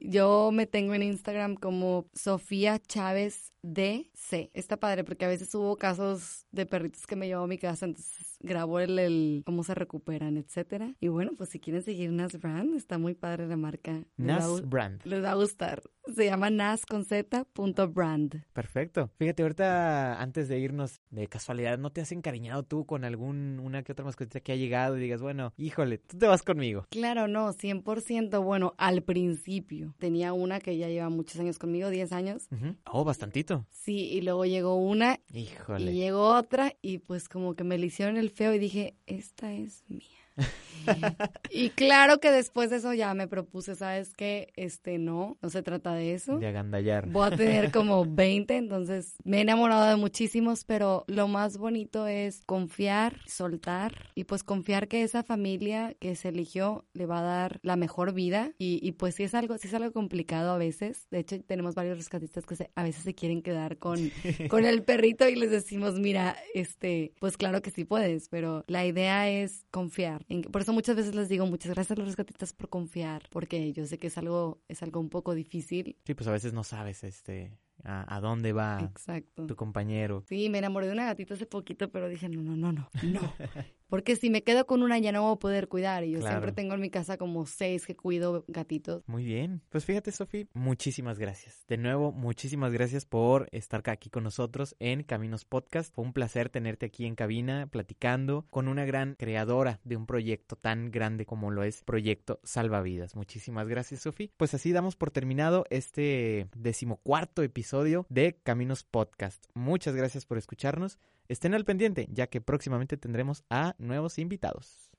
Yo 0.00 0.52
me 0.54 0.66
tengo 0.66 0.94
en 0.94 1.02
Instagram 1.02 1.54
como 1.56 2.06
Sofía 2.14 2.78
Chávez 2.78 3.52
DC. 3.72 4.50
Está 4.54 4.78
padre 4.78 5.04
porque 5.04 5.24
a 5.24 5.28
veces 5.28 5.54
hubo 5.54 5.76
casos 5.76 6.46
de 6.52 6.66
perritos 6.66 7.06
que 7.06 7.16
me 7.16 7.26
llevó 7.26 7.44
a 7.44 7.46
mi 7.46 7.58
casa, 7.58 7.86
entonces 7.86 8.38
grabo 8.40 8.78
el, 8.78 8.98
el 8.98 9.42
cómo 9.44 9.64
se 9.64 9.74
recuperan, 9.74 10.36
etcétera. 10.36 10.94
Y 11.00 11.08
bueno, 11.08 11.32
pues 11.36 11.50
si 11.50 11.58
quieren 11.58 11.82
seguir 11.82 12.10
Nas 12.10 12.38
Brand, 12.38 12.74
está 12.74 12.98
muy 12.98 13.14
padre 13.14 13.46
la 13.46 13.56
marca. 13.56 14.04
Les 14.16 14.28
va 14.28 14.38
NAS 14.38 14.68
Brand. 14.68 15.00
Les 15.04 15.22
va 15.22 15.32
a 15.32 15.34
gustar. 15.34 15.82
Se 16.14 16.24
llama 16.24 16.50
nas 16.50 16.86
con 16.86 17.04
z 17.04 17.44
punto 17.52 17.88
brand. 17.88 18.44
Perfecto. 18.52 19.10
Fíjate, 19.18 19.42
ahorita 19.42 20.22
antes 20.22 20.48
de 20.48 20.60
irnos, 20.60 21.00
de 21.10 21.26
casualidad, 21.26 21.78
¿no 21.78 21.90
te 21.90 22.00
has 22.00 22.12
encariñado 22.12 22.62
tú 22.62 22.86
con 22.86 23.04
algún, 23.04 23.58
una 23.58 23.82
que 23.82 23.90
otra 23.90 24.04
mascotita 24.04 24.38
que 24.38 24.52
ha 24.52 24.56
llegado 24.56 24.96
y 24.96 25.00
digas, 25.00 25.20
bueno, 25.20 25.52
híjole, 25.56 25.98
tú 25.98 26.16
te 26.16 26.26
vas 26.26 26.42
conmigo? 26.42 26.86
Claro, 26.90 27.26
no, 27.26 27.52
100%. 27.52 28.40
Bueno, 28.44 28.74
al 28.78 29.02
principio 29.02 29.94
tenía 29.98 30.32
una 30.32 30.60
que 30.60 30.76
ya 30.76 30.88
lleva 30.88 31.08
muchos 31.08 31.40
años 31.40 31.58
conmigo, 31.58 31.90
10 31.90 32.12
años. 32.12 32.48
Oh, 32.84 33.02
bastantito. 33.02 33.55
Sí, 33.70 34.08
y 34.12 34.20
luego 34.22 34.44
llegó 34.44 34.76
una 34.76 35.20
Híjole. 35.32 35.92
y 35.92 35.94
llegó 35.94 36.34
otra 36.34 36.74
y 36.82 36.98
pues 36.98 37.28
como 37.28 37.54
que 37.54 37.64
me 37.64 37.78
le 37.78 37.86
hicieron 37.86 38.16
el 38.16 38.30
feo 38.30 38.52
y 38.54 38.58
dije, 38.58 38.94
esta 39.06 39.52
es 39.52 39.84
mía. 39.88 40.15
y 41.50 41.70
claro 41.70 42.18
que 42.20 42.30
después 42.30 42.70
de 42.70 42.76
eso 42.76 42.92
ya 42.94 43.12
me 43.14 43.26
propuse, 43.28 43.74
¿sabes 43.74 44.12
qué? 44.14 44.52
Este 44.56 44.98
no, 44.98 45.36
no 45.42 45.50
se 45.50 45.62
trata 45.62 45.94
de 45.94 46.14
eso. 46.14 46.38
De 46.38 46.46
agandallar. 46.46 47.08
Voy 47.08 47.26
a 47.26 47.36
tener 47.36 47.70
como 47.72 48.04
20, 48.08 48.56
entonces 48.56 49.16
me 49.24 49.38
he 49.38 49.40
enamorado 49.40 49.86
de 49.88 49.96
muchísimos, 49.96 50.64
pero 50.64 51.04
lo 51.08 51.28
más 51.28 51.58
bonito 51.58 52.06
es 52.06 52.42
confiar, 52.46 53.16
soltar 53.26 54.10
y 54.14 54.24
pues 54.24 54.44
confiar 54.44 54.86
que 54.88 55.02
esa 55.02 55.22
familia 55.22 55.94
que 55.98 56.14
se 56.14 56.28
eligió 56.28 56.84
le 56.92 57.06
va 57.06 57.18
a 57.18 57.22
dar 57.22 57.58
la 57.62 57.76
mejor 57.76 58.12
vida 58.12 58.52
y, 58.58 58.78
y 58.86 58.92
pues 58.92 59.14
sí 59.16 59.22
es 59.24 59.34
algo, 59.34 59.58
sí 59.58 59.68
es 59.68 59.74
algo 59.74 59.92
complicado 59.92 60.52
a 60.52 60.58
veces. 60.58 61.06
De 61.10 61.18
hecho, 61.20 61.40
tenemos 61.42 61.74
varios 61.74 61.98
rescatistas 61.98 62.44
que 62.46 62.56
se- 62.56 62.70
a 62.74 62.82
veces 62.82 63.02
se 63.02 63.14
quieren 63.14 63.42
quedar 63.42 63.78
con, 63.78 64.12
con 64.48 64.64
el 64.64 64.82
perrito 64.84 65.28
y 65.28 65.34
les 65.36 65.50
decimos, 65.50 65.94
mira, 65.98 66.36
este, 66.54 67.12
pues 67.18 67.36
claro 67.36 67.62
que 67.62 67.70
sí 67.70 67.84
puedes, 67.84 68.28
pero 68.28 68.64
la 68.68 68.84
idea 68.86 69.28
es 69.28 69.64
confiar. 69.70 70.24
Por 70.50 70.60
eso 70.60 70.72
muchas 70.72 70.96
veces 70.96 71.14
les 71.14 71.28
digo, 71.28 71.46
muchas 71.46 71.72
gracias 71.72 71.96
a 71.96 72.00
los 72.00 72.08
rescatistas 72.08 72.52
por 72.52 72.68
confiar, 72.68 73.22
porque 73.30 73.72
yo 73.72 73.86
sé 73.86 73.98
que 73.98 74.08
es 74.08 74.18
algo, 74.18 74.60
es 74.68 74.82
algo 74.82 74.98
un 74.98 75.08
poco 75.08 75.34
difícil. 75.34 75.96
Sí, 76.04 76.14
pues 76.14 76.26
a 76.26 76.32
veces 76.32 76.52
no 76.52 76.64
sabes, 76.64 77.04
este, 77.04 77.56
a, 77.84 78.16
a 78.16 78.20
dónde 78.20 78.52
va 78.52 78.80
Exacto. 78.82 79.46
tu 79.46 79.56
compañero. 79.56 80.22
Sí, 80.28 80.48
me 80.50 80.58
enamoré 80.58 80.86
de 80.86 80.92
una 80.92 81.04
gatita 81.06 81.34
hace 81.34 81.46
poquito, 81.46 81.90
pero 81.90 82.08
dije, 82.08 82.28
no, 82.28 82.42
no, 82.42 82.56
no, 82.56 82.72
no, 82.72 82.88
no. 83.02 83.32
Porque 83.88 84.16
si 84.16 84.30
me 84.30 84.42
quedo 84.42 84.66
con 84.66 84.82
una 84.82 84.98
ya 84.98 85.12
no 85.12 85.22
voy 85.22 85.34
a 85.34 85.38
poder 85.38 85.68
cuidar. 85.68 86.02
Y 86.02 86.10
yo 86.10 86.18
Claro. 86.18 86.32
siempre 86.34 86.50
tengo 86.50 86.74
en 86.74 86.80
mi 86.80 86.90
casa 86.90 87.16
como 87.18 87.46
seis 87.46 87.86
que 87.86 87.94
cuido 87.94 88.44
gatitos. 88.48 89.04
Muy 89.06 89.24
bien. 89.24 89.62
Pues 89.68 89.84
fíjate, 89.84 90.10
Sofi, 90.10 90.48
muchísimas 90.54 91.20
gracias. 91.20 91.64
De 91.68 91.76
nuevo, 91.76 92.10
muchísimas 92.10 92.72
gracias 92.72 93.06
por 93.06 93.48
estar 93.52 93.88
aquí 93.88 94.10
con 94.10 94.24
nosotros 94.24 94.74
en 94.80 95.04
Caminos 95.04 95.44
Podcast. 95.44 95.94
Fue 95.94 96.02
un 96.04 96.12
placer 96.12 96.48
tenerte 96.48 96.86
aquí 96.86 97.06
en 97.06 97.14
cabina 97.14 97.68
platicando 97.68 98.44
con 98.50 98.66
una 98.66 98.84
gran 98.84 99.14
creadora 99.14 99.78
de 99.84 99.96
un 99.96 100.06
proyecto 100.06 100.56
tan 100.56 100.90
grande 100.90 101.24
como 101.24 101.52
lo 101.52 101.62
es 101.62 101.84
Proyecto 101.84 102.40
Salvavidas. 102.42 103.14
Muchísimas 103.14 103.68
gracias, 103.68 104.00
Sofi. 104.00 104.32
Pues 104.36 104.52
así 104.52 104.72
damos 104.72 104.96
por 104.96 105.12
terminado 105.12 105.64
este 105.70 106.48
decimocuarto 106.56 107.44
episodio 107.66 108.06
de 108.08 108.38
Caminos 108.44 108.84
Podcast. 108.84 109.42
Muchas 109.52 109.96
gracias 109.96 110.24
por 110.24 110.38
escucharnos. 110.38 111.00
Estén 111.26 111.52
al 111.52 111.64
pendiente, 111.64 112.06
ya 112.12 112.28
que 112.28 112.40
próximamente 112.40 112.96
tendremos 112.96 113.42
a 113.50 113.74
nuevos 113.78 114.20
invitados. 114.20 114.92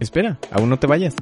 Espera, 0.00 0.40
aún 0.50 0.68
no 0.68 0.80
te 0.80 0.88
vayas. 0.88 1.14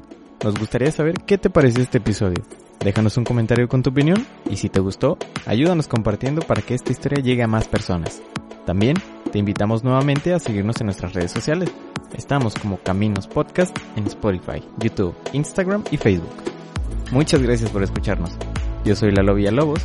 Nos 0.43 0.59
gustaría 0.59 0.91
saber 0.91 1.16
qué 1.26 1.37
te 1.37 1.51
pareció 1.51 1.82
este 1.82 1.99
episodio. 1.99 2.43
Déjanos 2.80 3.18
un 3.18 3.24
comentario 3.24 3.68
con 3.68 3.82
tu 3.82 3.91
opinión 3.91 4.26
y 4.49 4.57
si 4.57 4.70
te 4.70 4.80
gustó, 4.80 5.18
ayúdanos 5.45 5.87
compartiendo 5.87 6.41
para 6.41 6.62
que 6.62 6.72
esta 6.72 6.93
historia 6.93 7.22
llegue 7.22 7.43
a 7.43 7.47
más 7.47 7.68
personas. 7.68 8.22
También 8.64 8.97
te 9.32 9.39
invitamos 9.39 9.84
nuevamente 9.84 10.32
a 10.32 10.39
seguirnos 10.39 10.80
en 10.80 10.87
nuestras 10.87 11.12
redes 11.12 11.32
sociales. 11.32 11.70
Estamos 12.14 12.55
como 12.55 12.78
Caminos 12.78 13.26
Podcast 13.28 13.76
en 13.97 14.07
Spotify, 14.07 14.64
YouTube, 14.78 15.14
Instagram 15.34 15.84
y 15.91 15.99
Facebook. 15.99 16.32
Muchas 17.12 17.43
gracias 17.43 17.68
por 17.68 17.82
escucharnos. 17.82 18.39
Yo 18.87 18.95
soy 18.95 19.11
Lalo 19.11 19.34
Villalobos. 19.34 19.80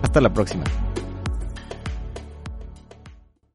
Hasta 0.00 0.22
la 0.22 0.32
próxima. 0.32 0.64